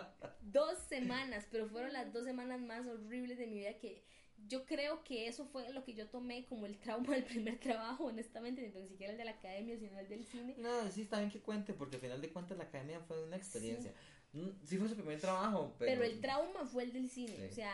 Dos 0.43 0.79
semanas, 0.89 1.47
pero 1.51 1.67
fueron 1.69 1.93
las 1.93 2.13
dos 2.13 2.25
semanas 2.25 2.61
más 2.61 2.87
horribles 2.87 3.39
de 3.39 3.47
mi 3.47 3.59
vida 3.59 3.79
que 3.79 4.03
yo 4.49 4.65
creo 4.67 5.05
que 5.05 5.29
eso 5.29 5.47
fue 5.47 5.73
lo 5.73 5.85
que 5.85 5.95
yo 5.95 6.09
tomé 6.09 6.45
como 6.47 6.67
el 6.67 6.77
trauma 6.79 7.15
del 7.15 7.25
primer 7.25 7.59
trabajo, 7.61 8.07
honestamente, 8.07 8.61
ni 8.75 8.89
siquiera 8.89 9.13
el 9.13 9.19
de 9.19 9.25
la 9.25 9.31
academia, 9.33 9.79
sino 9.79 9.99
el 9.99 10.09
del 10.09 10.25
cine. 10.27 10.57
No, 10.59 10.91
sí, 10.91 11.03
está 11.03 11.19
bien 11.21 11.31
que 11.31 11.41
cuente, 11.41 11.73
porque 11.75 11.97
al 11.97 12.03
final 12.03 12.21
de 12.21 12.29
cuentas 12.33 12.59
la 12.59 12.65
academia 12.65 13.01
fue 13.01 13.23
una 13.23 13.37
experiencia. 13.37 13.95
Mm, 14.33 14.49
Sí, 14.65 14.79
fue 14.79 14.89
su 14.89 14.97
primer 14.97 15.21
trabajo, 15.21 15.75
pero... 15.79 15.93
Pero 15.93 16.05
el 16.05 16.21
trauma 16.21 16.65
fue 16.67 16.83
el 16.85 16.93
del 16.93 17.09
cine, 17.09 17.37
Sí. 17.37 17.43
o 17.51 17.53
sea, 17.53 17.73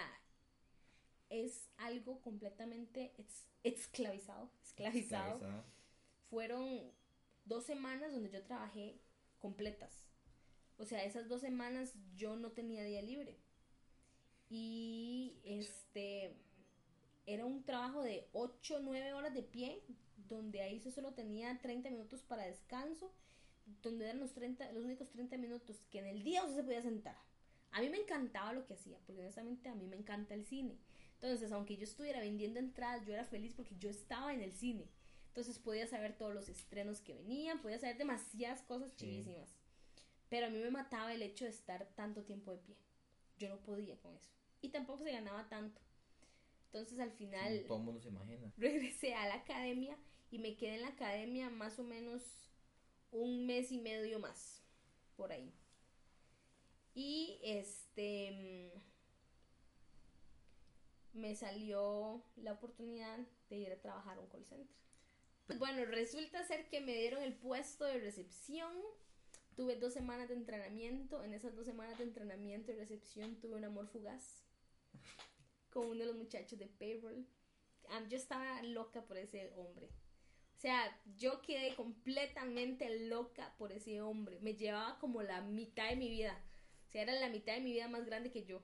es 1.30 1.68
algo 1.76 2.20
completamente 2.22 3.12
ex- 3.18 3.46
esclavizado, 3.62 4.50
esclavizado. 4.62 5.38
Fueron 6.30 6.92
dos 7.44 7.64
semanas 7.64 8.12
donde 8.12 8.30
yo 8.30 8.42
trabajé 8.44 9.00
completas. 9.38 10.04
O 10.76 10.84
sea, 10.84 11.04
esas 11.04 11.28
dos 11.28 11.40
semanas 11.40 11.94
yo 12.16 12.36
no 12.36 12.52
tenía 12.52 12.82
día 12.84 13.02
libre. 13.02 13.38
Y 14.50 15.40
este 15.44 16.36
era 17.26 17.44
un 17.44 17.64
trabajo 17.64 18.02
de 18.02 18.28
8 18.32 18.76
o 18.76 18.80
9 18.80 19.12
horas 19.12 19.34
de 19.34 19.42
pie, 19.42 19.82
donde 20.28 20.62
ahí 20.62 20.80
yo 20.80 20.90
solo 20.90 21.12
tenía 21.12 21.58
30 21.60 21.90
minutos 21.90 22.22
para 22.22 22.44
descanso, 22.46 23.12
donde 23.82 24.06
eran 24.06 24.18
los, 24.20 24.32
30, 24.32 24.72
los 24.72 24.84
únicos 24.84 25.10
30 25.10 25.36
minutos 25.36 25.82
que 25.90 25.98
en 25.98 26.06
el 26.06 26.22
día 26.22 26.42
usted 26.42 26.56
se 26.56 26.62
podía 26.62 26.82
sentar. 26.82 27.16
A 27.72 27.82
mí 27.82 27.90
me 27.90 27.98
encantaba 27.98 28.54
lo 28.54 28.64
que 28.64 28.74
hacía, 28.74 28.98
porque 29.06 29.20
honestamente 29.20 29.68
a 29.68 29.74
mí 29.74 29.86
me 29.86 29.96
encanta 29.96 30.32
el 30.34 30.46
cine. 30.46 30.78
Entonces, 31.20 31.50
aunque 31.52 31.76
yo 31.76 31.84
estuviera 31.84 32.20
vendiendo 32.20 32.60
entradas, 32.60 33.04
yo 33.04 33.12
era 33.12 33.24
feliz 33.24 33.52
porque 33.54 33.76
yo 33.78 33.90
estaba 33.90 34.32
en 34.32 34.40
el 34.40 34.52
cine. 34.52 34.88
Entonces 35.28 35.58
podía 35.58 35.86
saber 35.86 36.16
todos 36.16 36.32
los 36.34 36.48
estrenos 36.48 37.00
que 37.00 37.14
venían, 37.14 37.60
podía 37.60 37.78
saber 37.78 37.96
demasiadas 37.98 38.62
cosas 38.62 38.90
Sí. 38.92 38.98
chivísimas. 39.06 39.54
Pero 40.28 40.46
a 40.46 40.50
mí 40.50 40.58
me 40.58 40.70
mataba 40.70 41.12
el 41.12 41.22
hecho 41.22 41.44
de 41.44 41.50
estar 41.50 41.86
tanto 41.96 42.22
tiempo 42.24 42.52
de 42.52 42.58
pie. 42.58 42.76
Yo 43.38 43.48
no 43.48 43.60
podía 43.62 43.96
con 44.00 44.14
eso. 44.14 44.30
Y 44.60 44.68
tampoco 44.70 45.02
se 45.04 45.12
ganaba 45.12 45.48
tanto. 45.48 45.80
Entonces 46.66 46.98
al 47.00 47.12
final 47.12 47.64
Todo 47.66 47.78
el 47.78 47.84
mundo 47.84 48.00
se 48.00 48.08
imagina. 48.08 48.52
regresé 48.56 49.14
a 49.14 49.26
la 49.26 49.34
academia 49.36 49.96
y 50.30 50.38
me 50.38 50.56
quedé 50.56 50.76
en 50.76 50.82
la 50.82 50.88
academia 50.88 51.50
más 51.50 51.78
o 51.78 51.82
menos 51.84 52.22
un 53.10 53.46
mes 53.46 53.72
y 53.72 53.78
medio 53.78 54.18
más. 54.20 54.62
Por 55.16 55.32
ahí. 55.32 55.52
Y 56.94 57.38
este 57.42 58.72
mm, 58.74 58.80
me 61.12 61.34
salió 61.34 62.24
la 62.36 62.52
oportunidad 62.52 63.18
de 63.48 63.56
ir 63.56 63.72
a 63.72 63.80
trabajar 63.80 64.18
a 64.18 64.20
un 64.20 64.28
call 64.28 64.44
center. 64.44 64.76
Bueno, 65.58 65.84
resulta 65.86 66.44
ser 66.44 66.68
que 66.68 66.80
me 66.80 66.94
dieron 66.94 67.22
el 67.22 67.34
puesto 67.34 67.84
de 67.84 67.98
recepción. 67.98 68.72
Tuve 69.56 69.76
dos 69.76 69.94
semanas 69.94 70.28
de 70.28 70.34
entrenamiento. 70.34 71.24
En 71.24 71.32
esas 71.32 71.56
dos 71.56 71.64
semanas 71.64 71.96
de 71.98 72.04
entrenamiento 72.04 72.70
y 72.70 72.74
recepción 72.74 73.40
tuve 73.40 73.56
un 73.56 73.64
amor 73.64 73.88
fugaz 73.88 74.44
con 75.70 75.86
uno 75.86 76.00
de 76.00 76.06
los 76.06 76.16
muchachos 76.16 76.58
de 76.58 76.66
payroll. 76.66 77.26
Ah, 77.90 78.02
Yo 78.08 78.16
estaba 78.16 78.62
loca 78.62 79.02
por 79.06 79.16
ese 79.16 79.50
hombre. 79.56 79.88
O 80.56 80.60
sea, 80.60 81.00
yo 81.16 81.40
quedé 81.40 81.74
completamente 81.76 83.06
loca 83.06 83.54
por 83.58 83.72
ese 83.72 84.00
hombre. 84.02 84.40
Me 84.40 84.54
llevaba 84.54 84.98
como 84.98 85.22
la 85.22 85.40
mitad 85.40 85.88
de 85.88 85.96
mi 85.96 86.10
vida. 86.10 86.36
O 86.86 86.90
sea, 86.90 87.02
era 87.02 87.12
la 87.12 87.28
mitad 87.28 87.54
de 87.54 87.60
mi 87.60 87.72
vida 87.72 87.86
más 87.86 88.04
grande 88.04 88.32
que 88.32 88.44
yo. 88.44 88.60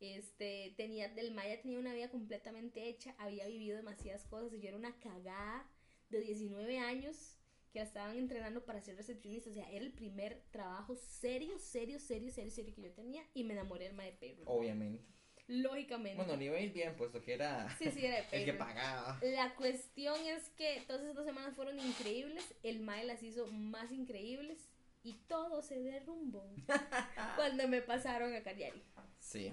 Este, 0.00 0.74
tenía, 0.76 1.06
el 1.06 1.32
Maya 1.32 1.60
tenía 1.60 1.78
una 1.78 1.94
vida 1.94 2.10
completamente 2.10 2.88
hecha, 2.88 3.14
había 3.18 3.46
vivido 3.46 3.76
demasiadas 3.76 4.24
cosas 4.24 4.52
y 4.52 4.60
yo 4.60 4.68
era 4.68 4.76
una 4.76 4.98
cagada 4.98 5.66
de 6.10 6.20
19 6.20 6.78
años 6.78 7.38
que 7.72 7.80
estaban 7.80 8.16
entrenando 8.16 8.64
para 8.64 8.80
ser 8.80 8.96
recepcionista. 8.96 9.50
O 9.50 9.52
sea, 9.52 9.68
era 9.70 9.84
el 9.84 9.92
primer 9.92 10.42
trabajo 10.50 10.94
serio, 10.94 11.58
serio, 11.58 11.98
serio, 11.98 12.30
serio, 12.30 12.50
serio 12.50 12.74
que 12.74 12.82
yo 12.82 12.92
tenía 12.92 13.22
y 13.34 13.44
me 13.44 13.54
enamoré 13.54 13.86
del 13.86 13.94
Maya 13.94 14.12
de 14.12 14.16
payroll. 14.16 14.44
Obviamente. 14.46 15.04
Lógicamente. 15.46 16.16
Bueno, 16.16 16.36
ni 16.36 16.48
veis 16.48 16.72
bien, 16.72 16.96
puesto 16.96 17.20
que 17.20 17.34
era 17.34 17.68
sí, 17.76 17.90
sí, 17.90 18.06
era 18.06 18.18
el 18.32 18.44
que 18.44 18.54
pagaba. 18.54 19.18
La 19.22 19.54
cuestión 19.56 20.18
es 20.24 20.48
que 20.50 20.82
todas 20.86 21.02
esas 21.02 21.14
dos 21.14 21.26
semanas 21.26 21.54
fueron 21.54 21.78
increíbles, 21.78 22.54
el 22.62 22.80
Mae 22.80 23.04
las 23.04 23.22
hizo 23.22 23.46
más 23.48 23.92
increíbles 23.92 24.70
y 25.02 25.14
todo 25.26 25.60
se 25.60 25.80
derrumbó 25.80 26.48
cuando 27.36 27.68
me 27.68 27.82
pasaron 27.82 28.34
a 28.34 28.42
Cagliari. 28.42 28.82
Sí. 29.18 29.52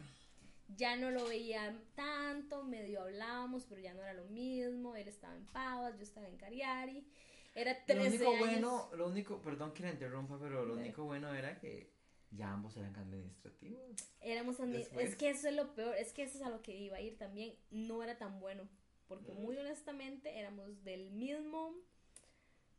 Ya 0.77 0.95
no 0.95 1.12
lo 1.12 1.25
veía 1.27 1.77
tanto, 1.95 2.63
medio 2.63 3.01
hablábamos, 3.01 3.65
pero 3.65 3.81
ya 3.81 3.93
no 3.93 4.01
era 4.01 4.13
lo 4.13 4.25
mismo. 4.25 4.95
Él 4.95 5.07
estaba 5.07 5.36
en 5.36 5.45
Pavas, 5.47 5.97
yo 5.97 6.03
estaba 6.03 6.27
en 6.27 6.38
Cagliari. 6.38 7.05
Era 7.53 7.73
Lo 7.73 7.86
13 7.86 8.07
único 8.07 8.29
años. 8.31 8.39
bueno, 8.39 8.89
lo 8.95 9.07
único, 9.10 9.41
perdón 9.41 9.73
que 9.73 9.84
la 9.84 9.91
interrumpa, 9.91 10.38
pero 10.39 10.65
lo 10.65 10.75
único 10.75 11.03
bueno 11.03 11.34
era 11.34 11.60
que 11.60 11.91
ya 12.31 12.53
ambos 12.53 12.77
eran 12.77 12.95
administrativos. 12.95 13.81
Éramos 14.21 14.60
admi- 14.62 14.77
Después. 14.77 15.10
Es 15.10 15.15
que 15.17 15.29
eso 15.29 15.49
es 15.49 15.55
lo 15.55 15.73
peor, 15.75 15.95
es 15.97 16.13
que 16.13 16.23
eso 16.23 16.38
es 16.38 16.43
a 16.45 16.49
lo 16.49 16.62
que 16.62 16.77
iba 16.77 16.95
a 16.97 17.01
ir 17.01 17.17
también. 17.17 17.53
No 17.71 18.01
era 18.03 18.17
tan 18.17 18.39
bueno, 18.39 18.69
porque 19.07 19.34
muy 19.34 19.57
honestamente 19.57 20.39
éramos 20.39 20.81
del 20.86 21.12
mismo 21.12 21.75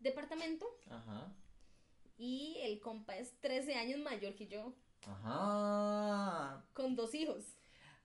departamento 0.01 0.67
Ajá. 0.89 1.35
y 2.17 2.57
el 2.63 2.81
compa 2.81 3.17
es 3.19 3.39
13 3.41 3.75
años 3.75 4.01
mayor 4.01 4.35
que 4.35 4.47
yo, 4.49 4.75
Ajá. 5.07 6.65
con 6.73 6.97
dos 6.97 7.15
hijos. 7.15 7.57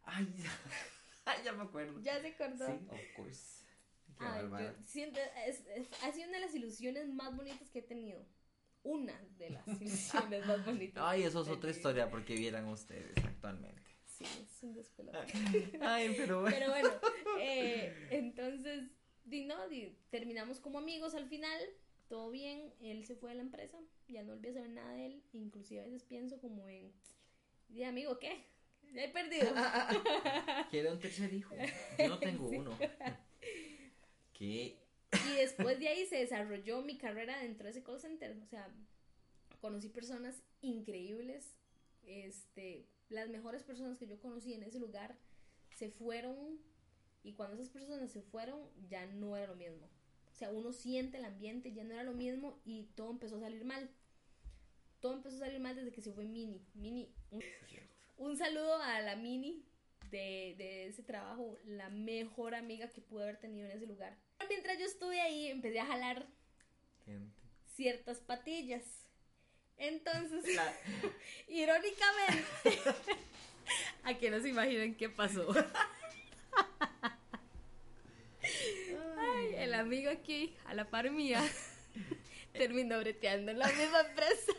Ay, 0.07 0.27
ay, 1.25 1.43
ya 1.43 1.51
me 1.53 1.63
acuerdo. 1.63 2.01
¿Ya 2.01 2.19
se 2.21 2.27
acordó? 2.29 2.65
Sí, 2.65 2.87
of 2.89 2.99
course. 3.15 3.65
Qué 4.17 4.25
Ay, 4.25 4.41
yo 4.49 4.83
siento, 4.83 5.19
es, 5.45 5.63
es- 5.67 6.03
ha 6.03 6.11
sido 6.11 6.27
una 6.29 6.39
de 6.39 6.45
las 6.45 6.55
ilusiones 6.55 7.07
más 7.09 7.35
bonitas 7.35 7.69
que 7.69 7.79
he 7.79 7.83
tenido. 7.83 8.25
Una 8.83 9.13
de 9.37 9.49
las 9.51 9.67
ilusiones 9.81 10.45
más 10.47 10.65
bonitas. 10.65 11.03
Ay, 11.05 11.23
eso 11.23 11.41
es 11.41 11.49
otra 11.49 11.69
historia 11.69 12.09
porque 12.09 12.35
vieran 12.35 12.65
ustedes 12.67 13.15
actualmente. 13.23 13.81
Sí, 14.05 14.23
es 14.23 14.63
un 14.63 14.73
despelote. 14.73 15.19
Ay, 15.81 16.15
pero 16.17 16.41
bueno. 16.41 16.55
Pero 16.57 16.71
bueno, 16.71 16.89
eh, 17.39 18.07
entonces, 18.11 18.89
di, 19.25 19.45
no, 19.45 19.67
di, 19.67 19.95
terminamos 20.09 20.59
como 20.59 20.79
amigos 20.79 21.13
al 21.13 21.27
final, 21.27 21.61
todo 22.07 22.31
bien, 22.31 22.73
él 22.79 23.05
se 23.05 23.15
fue 23.15 23.31
de 23.31 23.35
la 23.35 23.41
empresa, 23.43 23.77
ya 24.07 24.23
no 24.23 24.33
volví 24.33 24.47
a 24.49 24.53
saber 24.53 24.69
nada 24.71 24.93
de 24.93 25.05
él, 25.07 25.23
inclusive 25.33 25.81
a 25.81 25.83
veces 25.83 26.03
pienso 26.03 26.39
como 26.39 26.67
en, 26.69 26.91
di, 27.67 27.83
amigo, 27.83 28.17
¿qué? 28.17 28.43
Ya 28.93 29.03
he 29.03 29.09
perdido. 29.09 29.53
Quiero 30.71 30.93
un 30.93 30.99
tercer 30.99 31.33
hijo. 31.33 31.55
Yo 31.97 32.07
no 32.09 32.19
tengo 32.19 32.47
uno. 32.49 32.77
¿Qué? 34.33 34.79
Y 35.29 35.35
después 35.37 35.79
de 35.79 35.87
ahí 35.87 36.05
se 36.05 36.17
desarrolló 36.17 36.81
mi 36.81 36.97
carrera 36.97 37.39
dentro 37.39 37.65
de 37.65 37.71
ese 37.71 37.83
call 37.83 37.99
center, 37.99 38.37
o 38.43 38.45
sea, 38.45 38.69
conocí 39.61 39.89
personas 39.89 40.43
increíbles, 40.61 41.55
este, 42.03 42.87
las 43.09 43.29
mejores 43.29 43.63
personas 43.63 43.97
que 43.97 44.07
yo 44.07 44.19
conocí 44.19 44.53
en 44.53 44.63
ese 44.63 44.79
lugar 44.79 45.17
se 45.75 45.89
fueron 45.89 46.59
y 47.23 47.33
cuando 47.33 47.55
esas 47.55 47.69
personas 47.69 48.11
se 48.11 48.21
fueron 48.21 48.59
ya 48.89 49.05
no 49.05 49.37
era 49.37 49.47
lo 49.47 49.55
mismo. 49.55 49.89
O 50.31 50.35
sea, 50.35 50.51
uno 50.51 50.71
siente 50.71 51.17
el 51.17 51.25
ambiente, 51.25 51.73
ya 51.73 51.83
no 51.83 51.93
era 51.93 52.03
lo 52.03 52.13
mismo 52.13 52.59
y 52.63 52.83
todo 52.95 53.09
empezó 53.09 53.37
a 53.37 53.41
salir 53.41 53.65
mal. 53.65 53.89
Todo 54.99 55.13
empezó 55.13 55.37
a 55.37 55.39
salir 55.39 55.59
mal 55.59 55.75
desde 55.75 55.91
que 55.91 56.01
se 56.01 56.11
fue 56.11 56.25
Mini. 56.25 56.65
Mini, 56.73 57.11
un, 57.31 57.41
un 58.17 58.37
saludo 58.37 58.81
a 58.81 58.99
la 59.01 59.15
Mini 59.15 59.63
de, 60.11 60.55
de 60.57 60.87
ese 60.87 61.03
trabajo, 61.03 61.57
la 61.65 61.89
mejor 61.89 62.55
amiga 62.55 62.87
que 62.89 63.01
pude 63.01 63.23
haber 63.23 63.37
tenido 63.39 63.65
en 63.69 63.77
ese 63.77 63.85
lugar. 63.87 64.15
Mientras 64.49 64.77
yo 64.79 64.85
estuve 64.85 65.19
ahí, 65.21 65.47
empecé 65.47 65.79
a 65.79 65.85
jalar 65.85 66.25
Gente. 67.05 67.31
ciertas 67.75 68.19
patillas. 68.19 68.83
Entonces, 69.77 70.55
La- 70.55 70.73
irónicamente, 71.47 72.79
a 74.03 74.13
que 74.17 74.29
no 74.31 74.39
se 74.41 74.49
imaginen 74.49 74.95
qué 74.95 75.09
pasó. 75.09 75.47
Ay, 79.19 79.55
el 79.57 79.73
amigo 79.73 80.09
aquí, 80.09 80.55
a 80.65 80.73
la 80.73 80.85
par 80.89 81.11
mía, 81.11 81.43
terminó 82.53 82.99
breteando 82.99 83.51
en 83.51 83.59
la 83.59 83.67
misma 83.67 84.01
empresa. 84.01 84.53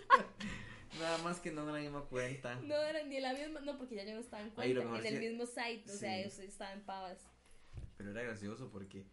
Nada 0.98 1.18
más 1.18 1.40
que 1.40 1.50
no 1.52 1.64
me 1.64 1.72
la 1.72 1.78
misma 1.78 2.02
cuenta. 2.04 2.54
No 2.56 2.74
era 2.76 3.02
ni 3.04 3.20
la 3.20 3.32
misma, 3.32 3.60
no, 3.60 3.78
porque 3.78 3.94
ya 3.96 4.04
yo 4.04 4.14
no 4.14 4.20
estaba 4.20 4.42
en 4.42 4.50
cuenta, 4.50 4.80
en 4.82 5.06
el 5.06 5.14
sí- 5.14 5.28
mismo 5.28 5.46
site, 5.46 5.84
o 5.90 5.96
sea, 5.96 6.22
yo 6.22 6.42
estaba 6.42 6.72
en 6.72 6.80
Pavas. 6.82 7.18
Pero 7.96 8.10
era 8.10 8.22
gracioso 8.22 8.70
porque 8.70 9.06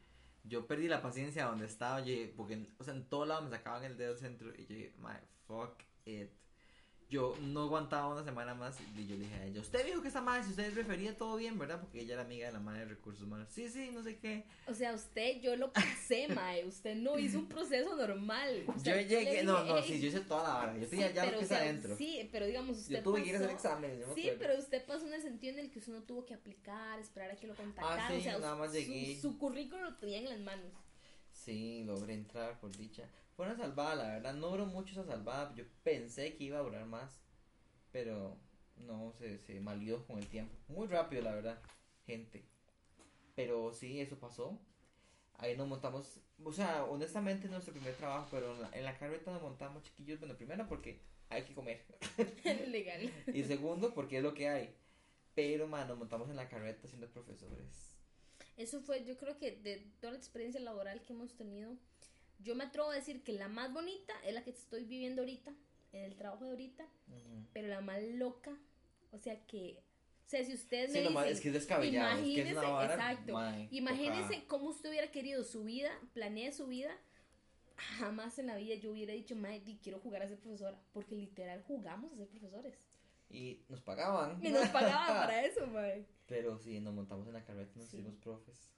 yo 0.43 0.67
perdí 0.67 0.87
la 0.87 1.01
paciencia 1.01 1.45
donde 1.45 1.65
estaba. 1.65 2.01
Dije, 2.01 2.33
porque, 2.35 2.65
o 2.77 2.83
sea, 2.83 2.93
en 2.93 3.07
todo 3.09 3.25
lado 3.25 3.41
me 3.41 3.49
sacaban 3.49 3.83
el 3.83 3.97
dedo 3.97 4.15
centro 4.17 4.53
y 4.55 4.65
yo 4.65 4.75
my 4.97 5.15
fuck 5.47 5.81
it. 6.05 6.29
Yo 7.07 7.35
no 7.39 7.61
aguantaba 7.63 8.07
una 8.07 8.23
semana 8.23 8.55
más 8.55 8.77
y 8.97 9.05
yo 9.05 9.15
le 9.15 9.21
dije 9.25 9.35
a 9.35 9.45
ella, 9.45 9.61
usted 9.61 9.85
dijo 9.85 10.01
que 10.01 10.07
esta 10.07 10.21
madre, 10.21 10.43
si 10.43 10.49
usted 10.49 10.73
refería 10.73 11.15
todo 11.15 11.35
bien, 11.37 11.57
¿verdad? 11.59 11.79
Porque 11.79 12.01
ella 12.01 12.13
era 12.15 12.23
amiga 12.23 12.47
de 12.47 12.53
la 12.53 12.59
madre 12.59 12.79
de 12.79 12.85
recursos 12.87 13.21
humanos. 13.21 13.47
Sí, 13.51 13.69
sí, 13.69 13.91
no 13.93 14.01
sé 14.01 14.17
qué. 14.17 14.43
O 14.67 14.73
sea, 14.73 14.91
usted, 14.91 15.39
yo 15.39 15.55
lo 15.55 15.71
pasé, 15.71 16.27
mae, 16.29 16.65
usted 16.65 16.95
no 16.95 17.19
hizo 17.19 17.37
un 17.37 17.47
proceso 17.47 17.95
normal. 17.95 18.63
O 18.67 18.79
sea, 18.79 18.99
yo 19.01 19.07
llegué, 19.07 19.33
le 19.33 19.43
no, 19.43 19.63
no, 19.63 19.77
"Ey, 19.77 19.83
sí, 19.83 20.01
yo 20.01 20.07
hice 20.07 20.21
toda 20.21 20.43
la 20.43 20.49
vara. 20.55 20.77
Yo 20.77 20.83
Sí, 20.85 20.89
tenía 20.89 21.11
ya 21.11 21.25
lo 21.25 21.37
que 21.37 21.43
está 21.43 21.57
adentro. 21.57 21.95
Sí, 21.95 22.27
pero 22.31 22.47
digamos, 22.47 22.77
usted 22.79 22.95
Yo 22.95 23.03
tuve 23.03 23.23
que 23.23 23.29
ir 23.29 23.35
a 23.35 23.37
hacer 23.37 23.51
pasó- 23.51 23.67
exámenes, 23.67 23.99
yo 23.99 24.15
Sí, 24.15 24.31
pero 24.39 24.57
usted 24.57 24.85
pasó 24.85 25.05
en 25.07 25.13
el 25.13 25.21
sentido 25.21 25.53
en 25.53 25.59
el 25.59 25.71
que 25.71 25.79
usted 25.79 25.93
no 25.93 26.01
tuvo 26.01 26.25
que 26.25 26.33
aplicar, 26.33 26.99
esperar 26.99 27.29
a 27.29 27.35
que 27.35 27.45
lo 27.45 27.55
contactaran. 27.55 27.99
Ah, 27.99 28.09
sí, 28.11 28.17
o 28.17 28.23
sea, 28.23 28.39
nada 28.39 28.55
más 28.55 28.71
su- 28.71 28.77
llegué. 28.79 29.21
Su, 29.21 29.37
currículum 29.37 29.83
lo 29.83 29.95
tenía 29.97 30.17
en 30.17 30.25
las 30.29 30.39
manos. 30.39 30.71
Sí, 31.45 31.83
logré 31.83 32.15
entrar 32.15 32.59
por 32.59 32.75
dicha. 32.75 33.07
Fue 33.35 33.45
una 33.45 33.55
salvada, 33.55 33.95
la 33.95 34.07
verdad. 34.15 34.33
No 34.33 34.49
duró 34.49 34.65
mucho 34.65 34.93
esa 34.93 35.05
salvada. 35.05 35.53
Yo 35.55 35.63
pensé 35.83 36.35
que 36.35 36.45
iba 36.45 36.57
a 36.57 36.63
durar 36.63 36.87
más. 36.87 37.21
Pero 37.91 38.35
no, 38.77 39.13
se, 39.13 39.37
se 39.37 39.59
malió 39.59 40.03
con 40.07 40.17
el 40.17 40.25
tiempo. 40.25 40.55
Muy 40.67 40.87
rápido, 40.87 41.21
la 41.21 41.35
verdad, 41.35 41.61
gente. 42.07 42.43
Pero 43.35 43.71
sí, 43.71 43.99
eso 44.01 44.17
pasó. 44.17 44.59
Ahí 45.37 45.55
nos 45.55 45.67
montamos. 45.67 46.19
O 46.43 46.51
sea, 46.51 46.83
honestamente, 46.85 47.47
nuestro 47.47 47.73
primer 47.73 47.93
trabajo. 47.93 48.27
Pero 48.31 48.55
en 48.55 48.61
la, 48.63 48.69
en 48.71 48.83
la 48.83 48.97
carreta 48.97 49.31
nos 49.31 49.43
montamos 49.43 49.83
chiquillos. 49.83 50.19
Bueno, 50.19 50.35
primero 50.35 50.67
porque 50.67 50.99
hay 51.29 51.43
que 51.43 51.53
comer. 51.53 51.85
Legal. 52.69 53.13
Y 53.27 53.43
segundo 53.43 53.93
porque 53.93 54.17
es 54.17 54.23
lo 54.23 54.33
que 54.33 54.49
hay. 54.49 54.75
Pero, 55.35 55.67
man, 55.67 55.87
nos 55.87 55.99
montamos 55.99 56.27
en 56.27 56.37
la 56.37 56.49
carreta 56.49 56.87
siendo 56.87 57.07
profesores. 57.07 57.94
Eso 58.57 58.81
fue, 58.81 59.03
yo 59.03 59.17
creo 59.17 59.37
que 59.37 59.51
de 59.57 59.85
toda 59.99 60.13
la 60.13 60.17
experiencia 60.19 60.61
laboral 60.61 61.01
que 61.01 61.13
hemos 61.13 61.33
tenido, 61.35 61.75
yo 62.39 62.55
me 62.55 62.63
atrevo 62.65 62.89
a 62.91 62.95
decir 62.95 63.23
que 63.23 63.33
la 63.33 63.47
más 63.49 63.73
bonita 63.73 64.13
es 64.25 64.33
la 64.33 64.43
que 64.43 64.51
estoy 64.51 64.85
viviendo 64.85 65.21
ahorita, 65.21 65.53
en 65.93 66.03
el 66.03 66.15
trabajo 66.15 66.43
de 66.45 66.51
ahorita, 66.51 66.83
Ujú. 66.83 67.45
pero 67.53 67.67
la 67.67 67.81
más 67.81 68.01
loca, 68.03 68.51
o 69.11 69.17
sea 69.17 69.45
que, 69.45 69.77
o 70.25 70.29
sea, 70.29 70.43
si 70.43 70.53
ustedes 70.53 70.91
Sí, 70.91 70.99
me 70.99 71.09
dicen, 71.09 71.25
es 71.27 71.41
que 71.41 71.47
es 71.49 71.53
descabellado. 71.53 72.17
Es 72.19 72.23
que 72.23 72.41
es 72.41 72.47
imagínese, 72.47 72.59
una 72.59 72.69
vara, 72.69 72.93
exacto, 72.95 73.33
mae, 73.33 73.67
imagínese 73.71 74.21
tocada. 74.23 74.47
cómo 74.47 74.69
usted 74.69 74.89
hubiera 74.89 75.11
querido 75.11 75.43
su 75.43 75.63
vida, 75.63 75.91
planee 76.13 76.51
su 76.51 76.67
vida, 76.67 76.95
jamás 77.77 78.39
en 78.39 78.47
la 78.47 78.55
vida 78.55 78.75
yo 78.75 78.91
hubiera 78.91 79.13
dicho, 79.13 79.35
mae, 79.35 79.59
di, 79.61 79.77
quiero 79.83 79.99
jugar 79.99 80.21
a 80.23 80.27
ser 80.27 80.39
profesora, 80.39 80.79
porque 80.93 81.15
literal 81.15 81.61
jugamos 81.63 82.11
a 82.13 82.17
ser 82.17 82.27
profesores, 82.27 82.77
Y 83.29 83.59
nos 83.69 83.81
pagaban. 83.81 84.39
y 84.43 84.49
nos 84.49 84.67
pagaban 84.69 85.27
para 85.27 85.45
eso, 85.45 85.67
mae. 85.67 86.05
Pero 86.27 86.57
sí, 86.57 86.79
nos 86.79 86.93
montamos 86.93 87.27
en 87.27 87.33
la 87.33 87.43
carreta 87.43 87.71
y 87.75 87.79
nos 87.79 87.87
Sí. 87.89 87.97
hicimos 87.97 88.15
profes. 88.17 88.71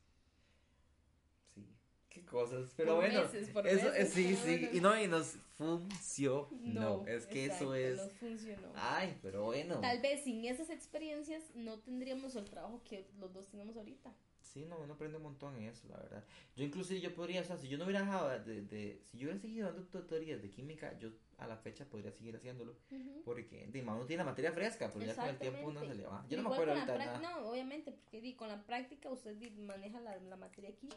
Sí. 1.54 1.66
Qué 2.10 2.26
cosas. 2.26 2.74
Pero 2.76 2.96
Por 2.96 3.06
bueno. 3.06 3.22
meses, 3.24 3.50
por 3.50 3.68
eso, 3.68 3.86
meses, 3.90 4.14
sí, 4.14 4.24
pero 4.26 4.38
sí. 4.38 4.58
bueno. 4.64 4.78
Y 4.78 4.82
no, 4.82 5.02
y 5.02 5.08
nos 5.08 5.38
funcionó. 5.58 6.50
No, 6.62 7.08
es 7.08 7.26
que 7.26 7.46
exacto, 7.46 7.74
eso 7.74 7.76
es. 7.76 7.98
no 7.98 8.10
funcionó. 8.20 8.72
Ay, 8.76 9.18
pero 9.22 9.46
bueno. 9.46 9.80
Tal 9.80 10.02
vez 10.02 10.24
sin 10.24 10.44
esas 10.46 10.70
experiencias 10.70 11.44
no 11.56 11.80
tendríamos 11.80 12.36
el 12.36 12.46
trabajo 12.50 12.82
que 12.84 13.08
los 13.20 13.34
dos 13.34 13.48
tenemos 13.48 13.78
ahorita. 13.78 14.14
Sí, 14.58 14.66
no, 14.66 14.80
uno 14.80 14.96
aprende 14.96 15.18
un 15.18 15.24
montón 15.24 15.56
en 15.58 15.66
eso, 15.66 15.88
la 15.88 15.98
verdad. 15.98 16.24
Yo 16.56 16.64
inclusive 16.64 17.00
yo 17.00 17.14
podría, 17.14 17.42
o 17.42 17.44
sea, 17.44 17.58
si 17.58 17.68
yo 17.68 17.78
no 17.78 17.84
hubiera 17.84 18.00
dejado 18.00 18.28
de, 18.40 18.64
de 18.64 19.04
si 19.06 19.20
yo 19.20 19.26
hubiera 19.26 19.40
seguido 19.40 19.68
dando 19.68 19.84
tutorías 19.84 20.42
de 20.42 20.50
química, 20.50 20.98
yo 20.98 21.12
a 21.38 21.46
la 21.46 21.58
fecha 21.58 21.86
podría 21.86 22.12
seguir 22.12 22.36
haciéndolo. 22.36 22.76
Porque, 23.24 23.68
de 23.68 23.82
uno 23.84 24.08
tiene 24.08 24.24
la 24.24 24.32
materia 24.32 24.52
fresca, 24.52 24.90
pero 24.92 25.06
ya 25.06 25.16
con 25.16 25.28
el 25.28 25.38
tiempo 25.38 25.68
uno 25.68 25.82
se 25.82 25.94
le 25.94 26.08
va. 26.08 26.26
Yo 26.28 26.38
no 26.38 26.50
me 26.50 26.56
acuerdo 26.56 26.74
ahorita 26.74 26.92
de 26.92 26.98
nada. 26.98 27.20
No, 27.20 27.50
obviamente, 27.50 27.92
porque 27.92 28.20
di, 28.20 28.34
con 28.34 28.48
la 28.48 28.66
práctica 28.66 29.12
usted 29.12 29.36
di, 29.36 29.52
maneja 29.52 30.00
la, 30.00 30.18
la 30.18 30.38
materia 30.38 30.72
aquí. 30.72 30.90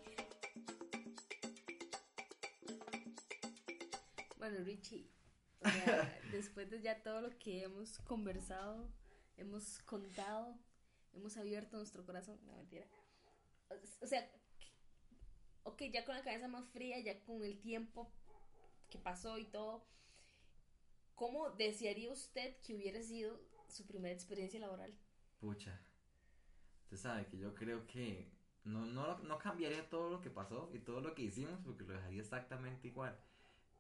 Bueno, 4.39 4.57
Richie, 4.65 5.07
o 5.61 5.69
sea, 5.69 6.19
después 6.33 6.71
de 6.71 6.81
ya 6.81 7.03
todo 7.03 7.21
lo 7.21 7.39
que 7.39 7.65
hemos 7.65 7.99
conversado, 7.99 8.89
hemos 9.37 9.81
contado, 9.81 10.57
hemos 11.13 11.37
abierto 11.37 11.77
nuestro 11.77 12.07
corazón, 12.07 12.39
no 12.47 12.57
mentira. 12.57 12.87
O- 13.71 14.07
sea, 14.07 14.29
ok, 15.65 15.83
ya 15.93 16.05
con 16.05 16.15
la 16.17 16.23
cabeza 16.23 16.49
más 16.49 16.69
fría, 16.71 16.99
ya 17.01 17.19
con 17.25 17.43
el 17.45 17.59
tiempo 17.61 18.11
que 18.91 18.99
pasó 18.99 19.39
y 19.39 19.47
todo, 19.47 19.85
¿cómo 21.15 21.51
desearía 21.51 22.11
usted 22.11 22.57
que 22.63 22.75
hubiera 22.75 23.01
sido 23.03 23.41
su 23.69 23.87
primera 23.87 24.13
experiencia 24.15 24.59
laboral? 24.59 24.93
Pucha. 25.41 25.81
Usted 26.85 26.97
sabe 26.99 27.27
que 27.27 27.39
yo 27.39 27.55
creo 27.55 27.87
que 27.87 28.31
no, 28.65 28.85
no, 28.85 29.19
no 29.21 29.39
cambiaría 29.39 29.89
todo 29.89 30.11
lo 30.11 30.21
que 30.21 30.29
pasó 30.31 30.71
y 30.75 30.81
todo 30.81 31.01
lo 31.01 31.15
que 31.15 31.23
hicimos 31.23 31.59
porque 31.65 31.85
lo 31.85 31.95
dejaría 31.95 32.21
exactamente 32.21 32.89
igual. 32.89 33.19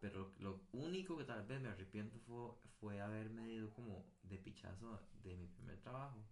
Pero 0.00 0.32
lo 0.38 0.60
único 0.72 1.16
que 1.18 1.24
tal 1.24 1.44
vez 1.46 1.60
me 1.60 1.68
arrepiento 1.68 2.18
fue, 2.20 2.50
fue 2.80 3.00
haberme 3.00 3.50
ido 3.50 3.70
como 3.74 4.04
de 4.22 4.38
pichazo 4.38 5.00
de 5.22 5.36
mi 5.36 5.46
primer 5.48 5.78
trabajo. 5.80 6.24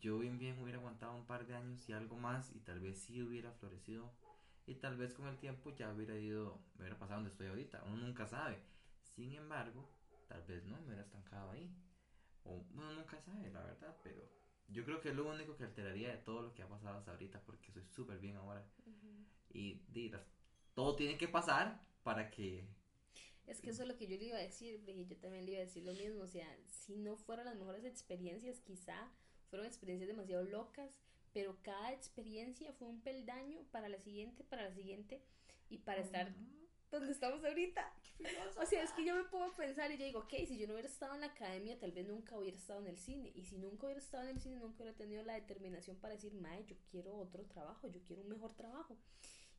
Yo 0.00 0.18
bien 0.18 0.38
bien 0.38 0.60
hubiera 0.60 0.78
aguantado 0.78 1.14
un 1.16 1.26
par 1.26 1.46
de 1.46 1.54
años 1.54 1.88
y 1.88 1.92
algo 1.92 2.16
más 2.16 2.50
y 2.54 2.60
tal 2.60 2.80
vez 2.80 2.98
sí 2.98 3.22
hubiera 3.22 3.52
florecido 3.52 4.12
y 4.66 4.76
tal 4.76 4.96
vez 4.96 5.14
con 5.14 5.26
el 5.28 5.38
tiempo 5.38 5.74
ya 5.74 5.92
hubiera 5.92 6.16
ido, 6.16 6.60
me 6.74 6.82
hubiera 6.82 6.98
pasado 6.98 7.18
donde 7.18 7.30
estoy 7.30 7.48
ahorita. 7.48 7.82
Uno 7.86 7.96
nunca 7.96 8.26
sabe. 8.26 8.58
Sin 9.02 9.32
embargo, 9.34 9.88
tal 10.28 10.42
vez 10.44 10.64
no 10.64 10.76
me 10.80 10.86
hubiera 10.86 11.02
estancado 11.02 11.50
ahí. 11.50 11.70
O 12.44 12.64
uno 12.74 12.92
nunca 12.92 13.20
sabe, 13.20 13.50
la 13.50 13.62
verdad, 13.62 13.96
pero 14.02 14.22
yo 14.68 14.84
creo 14.84 15.00
que 15.00 15.10
es 15.10 15.14
lo 15.16 15.28
único 15.28 15.56
que 15.56 15.64
alteraría 15.64 16.10
de 16.10 16.18
todo 16.18 16.42
lo 16.42 16.54
que 16.54 16.62
ha 16.62 16.68
pasado 16.68 16.98
hasta 16.98 17.12
ahorita 17.12 17.40
porque 17.42 17.70
soy 17.72 17.84
súper 17.86 18.18
bien 18.18 18.36
ahora. 18.36 18.64
Y 19.52 19.80
las- 20.10 20.26
todo 20.74 20.96
tiene 20.96 21.18
que 21.18 21.28
pasar 21.28 21.80
para 22.02 22.30
que... 22.30 22.66
Es 23.46 23.60
que 23.60 23.70
eso 23.70 23.82
es 23.82 23.88
lo 23.88 23.96
que 23.96 24.06
yo 24.06 24.16
le 24.16 24.24
iba 24.26 24.38
a 24.38 24.40
decir, 24.40 24.80
porque 24.84 25.04
yo 25.06 25.16
también 25.18 25.44
le 25.44 25.52
iba 25.52 25.60
a 25.60 25.64
decir 25.64 25.84
lo 25.84 25.92
mismo, 25.92 26.22
o 26.22 26.28
sea, 26.28 26.48
si 26.68 26.96
no 26.96 27.16
fueran 27.16 27.46
las 27.46 27.56
mejores 27.56 27.84
experiencias, 27.84 28.60
quizá 28.60 29.10
fueron 29.52 29.66
experiencias 29.66 30.08
demasiado 30.08 30.44
locas, 30.44 31.02
pero 31.34 31.58
cada 31.60 31.92
experiencia 31.92 32.72
fue 32.72 32.88
un 32.88 33.02
peldaño 33.02 33.60
para 33.70 33.90
la 33.90 33.98
siguiente, 33.98 34.44
para 34.44 34.62
la 34.62 34.74
siguiente, 34.74 35.20
y 35.68 35.76
para 35.76 36.00
estar 36.00 36.32
donde 36.90 37.12
estamos 37.12 37.44
ahorita. 37.44 37.92
O 38.56 38.64
sea, 38.64 38.82
es 38.82 38.92
que 38.92 39.04
yo 39.04 39.14
me 39.14 39.24
puedo 39.24 39.52
pensar 39.54 39.90
y 39.90 39.98
yo 39.98 40.06
digo, 40.06 40.20
ok, 40.20 40.32
si 40.48 40.56
yo 40.56 40.66
no 40.66 40.72
hubiera 40.72 40.88
estado 40.88 41.14
en 41.14 41.20
la 41.20 41.26
academia, 41.26 41.78
tal 41.78 41.92
vez 41.92 42.08
nunca 42.08 42.38
hubiera 42.38 42.56
estado 42.56 42.80
en 42.80 42.86
el 42.86 42.96
cine. 42.96 43.30
Y 43.34 43.44
si 43.44 43.58
nunca 43.58 43.84
hubiera 43.84 44.00
estado 44.00 44.24
en 44.24 44.30
el 44.30 44.40
cine, 44.40 44.56
nunca 44.56 44.82
hubiera 44.82 44.96
tenido 44.96 45.22
la 45.22 45.34
determinación 45.34 45.98
para 45.98 46.14
decir, 46.14 46.32
mae, 46.32 46.64
yo 46.64 46.76
quiero 46.90 47.14
otro 47.14 47.44
trabajo, 47.44 47.88
yo 47.88 48.00
quiero 48.06 48.22
un 48.22 48.30
mejor 48.30 48.54
trabajo. 48.54 48.96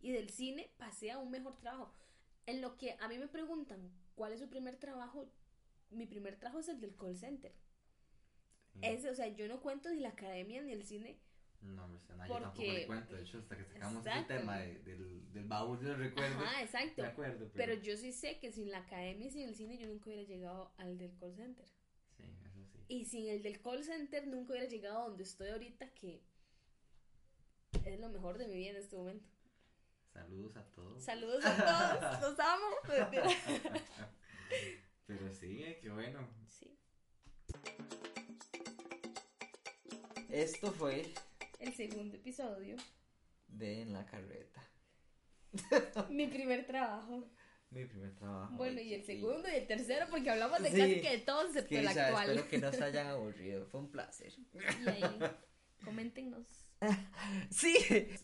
Y 0.02 0.12
del 0.12 0.32
cine 0.32 0.72
pasé 0.78 1.12
a 1.12 1.20
un 1.20 1.30
mejor 1.30 1.60
trabajo. 1.60 1.94
En 2.48 2.62
lo 2.62 2.78
que 2.78 2.98
a 3.00 3.08
mí 3.08 3.20
me 3.20 3.28
preguntan, 3.28 3.91
¿cuál 4.16 4.34
es 4.34 4.39
su 4.39 4.50
primer 4.50 4.78
trabajo? 4.78 5.30
Mi 5.91 6.08
primer 6.08 6.39
trabajo 6.39 6.62
es 6.62 6.70
el 6.70 6.82
del 6.82 6.96
call 6.96 7.16
center. 7.16 7.54
Ese, 8.82 9.09
o 9.09 9.15
sea, 9.15 9.28
yo 9.28 9.47
no 9.47 9.61
cuento 9.61 9.89
ni 9.89 9.99
la 9.99 10.09
academia 10.09 10.61
ni 10.61 10.71
el 10.71 10.84
cine. 10.84 11.19
No, 11.61 11.88
yo 11.89 11.97
tampoco 11.99 12.61
le 12.61 12.86
cuento. 12.86 13.15
De 13.15 13.21
hecho, 13.21 13.38
hasta 13.38 13.55
que 13.55 13.63
sacamos 13.63 14.05
ese 14.05 14.24
tema 14.24 14.57
de- 14.59 14.80
del, 14.80 15.32
del 15.32 15.45
baúl 15.45 15.80
de 15.80 15.89
los 15.89 15.97
recuerdos. 15.97 16.43
Ajá, 16.43 16.61
exacto. 16.61 17.01
De 17.01 17.07
acuerdo, 17.07 17.49
pero... 17.53 17.65
Pero 17.71 17.82
yo 17.82 17.95
sí 17.95 18.11
sé 18.11 18.39
que 18.39 18.51
sin 18.51 18.69
la 18.69 18.80
academia 18.80 19.28
y 19.28 19.32
sin 19.32 19.47
el 19.47 19.55
cine 19.55 19.78
yo 19.78 19.88
nunca 19.88 20.07
hubiera 20.09 20.24
llegado 20.28 20.74
al 20.78 20.97
del 20.97 21.15
call 21.17 21.34
center. 21.36 21.65
Sí, 22.17 22.24
eso 22.43 22.65
sí. 22.65 22.80
Y 22.89 23.05
sin 23.05 23.30
el 23.30 23.41
del 23.43 23.61
call 23.61 23.82
center 23.84 24.28
nunca 24.28 24.51
hubiera 24.51 24.67
llegado 24.67 24.99
a 25.03 25.07
donde 25.07 25.24
estoy 25.24 25.49
ahorita, 25.51 25.89
que 25.93 26.21
es 27.86 27.99
lo 27.99 28.09
mejor 28.09 28.38
de 28.38 28.47
mi 28.47 28.55
vida 28.55 28.71
en 28.71 28.76
este 28.78 28.97
momento. 28.97 29.30
Saludos 30.11 30.57
a 30.57 30.63
todos. 30.71 31.01
Saludos 31.03 31.45
a 31.45 32.19
todos, 32.19 32.21
los 32.32 32.39
amo. 32.39 32.65
Pero 35.07 35.32
sí, 35.34 35.63
qué 35.82 35.89
bueno. 35.89 36.28
Sí. 36.47 36.78
Esto 40.34 40.72
fue 40.72 41.06
el 41.60 41.74
segundo 41.76 42.16
episodio. 42.16 42.76
De 43.48 43.84
En 43.84 43.94
la 43.94 44.04
Carreta. 44.08 44.68
Mi 46.10 46.26
primer 46.26 46.66
trabajo. 46.66 47.30
Mi 47.70 47.86
primer 47.86 48.16
trabajo. 48.16 48.56
Bueno, 48.56 48.82
y 48.82 48.96
el 48.96 49.06
segundo 49.06 49.48
y 49.48 49.54
el 49.54 49.68
tercero, 49.68 50.08
porque 50.10 50.32
hablamos 50.32 50.60
de 50.64 50.72
Sí. 50.72 50.78
casi 50.78 51.02
que 51.02 51.10
de 51.12 51.18
todos 51.20 51.56
excepto 51.56 51.76
el 51.78 51.88
actual. 51.88 52.30
espero 52.30 52.50
que 52.50 52.58
no 52.58 52.72
se 52.74 52.84
hayan 52.84 53.08
aburrido. 53.08 53.68
Fue 53.68 53.80
un 53.82 53.92
placer. 53.92 54.34
Y 54.54 54.90
ahí, 54.90 55.04
coméntenos. 55.86 56.48
Sí. 57.52 57.76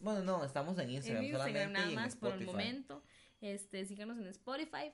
Bueno, 0.02 0.24
no, 0.24 0.44
estamos 0.44 0.80
en 0.80 0.90
En 0.90 0.96
Instagram, 0.96 1.24
Instagram 1.24 1.48
solamente 1.54 1.74
nada 1.74 1.86
y 1.86 1.90
en 1.90 1.96
más 1.96 2.16
por 2.16 2.34
el 2.34 2.44
momento. 2.44 3.04
Este, 3.40 3.86
síganos 3.86 4.18
en 4.18 4.26
Spotify. 4.26 4.92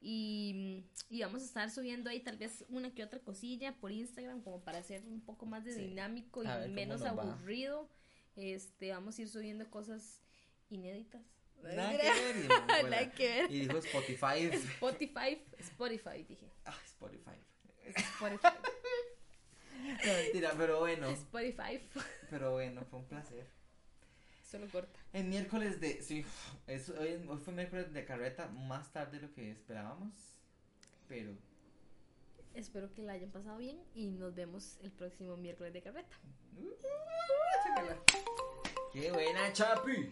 Y, 0.00 0.84
y 1.10 1.20
vamos 1.22 1.42
a 1.42 1.44
estar 1.46 1.70
subiendo 1.70 2.08
ahí 2.08 2.20
tal 2.20 2.36
vez 2.38 2.64
una 2.68 2.94
que 2.94 3.02
otra 3.02 3.18
cosilla 3.20 3.74
por 3.80 3.90
Instagram 3.90 4.42
como 4.42 4.62
para 4.62 4.78
hacer 4.78 5.02
un 5.06 5.20
poco 5.20 5.44
más 5.46 5.64
de 5.64 5.72
Sí. 5.74 5.80
dinámico 5.88 6.44
y 6.44 6.46
A 6.46 6.66
menos 6.68 7.02
va. 7.02 7.10
aburrido. 7.10 7.88
Este, 8.36 8.92
vamos 8.92 9.18
a 9.18 9.22
ir 9.22 9.28
subiendo 9.28 9.68
cosas 9.70 10.20
inéditas. 10.70 11.22
Nada 11.62 11.90
que 11.90 11.96
ver. 11.96 12.36
no, 12.48 12.66
Nada 12.88 13.10
que 13.12 13.26
ver. 13.28 13.50
Y 13.50 13.60
dijo 13.60 13.78
Spotify. 13.78 14.44
Spotify, 14.52 15.44
Spotify 15.58 16.22
dije. 16.28 16.48
Ah, 16.64 16.78
Spotify. 16.84 17.36
Spotify. 17.96 18.46
No, 20.04 20.12
mentira, 20.12 20.52
pero 20.56 20.80
bueno. 20.80 21.08
Spotify. 21.08 21.80
Pero 22.30 22.52
bueno, 22.52 22.84
fue 22.90 22.98
un 22.98 23.06
placer. 23.06 23.46
Solo 24.50 24.66
corta. 24.70 24.98
El 25.12 25.26
miércoles 25.26 25.78
de. 25.78 26.00
Sí, 26.02 26.24
es, 26.66 26.88
hoy, 26.88 27.22
hoy 27.28 27.38
fue 27.38 27.52
miércoles 27.52 27.92
de 27.92 28.04
carreta, 28.06 28.48
más 28.48 28.90
tarde 28.92 29.18
de 29.18 29.26
lo 29.26 29.34
que 29.34 29.50
esperábamos. 29.50 30.14
Pero. 31.06 31.32
Espero 32.54 32.90
que 32.94 33.02
la 33.02 33.12
hayan 33.12 33.30
pasado 33.30 33.58
bien 33.58 33.78
y 33.94 34.06
nos 34.06 34.34
vemos 34.34 34.78
el 34.82 34.90
próximo 34.90 35.36
miércoles 35.36 35.74
de 35.74 35.82
carreta. 35.82 36.16
¡Qué 38.92 39.12
buena, 39.12 39.52
Chapi! 39.52 40.10